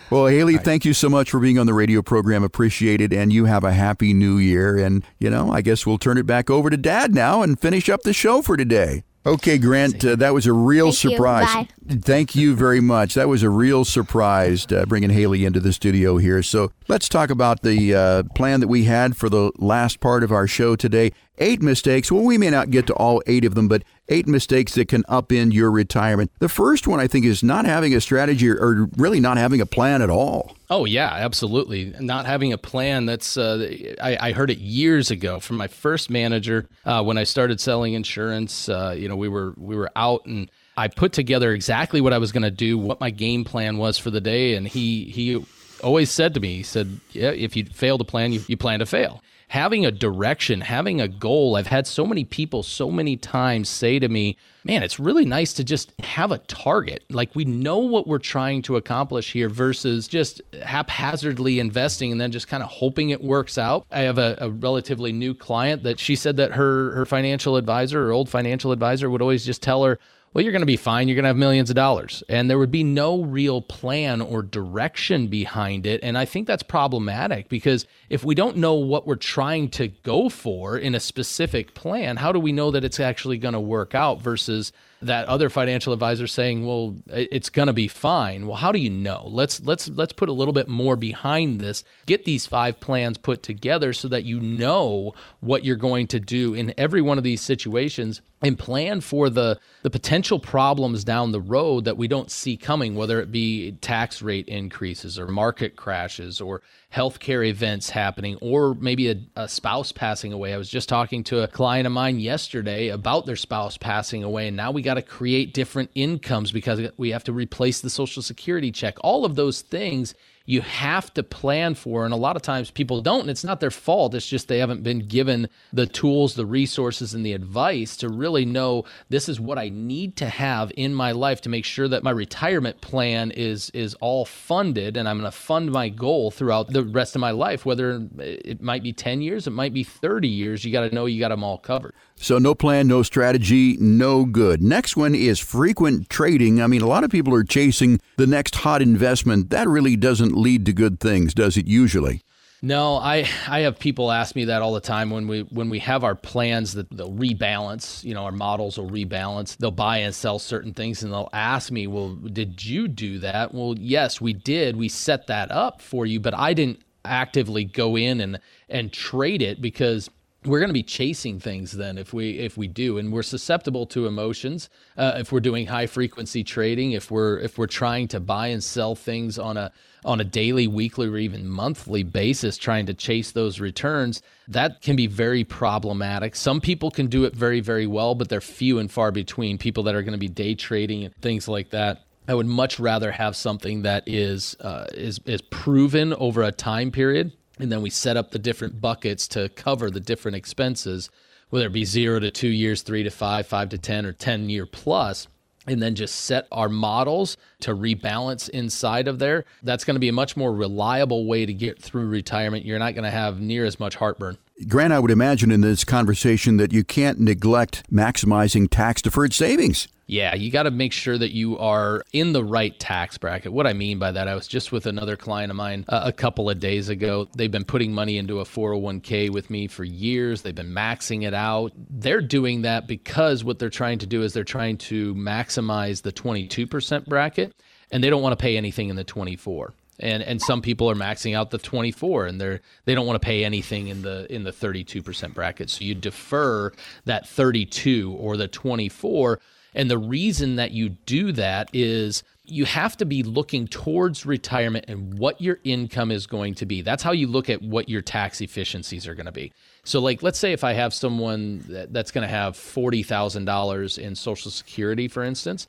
Well, 0.10 0.26
Haley, 0.26 0.58
right. 0.58 0.66
thank 0.66 0.84
you 0.84 0.94
so 0.94 1.08
much 1.08 1.32
for 1.32 1.40
being 1.40 1.58
on 1.58 1.66
the 1.66 1.74
radio 1.74 2.02
program. 2.02 2.44
Appreciate 2.44 3.00
it. 3.00 3.14
And 3.14 3.32
you 3.32 3.46
have 3.46 3.64
a 3.64 3.72
happy 3.72 4.14
new 4.14 4.38
year. 4.38 4.76
And, 4.76 5.02
you 5.18 5.30
know, 5.30 5.50
I 5.50 5.62
guess 5.62 5.86
we'll 5.86 6.00
turn 6.00 6.18
it 6.18 6.26
back 6.26 6.50
over 6.50 6.70
to 6.70 6.76
Dad 6.76 7.16
now 7.16 7.42
and 7.42 7.58
finish 7.58 7.88
up 7.88 8.02
the 8.02 8.12
show 8.12 8.42
for 8.42 8.58
today. 8.58 9.06
Okay, 9.28 9.58
Grant, 9.58 10.06
uh, 10.06 10.16
that 10.16 10.34
was 10.34 10.46
a 10.46 10.54
real 10.54 10.94
Thank 10.94 11.12
surprise. 11.12 11.68
You. 11.86 12.00
Thank 12.00 12.34
you 12.34 12.56
very 12.56 12.80
much. 12.80 13.14
That 13.14 13.28
was 13.28 13.44
a 13.44 13.50
real 13.50 13.84
surprise 13.84 14.66
uh, 14.72 14.86
bringing 14.86 15.10
Haley 15.10 15.44
into 15.44 15.60
the 15.60 15.74
studio 15.74 16.16
here. 16.16 16.42
So 16.42 16.72
let's 16.88 17.10
talk 17.10 17.30
about 17.30 17.62
the 17.62 17.94
uh, 17.94 18.24
plan 18.36 18.62
that 18.62 18.70
we 18.70 18.86
had 18.86 19.18
for 19.18 19.28
the 19.28 19.52
last 19.58 20.00
part 20.00 20.24
of 20.24 20.32
our 20.32 20.48
show 20.48 20.78
today. 20.78 21.12
Eight 21.40 21.62
mistakes. 21.62 22.10
Well, 22.10 22.24
we 22.24 22.38
may 22.38 22.50
not 22.50 22.72
get 22.72 22.88
to 22.88 22.94
all 22.94 23.22
eight 23.28 23.44
of 23.44 23.54
them, 23.54 23.68
but 23.68 23.84
eight 24.10 24.28
mistakes 24.28 24.76
that 24.76 24.88
can 24.88 25.04
upend 25.04 25.54
your 25.54 25.72
retirement. 25.72 26.32
The 26.40 26.50
first 26.50 26.88
one, 26.88 27.00
I 27.00 27.08
think, 27.08 27.26
is 27.26 27.44
not 27.44 27.66
having 27.66 27.94
a 27.94 28.02
strategy 28.02 28.50
or, 28.50 28.88
really 28.98 29.20
not 29.20 29.38
having 29.38 29.62
a 29.62 29.66
plan 29.66 30.02
at 30.02 30.10
all. 30.10 30.56
Oh 30.70 30.86
yeah, 30.86 31.10
absolutely. 31.12 31.94
Not 32.00 32.26
having 32.26 32.54
a 32.54 32.58
plan. 32.58 33.06
That's 33.06 33.38
uh, 33.38 33.74
I, 34.02 34.18
I, 34.20 34.32
heard 34.34 34.50
it 34.50 34.58
years 34.58 35.12
ago 35.12 35.40
from 35.40 35.58
my 35.58 35.68
first 35.68 36.10
manager 36.10 36.68
uh, 36.86 37.04
when 37.04 37.18
I 37.18 37.24
started 37.24 37.60
selling 37.62 37.94
insurance. 37.94 38.68
Uh, 38.68 38.96
you 38.98 39.08
know, 39.08 39.16
we 39.16 39.30
were 39.30 39.54
we 39.58 39.76
were 39.76 39.90
out 39.96 40.26
and 40.26 40.50
I 40.76 40.88
put 40.90 41.14
together 41.14 41.54
exactly 41.54 42.02
what 42.02 42.14
I 42.14 42.18
was 42.20 42.32
going 42.32 42.44
to 42.44 42.52
do, 42.52 42.78
what 42.78 43.00
my 43.00 43.10
game 43.10 43.44
plan 43.46 43.78
was 43.78 43.98
for 43.98 44.12
the 44.12 44.22
day, 44.22 44.56
and 44.56 44.68
he 44.68 45.06
he 45.06 45.44
always 45.84 46.12
said 46.12 46.34
to 46.36 46.40
me, 46.40 46.56
he 46.58 46.64
said, 46.64 47.00
"Yeah, 47.12 47.32
if 47.32 47.56
you 47.56 47.66
fail 47.66 47.98
to 47.98 48.04
plan, 48.04 48.32
you, 48.32 48.44
you 48.48 48.58
plan 48.58 48.80
to 48.80 48.86
fail." 48.86 49.22
Having 49.50 49.86
a 49.86 49.92
direction, 49.92 50.62
having 50.62 51.00
a 51.00 51.08
goal. 51.08 51.56
I've 51.56 51.68
had 51.68 51.88
so 51.88 52.06
many 52.06 52.26
people 52.26 52.64
so 52.64 52.92
many 52.92 53.16
times 53.16 53.70
say 53.70 53.98
to 53.98 54.10
me, 54.10 54.38
man, 54.66 54.84
it's 54.84 55.00
really 55.00 55.24
nice 55.24 55.54
to 55.54 55.64
just 55.64 55.94
have 56.02 56.32
a 56.32 56.40
target. 56.40 57.06
Like 57.10 57.34
we 57.34 57.46
know 57.46 57.78
what 57.78 58.08
we're 58.08 58.20
trying 58.20 58.62
to 58.64 58.76
accomplish 58.76 59.32
here 59.32 59.48
versus 59.48 60.08
just 60.08 60.42
haphazardly 60.62 61.60
investing 61.60 62.12
and 62.12 62.20
then 62.20 62.32
just 62.32 62.50
kind 62.50 62.62
of 62.62 62.70
hoping 62.70 63.12
it 63.12 63.24
works 63.24 63.58
out. 63.58 63.86
I 63.90 64.02
have 64.02 64.18
a, 64.18 64.38
a 64.42 64.50
relatively 64.50 65.14
new 65.14 65.34
client 65.34 65.84
that 65.84 66.00
she 66.00 66.16
said 66.18 66.36
that 66.38 66.52
her 66.52 66.92
her 66.92 67.06
financial 67.06 67.56
advisor, 67.56 68.06
her 68.06 68.12
old 68.12 68.30
financial 68.30 68.74
advisor 68.74 69.10
would 69.10 69.22
always 69.22 69.46
just 69.46 69.64
tell 69.64 69.84
her, 69.86 69.98
well, 70.34 70.44
you're 70.44 70.52
going 70.52 70.62
to 70.62 70.68
be 70.68 70.78
fine. 70.78 71.08
You're 71.08 71.16
going 71.16 71.24
to 71.24 71.30
have 71.30 71.38
millions 71.38 71.72
of 71.72 71.76
dollars. 71.76 72.22
And 72.30 72.50
there 72.50 72.60
would 72.60 72.72
be 72.72 72.84
no 72.84 73.24
real 73.24 73.62
plan 73.62 74.22
or 74.22 74.44
direction 74.44 75.28
behind 75.28 75.86
it. 75.86 76.00
And 76.04 76.18
I 76.18 76.26
think 76.26 76.46
that's 76.46 76.62
problematic 76.62 77.50
because 77.50 77.88
if 78.10 78.24
we 78.24 78.36
don't 78.36 78.58
know 78.58 78.76
what 78.76 79.06
we're 79.06 79.16
trying 79.16 79.70
to 79.70 79.88
go 79.88 80.30
for 80.30 80.78
in 80.78 80.96
a 80.96 81.00
specific 81.00 81.74
plan, 81.74 82.18
how 82.18 82.32
do 82.32 82.40
we 82.40 82.52
know 82.52 82.72
that 82.72 82.84
it's 82.84 83.00
actually 83.00 83.38
going 83.38 83.54
to 83.54 83.60
work 83.60 83.94
out 83.94 84.22
versus 84.22 84.72
that 85.02 85.28
other 85.28 85.50
financial 85.50 85.94
advisor 85.94 86.26
saying, 86.26 86.66
"Well, 86.66 86.96
it's 87.08 87.50
going 87.50 87.68
to 87.68 87.74
be 87.74 87.88
fine." 87.88 88.48
Well, 88.48 88.58
how 88.58 88.72
do 88.72 88.80
you 88.80 88.90
know? 88.90 89.28
Let's 89.28 89.62
let's 89.62 89.90
let's 89.90 90.14
put 90.14 90.30
a 90.30 90.34
little 90.34 90.54
bit 90.54 90.68
more 90.68 90.96
behind 90.96 91.60
this. 91.60 91.84
Get 92.06 92.26
these 92.26 92.48
five 92.48 92.80
plans 92.80 93.18
put 93.18 93.44
together 93.44 93.94
so 93.94 94.08
that 94.08 94.24
you 94.24 94.40
know 94.40 95.14
what 95.40 95.64
you're 95.64 95.76
going 95.76 96.08
to 96.08 96.20
do 96.20 96.54
in 96.54 96.74
every 96.78 97.02
one 97.02 97.18
of 97.18 97.24
these 97.24 97.42
situations 97.42 98.22
and 98.42 98.58
plan 98.58 99.02
for 99.02 99.30
the 99.30 99.60
the 99.84 99.90
potential 99.90 100.40
problems 100.40 101.04
down 101.04 101.32
the 101.32 101.42
road 101.42 101.86
that 101.86 101.98
we 101.98 102.08
don't 102.08 102.32
see 102.32 102.56
coming 102.56 102.96
whether 102.96 103.20
it 103.20 103.32
be 103.32 103.72
tax 103.82 104.22
rate 104.22 104.48
increases 104.48 105.18
or 105.18 105.28
market 105.28 105.76
crashes 105.76 106.40
or 106.40 106.62
healthcare 106.98 107.48
events 107.48 107.92
happening 107.92 108.38
or 108.42 108.74
maybe 108.74 109.12
a, 109.12 109.16
a, 109.36 109.48
spouse 109.48 109.92
passing 109.92 110.34
away. 110.34 110.52
I 110.52 110.58
was 110.58 110.68
just 110.68 110.90
talking 110.90 111.24
to 111.26 111.44
a 111.44 111.48
client 111.48 111.86
of 111.86 111.94
mine 111.94 112.20
yesterday 112.20 112.88
about 112.88 113.28
their 113.28 113.36
spouse 113.36 113.78
passing 113.78 114.24
away, 114.24 114.48
and 114.48 114.58
now 114.58 114.72
we 114.72 114.82
got 114.82 114.96
to 114.96 115.04
create 115.04 115.54
different 115.54 115.92
incomes 115.94 116.52
because 116.52 116.82
we 116.98 117.12
have 117.12 117.24
to 117.26 117.34
replace 117.34 117.82
the 117.82 117.92
Social 117.92 118.24
Security 118.24 118.72
check. 118.72 118.98
All 119.02 119.26
of 119.26 119.36
those 119.36 119.62
things 119.62 120.16
you 120.48 120.62
have 120.62 121.14
to 121.14 121.22
plan 121.22 121.76
for. 121.76 122.06
And 122.06 122.14
a 122.14 122.18
lot 122.18 122.38
of 122.38 122.42
times 122.42 122.72
people 122.72 123.02
don't, 123.02 123.22
and 123.22 123.30
it's 123.30 123.44
not 123.44 123.60
their 123.60 123.70
fault. 123.70 124.16
It's 124.16 124.26
just 124.26 124.48
they 124.48 124.60
haven't 124.60 124.82
been 124.82 125.00
given 125.00 125.50
the 125.74 125.86
tools, 125.86 126.36
the 126.36 126.46
resources, 126.46 127.14
and 127.14 127.26
the 127.26 127.34
advice 127.34 127.98
to 127.98 128.10
really 128.10 128.46
know 128.46 128.86
this 129.10 129.28
is 129.28 129.42
what 129.42 129.60
I 129.60 129.68
need 129.68 130.16
to 130.16 130.30
have 130.30 130.72
in 130.78 130.94
my 130.94 131.12
life 131.12 131.42
to 131.42 131.50
make 131.50 131.66
sure 131.66 131.90
that 131.90 132.02
my 132.02 132.12
retirement 132.12 132.80
plan 132.80 133.32
is 133.32 133.70
is 133.72 133.94
all 133.96 134.24
funded 134.24 134.96
and 134.96 135.08
I'm 135.08 135.20
going 135.20 135.30
to 135.30 135.38
fund 135.38 135.72
my 135.72 135.90
goal 135.90 136.32
throughout 136.32 136.72
the 136.72 136.84
rest 136.84 137.16
of 137.16 137.20
my 137.20 137.32
life, 137.32 137.66
whether 137.66 138.08
it 138.18 138.62
might 138.62 138.84
be 138.84 138.94
10 138.94 139.22
years, 139.22 139.48
it 139.48 139.52
might 139.52 139.74
be 139.74 139.84
30 139.84 140.30
years. 140.30 140.64
You 140.64 140.72
got 140.72 140.88
to 140.88 140.96
know 140.96 141.06
you 141.06 141.20
got 141.20 141.30
them 141.30 141.44
all 141.44 141.58
covered. 141.58 141.94
So, 142.20 142.40
no 142.40 142.56
plan, 142.56 142.88
no 142.88 143.04
strategy, 143.04 143.78
no 143.80 144.26
good. 144.26 144.62
Next 144.62 144.98
one 144.98 145.14
is 145.14 145.40
frequent 145.40 146.10
trading. 146.10 146.62
I 146.62 146.68
mean, 146.68 146.82
a 146.82 146.88
lot 146.88 147.04
of 147.04 147.12
people 147.12 147.34
are 147.34 147.44
chasing 147.44 148.00
the 148.18 148.28
next 148.28 148.56
hot 148.56 148.82
investment. 148.82 149.52
That 149.52 149.68
really 149.68 149.96
doesn't 149.96 150.36
lead 150.36 150.66
to 150.66 150.74
good 150.74 151.00
things, 151.00 151.34
does 151.34 151.58
it 151.58 151.68
usually? 151.68 152.24
No, 152.62 152.96
I 152.96 153.28
I 153.48 153.60
have 153.60 153.78
people 153.78 154.12
ask 154.12 154.36
me 154.36 154.46
that 154.46 154.64
all 154.64 154.74
the 154.74 154.82
time 154.82 155.12
when 155.12 155.28
we 155.28 155.42
when 155.42 155.70
we 155.70 155.78
have 155.80 156.04
our 156.04 156.16
plans 156.16 156.74
that 156.74 156.90
they'll 156.90 157.14
rebalance, 157.14 158.04
you 158.04 158.16
know, 158.16 158.24
our 158.24 158.32
models 158.32 158.80
will 158.80 158.90
rebalance. 158.90 159.56
They'll 159.56 159.70
buy 159.70 159.98
and 159.98 160.14
sell 160.14 160.40
certain 160.40 160.74
things 160.74 161.04
and 161.04 161.14
they'll 161.14 161.30
ask 161.34 161.72
me, 161.72 161.86
"Well, 161.86 162.16
did 162.16 162.66
you 162.66 162.88
do 162.88 163.20
that?" 163.20 163.54
Well, 163.54 163.76
yes, 163.78 164.20
we 164.20 164.34
did. 164.34 164.76
We 164.76 164.90
set 164.90 165.28
that 165.28 165.52
up 165.52 165.82
for 165.84 166.08
you, 166.08 166.20
but 166.20 166.34
I 166.34 166.56
didn't 166.56 166.82
actively 167.06 167.64
go 167.64 167.96
in 167.96 168.20
and 168.20 168.40
and 168.70 168.92
trade 168.92 169.44
it 169.44 169.62
because 169.62 170.10
we're 170.48 170.60
going 170.60 170.70
to 170.70 170.74
be 170.74 170.84
chasing 170.84 171.40
things 171.40 171.74
then 171.74 171.98
if 171.98 172.14
we 172.14 172.40
if 172.40 172.58
we 172.58 172.68
do 172.68 172.98
and 172.98 173.12
we're 173.12 173.22
susceptible 173.22 173.86
to 173.86 174.08
emotions 174.08 174.70
uh, 174.98 175.16
if 175.18 175.32
we're 175.32 175.40
doing 175.40 175.68
high 175.68 175.86
frequency 175.86 176.44
trading 176.44 176.94
if 176.94 177.12
we're 177.12 177.38
if 177.40 177.58
we're 177.58 177.68
trying 177.68 178.08
to 178.08 178.20
buy 178.20 178.48
and 178.48 178.64
sell 178.64 178.96
things 178.96 179.38
on 179.38 179.58
a 179.58 179.72
on 180.06 180.22
a 180.22 180.24
daily 180.24 180.68
weekly 180.68 181.08
or 181.08 181.18
even 181.18 181.48
monthly 181.48 182.04
basis 182.04 182.58
trying 182.58 182.86
to 182.86 182.94
chase 182.94 183.32
those 183.32 183.60
returns 183.60 184.22
that 184.48 184.82
can 184.82 184.96
be 184.96 185.08
very 185.08 185.44
problematic. 185.44 186.34
Some 186.34 186.62
people 186.62 186.90
can 186.90 187.08
do 187.08 187.26
it 187.26 187.36
very 187.36 187.60
very 187.60 187.88
well 187.88 188.16
but 188.16 188.30
they're 188.30 188.42
few 188.42 188.80
and 188.80 188.90
far 188.92 189.12
between 189.12 189.58
people 189.58 189.84
that 189.84 189.96
are 189.96 190.02
going 190.02 190.14
to 190.14 190.18
be 190.18 190.30
day 190.30 190.56
trading 190.56 191.04
and 191.04 191.16
things 191.18 191.48
like 191.48 191.72
that. 191.72 192.04
I 192.30 192.34
would 192.34 192.46
much 192.46 192.78
rather 192.80 193.12
have 193.12 193.36
something 193.36 193.84
that 193.84 194.04
is 194.06 194.56
uh, 194.60 194.88
is 194.94 195.20
is 195.26 195.42
proven 195.42 196.14
over 196.14 196.44
a 196.44 196.52
time 196.52 196.92
period 196.92 197.32
and 197.60 197.72
then 197.72 197.82
we 197.82 197.90
set 197.90 198.18
up 198.18 198.32
the 198.32 198.40
different 198.40 198.82
buckets 198.82 199.28
to 199.30 199.50
cover 199.50 199.90
the 199.90 200.00
different 200.00 200.36
expenses, 200.36 201.10
whether 201.50 201.68
it 201.68 201.74
be 201.74 201.86
zero 201.86 202.20
to 202.20 202.32
two 202.32 202.50
years, 202.50 202.82
three 202.82 203.04
to 203.04 203.10
five, 203.10 203.48
five 203.48 203.70
to 203.70 203.78
10, 203.78 204.06
or 204.06 204.14
10 204.14 204.50
year 204.50 204.66
plus, 204.66 205.28
and 205.66 205.82
then 205.82 205.96
just 205.96 206.16
set 206.16 206.48
our 206.52 206.70
models 206.70 207.38
to 207.60 207.76
rebalance 207.76 208.50
inside 208.50 209.08
of 209.08 209.20
there. 209.20 209.46
That's 209.64 209.84
going 209.84 209.96
to 209.96 210.00
be 210.00 210.10
a 210.10 210.14
much 210.14 210.38
more 210.38 210.54
reliable 210.54 211.26
way 211.26 211.46
to 211.46 211.54
get 211.54 211.82
through 211.82 212.08
retirement. 212.08 212.66
You're 212.66 212.80
not 212.80 212.96
going 212.96 213.04
to 213.04 213.12
have 213.12 213.40
near 213.40 213.66
as 213.66 213.80
much 213.80 213.96
heartburn. 213.96 214.38
Grant, 214.68 214.94
I 214.94 215.00
would 215.00 215.12
imagine 215.12 215.52
in 215.52 215.62
this 215.62 215.84
conversation 215.84 216.58
that 216.58 216.74
you 216.74 216.84
can't 216.84 217.20
neglect 217.20 217.84
maximizing 217.92 218.68
tax 218.70 219.02
deferred 219.02 219.34
savings. 219.34 219.88
Yeah, 220.08 220.36
you 220.36 220.52
got 220.52 220.64
to 220.64 220.72
make 220.72 220.94
sure 220.94 221.18
that 221.18 221.34
you 221.34 221.58
are 221.58 222.02
in 222.14 222.32
the 222.32 222.44
right 222.44 222.78
tax 222.80 223.18
bracket. 223.18 223.52
What 223.52 223.68
I 223.68 223.74
mean 223.74 224.00
by 224.00 224.14
that, 224.14 224.30
I 224.30 224.36
was 224.36 224.48
just 224.48 224.72
with 224.72 224.86
another 224.86 225.18
client 225.18 225.52
of 225.52 225.58
mine 225.58 225.84
uh, 225.90 226.04
a 226.06 226.14
couple 226.14 226.50
of 226.50 226.62
days 226.62 226.88
ago. 226.88 227.28
They've 227.36 227.52
been 227.52 227.66
putting 227.66 227.92
money 227.94 228.18
into 228.18 228.40
a 228.40 228.46
401k 228.46 229.30
with 229.30 229.50
me 229.50 229.68
for 229.68 229.84
years. 229.84 230.44
They've 230.44 230.56
been 230.56 230.74
maxing 230.74 231.28
it 231.28 231.34
out. 231.34 231.74
They're 231.90 232.22
doing 232.22 232.62
that 232.62 232.88
because 232.88 233.44
what 233.44 233.60
they're 233.60 233.70
trying 233.70 234.00
to 234.00 234.06
do 234.06 234.24
is 234.24 234.32
they're 234.32 234.46
trying 234.46 234.78
to 234.78 235.14
maximize 235.14 236.04
the 236.04 236.14
22% 236.14 237.06
bracket 237.06 237.54
and 237.92 238.02
they 238.02 238.10
don't 238.10 238.22
want 238.22 238.32
to 238.32 238.42
pay 238.42 238.56
anything 238.56 238.88
in 238.88 238.96
the 238.96 239.04
24 239.04 239.74
and 240.00 240.22
and 240.22 240.42
some 240.42 240.62
people 240.62 240.90
are 240.90 240.96
maxing 240.96 241.36
out 241.36 241.50
the 241.50 241.58
24 241.58 242.28
and 242.28 242.40
they're 242.40 242.62
they 242.86 242.94
don't 242.94 243.08
want 243.08 243.20
to 243.20 243.26
pay 243.26 243.44
anything 243.44 243.88
in 243.88 244.04
the 244.04 244.32
in 244.34 244.44
the 244.44 244.52
32% 244.52 245.34
bracket 245.34 245.70
so 245.70 245.84
you 245.84 245.96
defer 245.96 246.72
that 247.06 247.28
32 247.28 248.16
or 248.20 248.38
the 248.38 248.48
24 248.48 249.40
and 249.78 249.92
the 249.92 249.98
reason 250.00 250.56
that 250.56 250.72
you 250.72 250.90
do 250.90 251.32
that 251.34 251.70
is 251.72 252.24
you 252.46 252.66
have 252.66 252.98
to 252.98 253.06
be 253.06 253.22
looking 253.22 253.68
towards 253.68 254.26
retirement 254.26 254.86
and 254.88 255.20
what 255.20 255.40
your 255.40 255.60
income 255.64 256.10
is 256.10 256.26
going 256.26 256.56
to 256.56 256.66
be. 256.66 256.82
That's 256.82 257.04
how 257.04 257.12
you 257.12 257.28
look 257.28 257.48
at 257.48 257.62
what 257.62 257.88
your 257.88 258.02
tax 258.02 258.42
efficiencies 258.42 259.08
are 259.08 259.14
going 259.14 259.28
to 259.28 259.32
be. 259.32 259.54
So, 259.84 260.00
like, 260.00 260.24
let's 260.24 260.40
say 260.40 260.52
if 260.52 260.64
I 260.64 260.74
have 260.74 260.96
someone 260.96 261.64
that's 261.68 262.10
going 262.10 262.24
to 262.24 262.28
have 262.28 262.56
$40,000 262.56 264.00
in 264.00 264.16
Social 264.16 264.50
Security, 264.50 265.08
for 265.08 265.24
instance, 265.24 265.68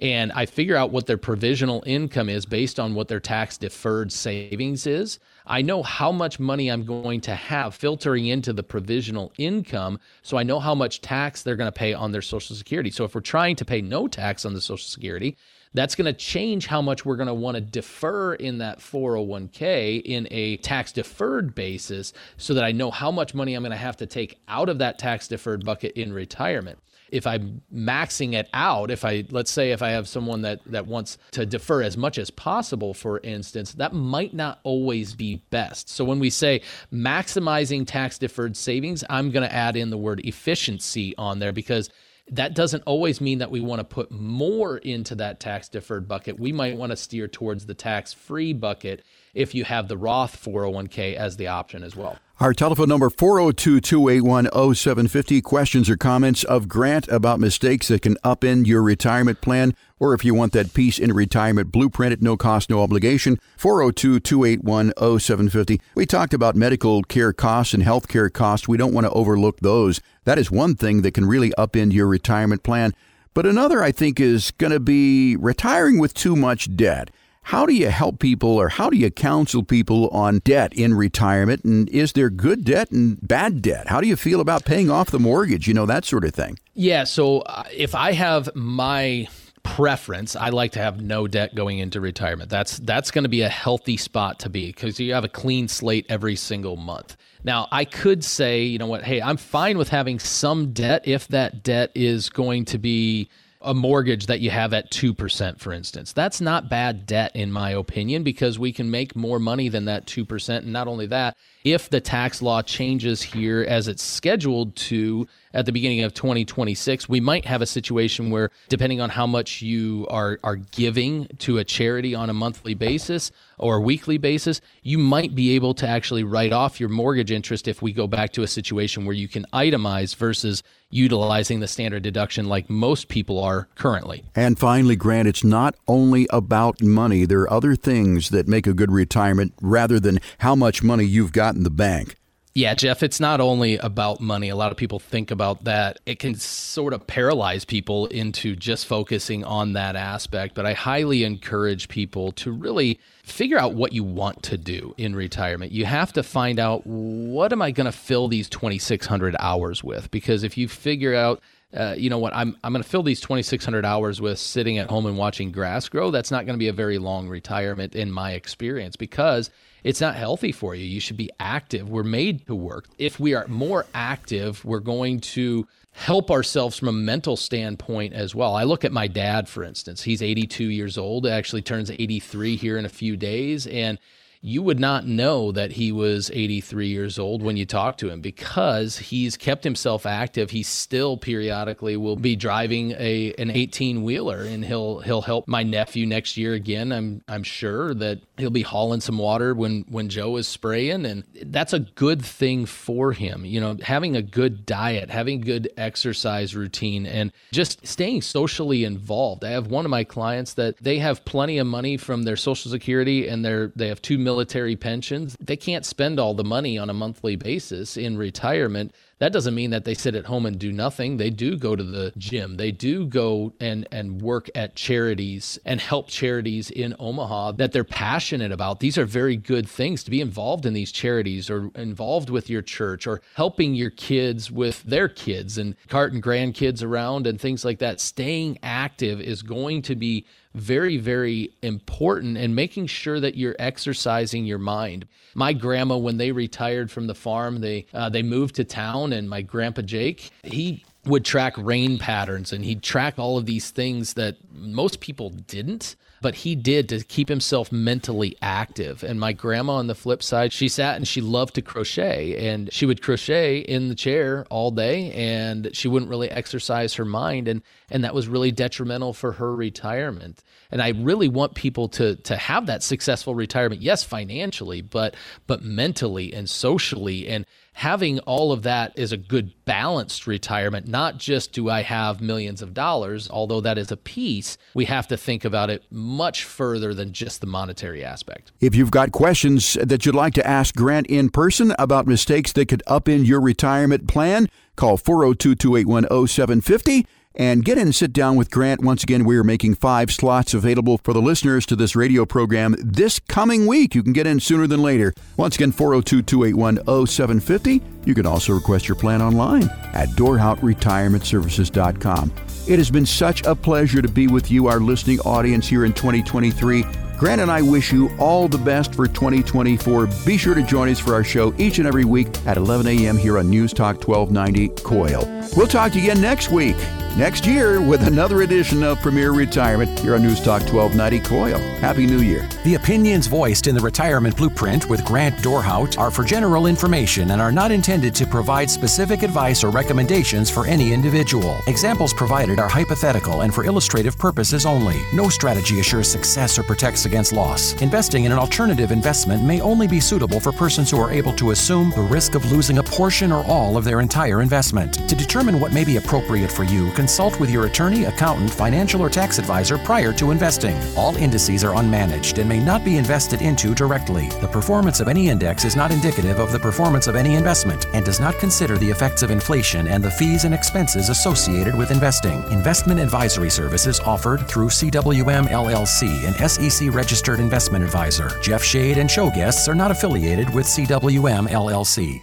and 0.00 0.30
I 0.32 0.46
figure 0.46 0.76
out 0.76 0.92
what 0.92 1.06
their 1.06 1.18
provisional 1.18 1.82
income 1.84 2.28
is 2.28 2.46
based 2.46 2.78
on 2.78 2.94
what 2.94 3.08
their 3.08 3.18
tax 3.18 3.58
deferred 3.58 4.12
savings 4.12 4.86
is, 4.86 5.18
I 5.44 5.62
know 5.62 5.82
how 5.82 6.12
much 6.12 6.38
money 6.38 6.68
I'm 6.68 6.84
going 6.84 7.20
to 7.22 7.34
have 7.34 7.74
filtering 7.74 8.26
into 8.26 8.52
the 8.52 8.62
provisional 8.62 9.32
income. 9.38 9.98
So 10.22 10.36
I 10.36 10.44
know 10.44 10.60
how 10.60 10.74
much 10.74 11.00
tax 11.00 11.42
they're 11.42 11.56
going 11.56 11.68
to 11.68 11.72
pay 11.72 11.94
on 11.94 12.12
their 12.12 12.22
Social 12.22 12.54
Security. 12.54 12.90
So 12.90 13.04
if 13.04 13.14
we're 13.14 13.22
trying 13.22 13.56
to 13.56 13.64
pay 13.64 13.80
no 13.80 14.06
tax 14.06 14.44
on 14.44 14.54
the 14.54 14.60
Social 14.60 14.88
Security, 14.88 15.36
that's 15.74 15.94
going 15.94 16.06
to 16.06 16.12
change 16.12 16.66
how 16.66 16.80
much 16.80 17.04
we're 17.04 17.16
going 17.16 17.28
to 17.28 17.34
want 17.34 17.56
to 17.56 17.60
defer 17.60 18.34
in 18.34 18.58
that 18.58 18.78
401k 18.78 20.02
in 20.02 20.28
a 20.30 20.58
tax 20.58 20.92
deferred 20.92 21.54
basis 21.54 22.12
so 22.36 22.54
that 22.54 22.64
I 22.64 22.72
know 22.72 22.90
how 22.90 23.10
much 23.10 23.34
money 23.34 23.54
I'm 23.54 23.62
going 23.62 23.70
to 23.72 23.76
have 23.76 23.96
to 23.98 24.06
take 24.06 24.40
out 24.48 24.68
of 24.68 24.78
that 24.78 24.98
tax 24.98 25.28
deferred 25.28 25.64
bucket 25.64 25.92
in 25.92 26.12
retirement 26.12 26.78
if 27.10 27.26
I'm 27.26 27.62
maxing 27.74 28.34
it 28.34 28.48
out, 28.52 28.90
if 28.90 29.04
I 29.04 29.24
let's 29.30 29.50
say 29.50 29.72
if 29.72 29.82
I 29.82 29.90
have 29.90 30.08
someone 30.08 30.42
that 30.42 30.60
that 30.66 30.86
wants 30.86 31.18
to 31.32 31.46
defer 31.46 31.82
as 31.82 31.96
much 31.96 32.18
as 32.18 32.30
possible, 32.30 32.94
for 32.94 33.20
instance, 33.20 33.72
that 33.74 33.92
might 33.92 34.34
not 34.34 34.60
always 34.62 35.14
be 35.14 35.42
best. 35.50 35.88
So 35.88 36.04
when 36.04 36.18
we 36.18 36.30
say 36.30 36.62
maximizing 36.92 37.86
tax 37.86 38.18
deferred 38.18 38.56
savings, 38.56 39.04
I'm 39.08 39.30
going 39.30 39.48
to 39.48 39.54
add 39.54 39.76
in 39.76 39.90
the 39.90 39.98
word 39.98 40.20
efficiency 40.24 41.14
on 41.16 41.38
there 41.38 41.52
because 41.52 41.90
that 42.30 42.54
doesn't 42.54 42.82
always 42.84 43.20
mean 43.20 43.38
that 43.38 43.50
we 43.50 43.60
want 43.60 43.80
to 43.80 43.84
put 43.84 44.10
more 44.10 44.78
into 44.78 45.14
that 45.14 45.40
tax 45.40 45.68
deferred 45.68 46.06
bucket. 46.06 46.38
We 46.38 46.52
might 46.52 46.76
want 46.76 46.90
to 46.90 46.96
steer 46.96 47.26
towards 47.26 47.66
the 47.66 47.74
tax 47.74 48.12
free 48.12 48.52
bucket 48.52 49.02
if 49.34 49.54
you 49.54 49.64
have 49.64 49.88
the 49.88 49.96
Roth 49.96 50.42
401k 50.44 51.14
as 51.14 51.36
the 51.36 51.46
option 51.46 51.82
as 51.82 51.96
well. 51.96 52.18
Our 52.40 52.54
telephone 52.54 52.88
number 52.88 53.10
402-281-0750. 53.10 55.42
Questions 55.42 55.90
or 55.90 55.96
comments 55.96 56.44
of 56.44 56.68
Grant 56.68 57.08
about 57.08 57.40
mistakes 57.40 57.88
that 57.88 58.02
can 58.02 58.14
upend 58.24 58.68
your 58.68 58.80
retirement 58.80 59.40
plan 59.40 59.74
or 59.98 60.14
if 60.14 60.24
you 60.24 60.34
want 60.34 60.52
that 60.52 60.72
peace 60.72 61.00
in 61.00 61.10
a 61.10 61.14
retirement 61.14 61.72
blueprint 61.72 62.12
at 62.12 62.22
no 62.22 62.36
cost, 62.36 62.70
no 62.70 62.80
obligation, 62.80 63.40
402-281-0750. 63.58 65.80
We 65.96 66.06
talked 66.06 66.32
about 66.32 66.54
medical 66.54 67.02
care 67.02 67.32
costs 67.32 67.74
and 67.74 67.82
health 67.82 68.06
care 68.06 68.30
costs. 68.30 68.68
We 68.68 68.76
don't 68.76 68.94
want 68.94 69.06
to 69.06 69.12
overlook 69.12 69.58
those. 69.58 70.00
That 70.22 70.38
is 70.38 70.48
one 70.48 70.76
thing 70.76 71.02
that 71.02 71.14
can 71.14 71.26
really 71.26 71.50
upend 71.58 71.92
your 71.92 72.06
retirement 72.06 72.62
plan. 72.62 72.92
but 73.34 73.46
another 73.46 73.82
I 73.82 73.90
think 73.90 74.20
is 74.20 74.52
going 74.52 74.72
to 74.72 74.78
be 74.78 75.34
retiring 75.36 75.98
with 75.98 76.14
too 76.14 76.36
much 76.36 76.76
debt. 76.76 77.10
How 77.48 77.64
do 77.64 77.72
you 77.72 77.88
help 77.88 78.18
people 78.18 78.50
or 78.50 78.68
how 78.68 78.90
do 78.90 78.98
you 78.98 79.10
counsel 79.10 79.62
people 79.62 80.10
on 80.10 80.40
debt 80.40 80.74
in 80.74 80.92
retirement? 80.92 81.64
And 81.64 81.88
is 81.88 82.12
there 82.12 82.28
good 82.28 82.62
debt 82.62 82.90
and 82.90 83.18
bad 83.26 83.62
debt? 83.62 83.88
How 83.88 84.02
do 84.02 84.06
you 84.06 84.16
feel 84.16 84.42
about 84.42 84.66
paying 84.66 84.90
off 84.90 85.10
the 85.10 85.18
mortgage? 85.18 85.66
You 85.66 85.72
know, 85.72 85.86
that 85.86 86.04
sort 86.04 86.26
of 86.26 86.34
thing. 86.34 86.58
Yeah. 86.74 87.04
So 87.04 87.38
uh, 87.38 87.62
if 87.72 87.94
I 87.94 88.12
have 88.12 88.54
my 88.54 89.28
preference, 89.62 90.36
I 90.36 90.50
like 90.50 90.72
to 90.72 90.80
have 90.80 91.00
no 91.00 91.26
debt 91.26 91.54
going 91.54 91.78
into 91.78 92.02
retirement. 92.02 92.50
That's 92.50 92.80
that's 92.80 93.10
going 93.10 93.24
to 93.24 93.30
be 93.30 93.40
a 93.40 93.48
healthy 93.48 93.96
spot 93.96 94.40
to 94.40 94.50
be 94.50 94.66
because 94.66 95.00
you 95.00 95.14
have 95.14 95.24
a 95.24 95.28
clean 95.28 95.68
slate 95.68 96.04
every 96.10 96.36
single 96.36 96.76
month. 96.76 97.16
Now, 97.44 97.66
I 97.72 97.86
could 97.86 98.24
say, 98.24 98.64
you 98.64 98.76
know 98.76 98.88
what, 98.88 99.04
hey, 99.04 99.22
I'm 99.22 99.38
fine 99.38 99.78
with 99.78 99.88
having 99.88 100.18
some 100.18 100.74
debt 100.74 101.08
if 101.08 101.28
that 101.28 101.62
debt 101.62 101.92
is 101.94 102.28
going 102.28 102.66
to 102.66 102.76
be 102.76 103.30
a 103.60 103.74
mortgage 103.74 104.26
that 104.26 104.40
you 104.40 104.50
have 104.50 104.72
at 104.72 104.90
2%, 104.90 105.58
for 105.58 105.72
instance. 105.72 106.12
That's 106.12 106.40
not 106.40 106.70
bad 106.70 107.06
debt, 107.06 107.34
in 107.34 107.50
my 107.50 107.70
opinion, 107.70 108.22
because 108.22 108.58
we 108.58 108.72
can 108.72 108.90
make 108.90 109.16
more 109.16 109.38
money 109.38 109.68
than 109.68 109.86
that 109.86 110.06
2%. 110.06 110.58
And 110.58 110.72
not 110.72 110.86
only 110.86 111.06
that, 111.06 111.36
if 111.64 111.90
the 111.90 112.00
tax 112.00 112.40
law 112.40 112.62
changes 112.62 113.20
here 113.22 113.64
as 113.68 113.88
it's 113.88 114.02
scheduled 114.02 114.76
to 114.76 115.26
at 115.54 115.66
the 115.66 115.72
beginning 115.72 116.02
of 116.02 116.14
2026, 116.14 117.08
we 117.08 117.20
might 117.20 117.44
have 117.44 117.62
a 117.62 117.66
situation 117.66 118.30
where, 118.30 118.50
depending 118.68 119.00
on 119.00 119.10
how 119.10 119.26
much 119.26 119.62
you 119.62 120.06
are, 120.10 120.38
are 120.44 120.56
giving 120.56 121.26
to 121.38 121.58
a 121.58 121.64
charity 121.64 122.14
on 122.14 122.30
a 122.30 122.34
monthly 122.34 122.74
basis 122.74 123.30
or 123.58 123.76
a 123.76 123.80
weekly 123.80 124.18
basis, 124.18 124.60
you 124.82 124.98
might 124.98 125.34
be 125.34 125.54
able 125.54 125.74
to 125.74 125.88
actually 125.88 126.22
write 126.22 126.52
off 126.52 126.78
your 126.78 126.88
mortgage 126.88 127.30
interest 127.30 127.66
if 127.66 127.82
we 127.82 127.92
go 127.92 128.06
back 128.06 128.32
to 128.32 128.42
a 128.42 128.46
situation 128.46 129.04
where 129.04 129.14
you 129.14 129.28
can 129.28 129.46
itemize 129.52 130.14
versus 130.14 130.62
utilizing 130.90 131.60
the 131.60 131.68
standard 131.68 132.02
deduction 132.02 132.48
like 132.48 132.70
most 132.70 133.08
people 133.08 133.42
are 133.42 133.68
currently. 133.74 134.24
And 134.34 134.58
finally, 134.58 134.96
Grant, 134.96 135.28
it's 135.28 135.44
not 135.44 135.74
only 135.86 136.26
about 136.30 136.82
money. 136.82 137.26
There 137.26 137.40
are 137.40 137.52
other 137.52 137.74
things 137.74 138.30
that 138.30 138.48
make 138.48 138.66
a 138.66 138.72
good 138.72 138.90
retirement 138.90 139.52
rather 139.60 140.00
than 140.00 140.20
how 140.38 140.54
much 140.54 140.82
money 140.82 141.04
you've 141.04 141.32
got 141.32 141.54
in 141.54 141.62
the 141.62 141.70
bank. 141.70 142.16
Yeah, 142.58 142.74
Jeff, 142.74 143.04
it's 143.04 143.20
not 143.20 143.40
only 143.40 143.76
about 143.76 144.20
money. 144.20 144.48
A 144.48 144.56
lot 144.56 144.72
of 144.72 144.76
people 144.76 144.98
think 144.98 145.30
about 145.30 145.62
that. 145.62 146.00
It 146.06 146.18
can 146.18 146.34
sort 146.34 146.92
of 146.92 147.06
paralyze 147.06 147.64
people 147.64 148.06
into 148.06 148.56
just 148.56 148.86
focusing 148.86 149.44
on 149.44 149.74
that 149.74 149.94
aspect. 149.94 150.56
But 150.56 150.66
I 150.66 150.72
highly 150.72 151.22
encourage 151.22 151.86
people 151.86 152.32
to 152.32 152.50
really 152.50 152.98
figure 153.22 153.60
out 153.60 153.74
what 153.74 153.92
you 153.92 154.02
want 154.02 154.42
to 154.42 154.58
do 154.58 154.92
in 154.98 155.14
retirement. 155.14 155.70
You 155.70 155.84
have 155.84 156.12
to 156.14 156.24
find 156.24 156.58
out 156.58 156.84
what 156.84 157.52
am 157.52 157.62
I 157.62 157.70
going 157.70 157.84
to 157.84 157.92
fill 157.92 158.26
these 158.26 158.48
2,600 158.48 159.36
hours 159.38 159.84
with? 159.84 160.10
Because 160.10 160.42
if 160.42 160.58
you 160.58 160.66
figure 160.66 161.14
out 161.14 161.40
uh, 161.72 161.94
you 161.98 162.08
know 162.08 162.18
what, 162.18 162.34
I'm, 162.34 162.56
I'm 162.64 162.72
going 162.72 162.82
to 162.82 162.88
fill 162.88 163.02
these 163.02 163.20
2,600 163.20 163.84
hours 163.84 164.22
with 164.22 164.38
sitting 164.38 164.78
at 164.78 164.88
home 164.88 165.04
and 165.04 165.18
watching 165.18 165.52
grass 165.52 165.86
grow. 165.88 166.10
That's 166.10 166.30
not 166.30 166.46
going 166.46 166.54
to 166.54 166.58
be 166.58 166.68
a 166.68 166.72
very 166.72 166.96
long 166.96 167.28
retirement 167.28 167.94
in 167.94 168.10
my 168.10 168.32
experience 168.32 168.96
because 168.96 169.50
it's 169.84 170.00
not 170.00 170.16
healthy 170.16 170.52
for 170.52 170.74
you. 170.74 170.84
You 170.84 171.00
should 171.00 171.16
be 171.16 171.30
active. 171.38 171.88
We're 171.88 172.02
made 172.02 172.46
to 172.46 172.54
work. 172.54 172.86
If 172.98 173.18
we 173.20 173.34
are 173.34 173.46
more 173.48 173.86
active, 173.94 174.64
we're 174.64 174.80
going 174.80 175.20
to 175.20 175.66
help 175.92 176.30
ourselves 176.30 176.78
from 176.78 176.88
a 176.88 176.92
mental 176.92 177.36
standpoint 177.36 178.12
as 178.12 178.34
well. 178.34 178.54
I 178.54 178.64
look 178.64 178.84
at 178.84 178.92
my 178.92 179.08
dad, 179.08 179.48
for 179.48 179.64
instance. 179.64 180.02
He's 180.02 180.22
82 180.22 180.64
years 180.64 180.96
old, 180.96 181.26
actually 181.26 181.62
turns 181.62 181.90
83 181.90 182.56
here 182.56 182.78
in 182.78 182.84
a 182.84 182.90
few 182.90 183.16
days. 183.16 183.66
And 183.66 183.98
you 184.40 184.62
would 184.62 184.78
not 184.78 185.06
know 185.06 185.50
that 185.52 185.72
he 185.72 185.90
was 185.90 186.30
83 186.32 186.86
years 186.88 187.18
old 187.18 187.42
when 187.42 187.56
you 187.56 187.66
talk 187.66 187.96
to 187.98 188.08
him 188.08 188.20
because 188.20 188.98
he's 188.98 189.36
kept 189.36 189.64
himself 189.64 190.06
active. 190.06 190.50
He 190.50 190.62
still 190.62 191.16
periodically 191.16 191.96
will 191.96 192.16
be 192.16 192.36
driving 192.36 192.92
a 192.92 193.34
an 193.38 193.50
18 193.50 194.02
wheeler, 194.02 194.42
and 194.42 194.64
he'll 194.64 195.00
he'll 195.00 195.22
help 195.22 195.48
my 195.48 195.62
nephew 195.62 196.06
next 196.06 196.36
year 196.36 196.54
again. 196.54 196.92
I'm 196.92 197.22
I'm 197.26 197.42
sure 197.42 197.94
that 197.94 198.20
he'll 198.36 198.50
be 198.50 198.62
hauling 198.62 199.00
some 199.00 199.18
water 199.18 199.54
when 199.54 199.84
when 199.88 200.08
Joe 200.08 200.36
is 200.36 200.46
spraying, 200.46 201.04
and 201.04 201.24
that's 201.46 201.72
a 201.72 201.80
good 201.80 202.24
thing 202.24 202.66
for 202.66 203.12
him. 203.12 203.44
You 203.44 203.60
know, 203.60 203.76
having 203.82 204.14
a 204.14 204.22
good 204.22 204.64
diet, 204.64 205.10
having 205.10 205.40
good 205.40 205.68
exercise 205.76 206.54
routine, 206.54 207.06
and 207.06 207.32
just 207.50 207.84
staying 207.86 208.22
socially 208.22 208.84
involved. 208.84 209.44
I 209.44 209.50
have 209.50 209.66
one 209.66 209.84
of 209.84 209.90
my 209.90 210.04
clients 210.04 210.54
that 210.54 210.76
they 210.78 210.98
have 210.98 211.24
plenty 211.24 211.58
of 211.58 211.66
money 211.66 211.96
from 211.96 212.22
their 212.22 212.36
Social 212.36 212.70
Security, 212.70 213.26
and 213.26 213.44
they're 213.44 213.72
they 213.74 213.88
have 213.88 214.00
two 214.00 214.18
military 214.28 214.76
pensions. 214.76 215.38
They 215.40 215.56
can't 215.56 215.86
spend 215.86 216.20
all 216.20 216.34
the 216.34 216.44
money 216.44 216.76
on 216.76 216.90
a 216.90 216.92
monthly 216.92 217.34
basis 217.34 217.96
in 217.96 218.18
retirement. 218.18 218.94
That 219.20 219.32
doesn't 219.32 219.54
mean 219.54 219.70
that 219.70 219.84
they 219.86 219.94
sit 219.94 220.14
at 220.14 220.26
home 220.26 220.44
and 220.44 220.58
do 220.58 220.70
nothing. 220.70 221.16
They 221.16 221.30
do 221.30 221.56
go 221.56 221.74
to 221.74 221.82
the 221.82 222.12
gym. 222.18 222.56
They 222.56 222.70
do 222.70 223.06
go 223.06 223.54
and, 223.58 223.88
and 223.90 224.20
work 224.20 224.50
at 224.54 224.76
charities 224.76 225.58
and 225.64 225.80
help 225.80 226.08
charities 226.08 226.70
in 226.70 226.94
Omaha 226.98 227.52
that 227.52 227.72
they're 227.72 227.84
passionate 227.84 228.52
about. 228.52 228.80
These 228.80 228.98
are 228.98 229.06
very 229.06 229.36
good 229.36 229.66
things 229.66 230.04
to 230.04 230.10
be 230.10 230.20
involved 230.20 230.66
in 230.66 230.74
these 230.74 230.92
charities 230.92 231.48
or 231.48 231.70
involved 231.74 232.28
with 232.28 232.50
your 232.50 232.62
church 232.62 233.06
or 233.06 233.22
helping 233.34 233.74
your 233.74 233.90
kids 233.90 234.50
with 234.50 234.82
their 234.82 235.08
kids 235.08 235.56
and 235.56 235.74
carting 235.88 236.20
grandkids 236.20 236.84
around 236.84 237.26
and 237.26 237.40
things 237.40 237.64
like 237.64 237.78
that. 237.78 237.98
Staying 237.98 238.58
active 238.62 239.22
is 239.22 239.42
going 239.42 239.80
to 239.82 239.96
be 239.96 240.26
very, 240.58 240.96
very 240.96 241.50
important 241.62 242.36
and 242.36 242.54
making 242.54 242.86
sure 242.86 243.20
that 243.20 243.36
you're 243.36 243.56
exercising 243.58 244.44
your 244.44 244.58
mind. 244.58 245.06
My 245.34 245.52
grandma, 245.52 245.96
when 245.96 246.16
they 246.16 246.32
retired 246.32 246.90
from 246.90 247.06
the 247.06 247.14
farm, 247.14 247.60
they 247.60 247.86
uh, 247.94 248.08
they 248.08 248.22
moved 248.22 248.56
to 248.56 248.64
town, 248.64 249.12
and 249.12 249.28
my 249.28 249.42
grandpa 249.42 249.82
Jake, 249.82 250.30
he 250.42 250.84
would 251.04 251.24
track 251.24 251.54
rain 251.56 251.98
patterns 251.98 252.52
and 252.52 252.64
he'd 252.64 252.82
track 252.82 253.18
all 253.18 253.38
of 253.38 253.46
these 253.46 253.70
things 253.70 254.14
that 254.14 254.36
most 254.52 255.00
people 255.00 255.30
didn't 255.30 255.96
but 256.20 256.34
he 256.36 256.54
did 256.54 256.88
to 256.88 257.04
keep 257.04 257.28
himself 257.28 257.70
mentally 257.70 258.36
active. 258.42 259.02
And 259.02 259.20
my 259.20 259.32
grandma, 259.32 259.74
on 259.74 259.86
the 259.86 259.94
flip 259.94 260.22
side, 260.22 260.52
she 260.52 260.68
sat 260.68 260.96
and 260.96 261.06
she 261.06 261.20
loved 261.20 261.54
to 261.54 261.62
crochet, 261.62 262.50
and 262.50 262.72
she 262.72 262.86
would 262.86 263.02
crochet 263.02 263.58
in 263.58 263.88
the 263.88 263.94
chair 263.94 264.46
all 264.50 264.70
day, 264.70 265.12
and 265.12 265.70
she 265.72 265.88
wouldn't 265.88 266.10
really 266.10 266.30
exercise 266.30 266.94
her 266.94 267.04
mind, 267.04 267.48
and 267.48 267.62
and 267.90 268.04
that 268.04 268.14
was 268.14 268.28
really 268.28 268.50
detrimental 268.50 269.12
for 269.12 269.32
her 269.32 269.54
retirement. 269.54 270.42
And 270.70 270.82
I 270.82 270.90
really 270.90 271.28
want 271.28 271.54
people 271.54 271.88
to 271.90 272.16
to 272.16 272.36
have 272.36 272.66
that 272.66 272.82
successful 272.82 273.34
retirement, 273.34 273.82
yes, 273.82 274.04
financially, 274.04 274.82
but 274.82 275.14
but 275.46 275.62
mentally 275.62 276.32
and 276.32 276.48
socially 276.48 277.28
and 277.28 277.46
having 277.78 278.18
all 278.20 278.50
of 278.50 278.64
that 278.64 278.92
is 278.98 279.12
a 279.12 279.16
good 279.16 279.52
balanced 279.64 280.26
retirement, 280.26 280.88
not 280.88 281.16
just 281.16 281.52
do 281.52 281.70
I 281.70 281.82
have 281.82 282.20
millions 282.20 282.60
of 282.60 282.74
dollars, 282.74 283.30
although 283.30 283.60
that 283.60 283.78
is 283.78 283.92
a 283.92 283.96
piece, 283.96 284.58
we 284.74 284.86
have 284.86 285.06
to 285.06 285.16
think 285.16 285.44
about 285.44 285.70
it 285.70 285.84
much 285.88 286.42
further 286.42 286.92
than 286.92 287.12
just 287.12 287.40
the 287.40 287.46
monetary 287.46 288.04
aspect. 288.04 288.50
If 288.60 288.74
you've 288.74 288.90
got 288.90 289.12
questions 289.12 289.74
that 289.74 290.04
you'd 290.04 290.16
like 290.16 290.34
to 290.34 290.44
ask 290.44 290.74
Grant 290.74 291.06
in 291.06 291.30
person 291.30 291.72
about 291.78 292.08
mistakes 292.08 292.52
that 292.54 292.66
could 292.66 292.82
upend 292.88 293.28
your 293.28 293.40
retirement 293.40 294.08
plan, 294.08 294.48
call 294.74 294.96
402 294.96 295.54
281 295.54 296.26
0750 296.26 297.06
and 297.38 297.64
get 297.64 297.78
in 297.78 297.84
and 297.84 297.94
sit 297.94 298.12
down 298.12 298.36
with 298.36 298.50
Grant. 298.50 298.82
Once 298.82 299.02
again, 299.02 299.24
we 299.24 299.36
are 299.36 299.44
making 299.44 299.76
five 299.76 300.10
slots 300.10 300.52
available 300.52 300.98
for 301.04 301.12
the 301.12 301.22
listeners 301.22 301.64
to 301.66 301.76
this 301.76 301.94
radio 301.96 302.26
program 302.26 302.74
this 302.78 303.20
coming 303.20 303.66
week. 303.66 303.94
You 303.94 304.02
can 304.02 304.12
get 304.12 304.26
in 304.26 304.40
sooner 304.40 304.66
than 304.66 304.82
later. 304.82 305.14
Once 305.36 305.54
again, 305.54 305.70
402 305.72 306.22
281 306.22 307.06
0750. 307.06 307.80
You 308.04 308.14
can 308.14 308.26
also 308.26 308.52
request 308.52 308.88
your 308.88 308.96
plan 308.96 309.22
online 309.22 309.70
at 309.94 310.08
DorhoutRetirementServices.com. 310.10 312.32
It 312.68 312.78
has 312.78 312.90
been 312.90 313.06
such 313.06 313.42
a 313.44 313.54
pleasure 313.54 314.02
to 314.02 314.08
be 314.08 314.26
with 314.26 314.50
you, 314.50 314.66
our 314.66 314.80
listening 314.80 315.20
audience, 315.20 315.66
here 315.66 315.86
in 315.86 315.94
2023. 315.94 316.84
Grant 317.18 317.40
and 317.40 317.50
I 317.50 317.62
wish 317.62 317.92
you 317.92 318.10
all 318.16 318.46
the 318.46 318.58
best 318.58 318.94
for 318.94 319.08
2024. 319.08 320.06
Be 320.24 320.36
sure 320.36 320.54
to 320.54 320.62
join 320.62 320.88
us 320.88 321.00
for 321.00 321.14
our 321.14 321.24
show 321.24 321.52
each 321.58 321.78
and 321.78 321.88
every 321.88 322.04
week 322.04 322.28
at 322.46 322.56
11 322.56 322.86
a.m. 322.86 323.16
here 323.16 323.38
on 323.38 323.50
News 323.50 323.72
Talk 323.72 324.06
1290 324.06 324.68
KOIL. 324.82 325.56
We'll 325.56 325.66
talk 325.66 325.90
to 325.92 325.98
you 325.98 326.12
again 326.12 326.22
next 326.22 326.52
week 326.52 326.76
next 327.18 327.46
year 327.46 327.80
with 327.80 328.06
another 328.06 328.42
edition 328.42 328.84
of 328.84 329.00
Premier 329.00 329.32
Retirement 329.32 329.98
here 329.98 330.14
on 330.14 330.22
News 330.22 330.40
Talk 330.40 330.62
1290 330.72 331.18
KOIL. 331.28 331.58
Happy 331.78 332.06
New 332.06 332.20
Year. 332.20 332.48
The 332.62 332.76
opinions 332.76 333.26
voiced 333.26 333.66
in 333.66 333.74
the 333.74 333.80
Retirement 333.80 334.36
Blueprint 334.36 334.88
with 334.88 335.04
Grant 335.04 335.34
Dorhout 335.38 335.98
are 335.98 336.12
for 336.12 336.22
general 336.22 336.66
information 336.66 337.32
and 337.32 337.42
are 337.42 337.50
not 337.50 337.72
intended 337.72 338.14
to 338.14 338.26
provide 338.26 338.70
specific 338.70 339.24
advice 339.24 339.64
or 339.64 339.70
recommendations 339.70 340.48
for 340.48 340.64
any 340.66 340.92
individual. 340.92 341.58
Examples 341.66 342.14
provided 342.14 342.60
are 342.60 342.68
hypothetical 342.68 343.40
and 343.40 343.52
for 343.52 343.64
illustrative 343.64 344.16
purposes 344.16 344.64
only. 344.64 344.96
No 345.12 345.28
strategy 345.28 345.80
assures 345.80 346.08
success 346.08 346.56
or 346.56 346.62
protects 346.62 347.04
against 347.08 347.32
loss. 347.32 347.72
Investing 347.82 348.26
in 348.26 348.32
an 348.32 348.38
alternative 348.38 348.92
investment 348.92 349.42
may 349.42 349.60
only 349.60 349.88
be 349.88 349.98
suitable 349.98 350.38
for 350.38 350.52
persons 350.52 350.90
who 350.90 351.00
are 351.00 351.10
able 351.10 351.32
to 351.32 351.50
assume 351.50 351.90
the 351.90 352.02
risk 352.16 352.36
of 352.36 352.52
losing 352.52 352.78
a 352.78 352.82
portion 352.82 353.32
or 353.32 353.44
all 353.46 353.76
of 353.76 353.84
their 353.84 354.00
entire 354.00 354.42
investment. 354.42 355.08
To 355.08 355.16
determine 355.16 355.58
what 355.58 355.72
may 355.72 355.84
be 355.84 355.96
appropriate 355.96 356.52
for 356.52 356.64
you, 356.64 356.92
consult 356.92 357.40
with 357.40 357.50
your 357.50 357.64
attorney, 357.64 358.04
accountant, 358.04 358.50
financial, 358.50 359.00
or 359.00 359.08
tax 359.08 359.38
advisor 359.38 359.78
prior 359.78 360.12
to 360.12 360.30
investing. 360.30 360.76
All 360.96 361.16
indices 361.16 361.64
are 361.64 361.74
unmanaged 361.74 362.38
and 362.38 362.48
may 362.48 362.60
not 362.60 362.84
be 362.84 362.98
invested 362.98 363.40
into 363.40 363.74
directly. 363.74 364.28
The 364.40 364.48
performance 364.48 365.00
of 365.00 365.08
any 365.08 365.28
index 365.28 365.64
is 365.64 365.76
not 365.76 365.90
indicative 365.90 366.38
of 366.38 366.52
the 366.52 366.58
performance 366.58 367.06
of 367.06 367.16
any 367.16 367.34
investment 367.34 367.86
and 367.94 368.04
does 368.04 368.20
not 368.20 368.38
consider 368.38 368.76
the 368.76 368.90
effects 368.90 369.22
of 369.22 369.30
inflation 369.30 369.88
and 369.88 370.04
the 370.04 370.10
fees 370.10 370.44
and 370.44 370.54
expenses 370.54 371.08
associated 371.08 371.74
with 371.74 371.90
investing. 371.90 372.44
Investment 372.52 373.00
advisory 373.00 373.50
services 373.50 374.00
offered 374.00 374.46
through 374.46 374.68
CWM 374.68 375.46
LLC, 375.48 376.26
an 376.26 376.48
SEC 376.48 376.92
registered 376.98 377.38
investment 377.38 377.84
advisor. 377.84 378.28
Jeff 378.42 378.64
Shade 378.64 378.98
and 378.98 379.08
show 379.08 379.30
guests 379.30 379.68
are 379.68 379.74
not 379.82 379.92
affiliated 379.92 380.52
with 380.52 380.66
CWM 380.66 381.46
LLC. 381.48 382.20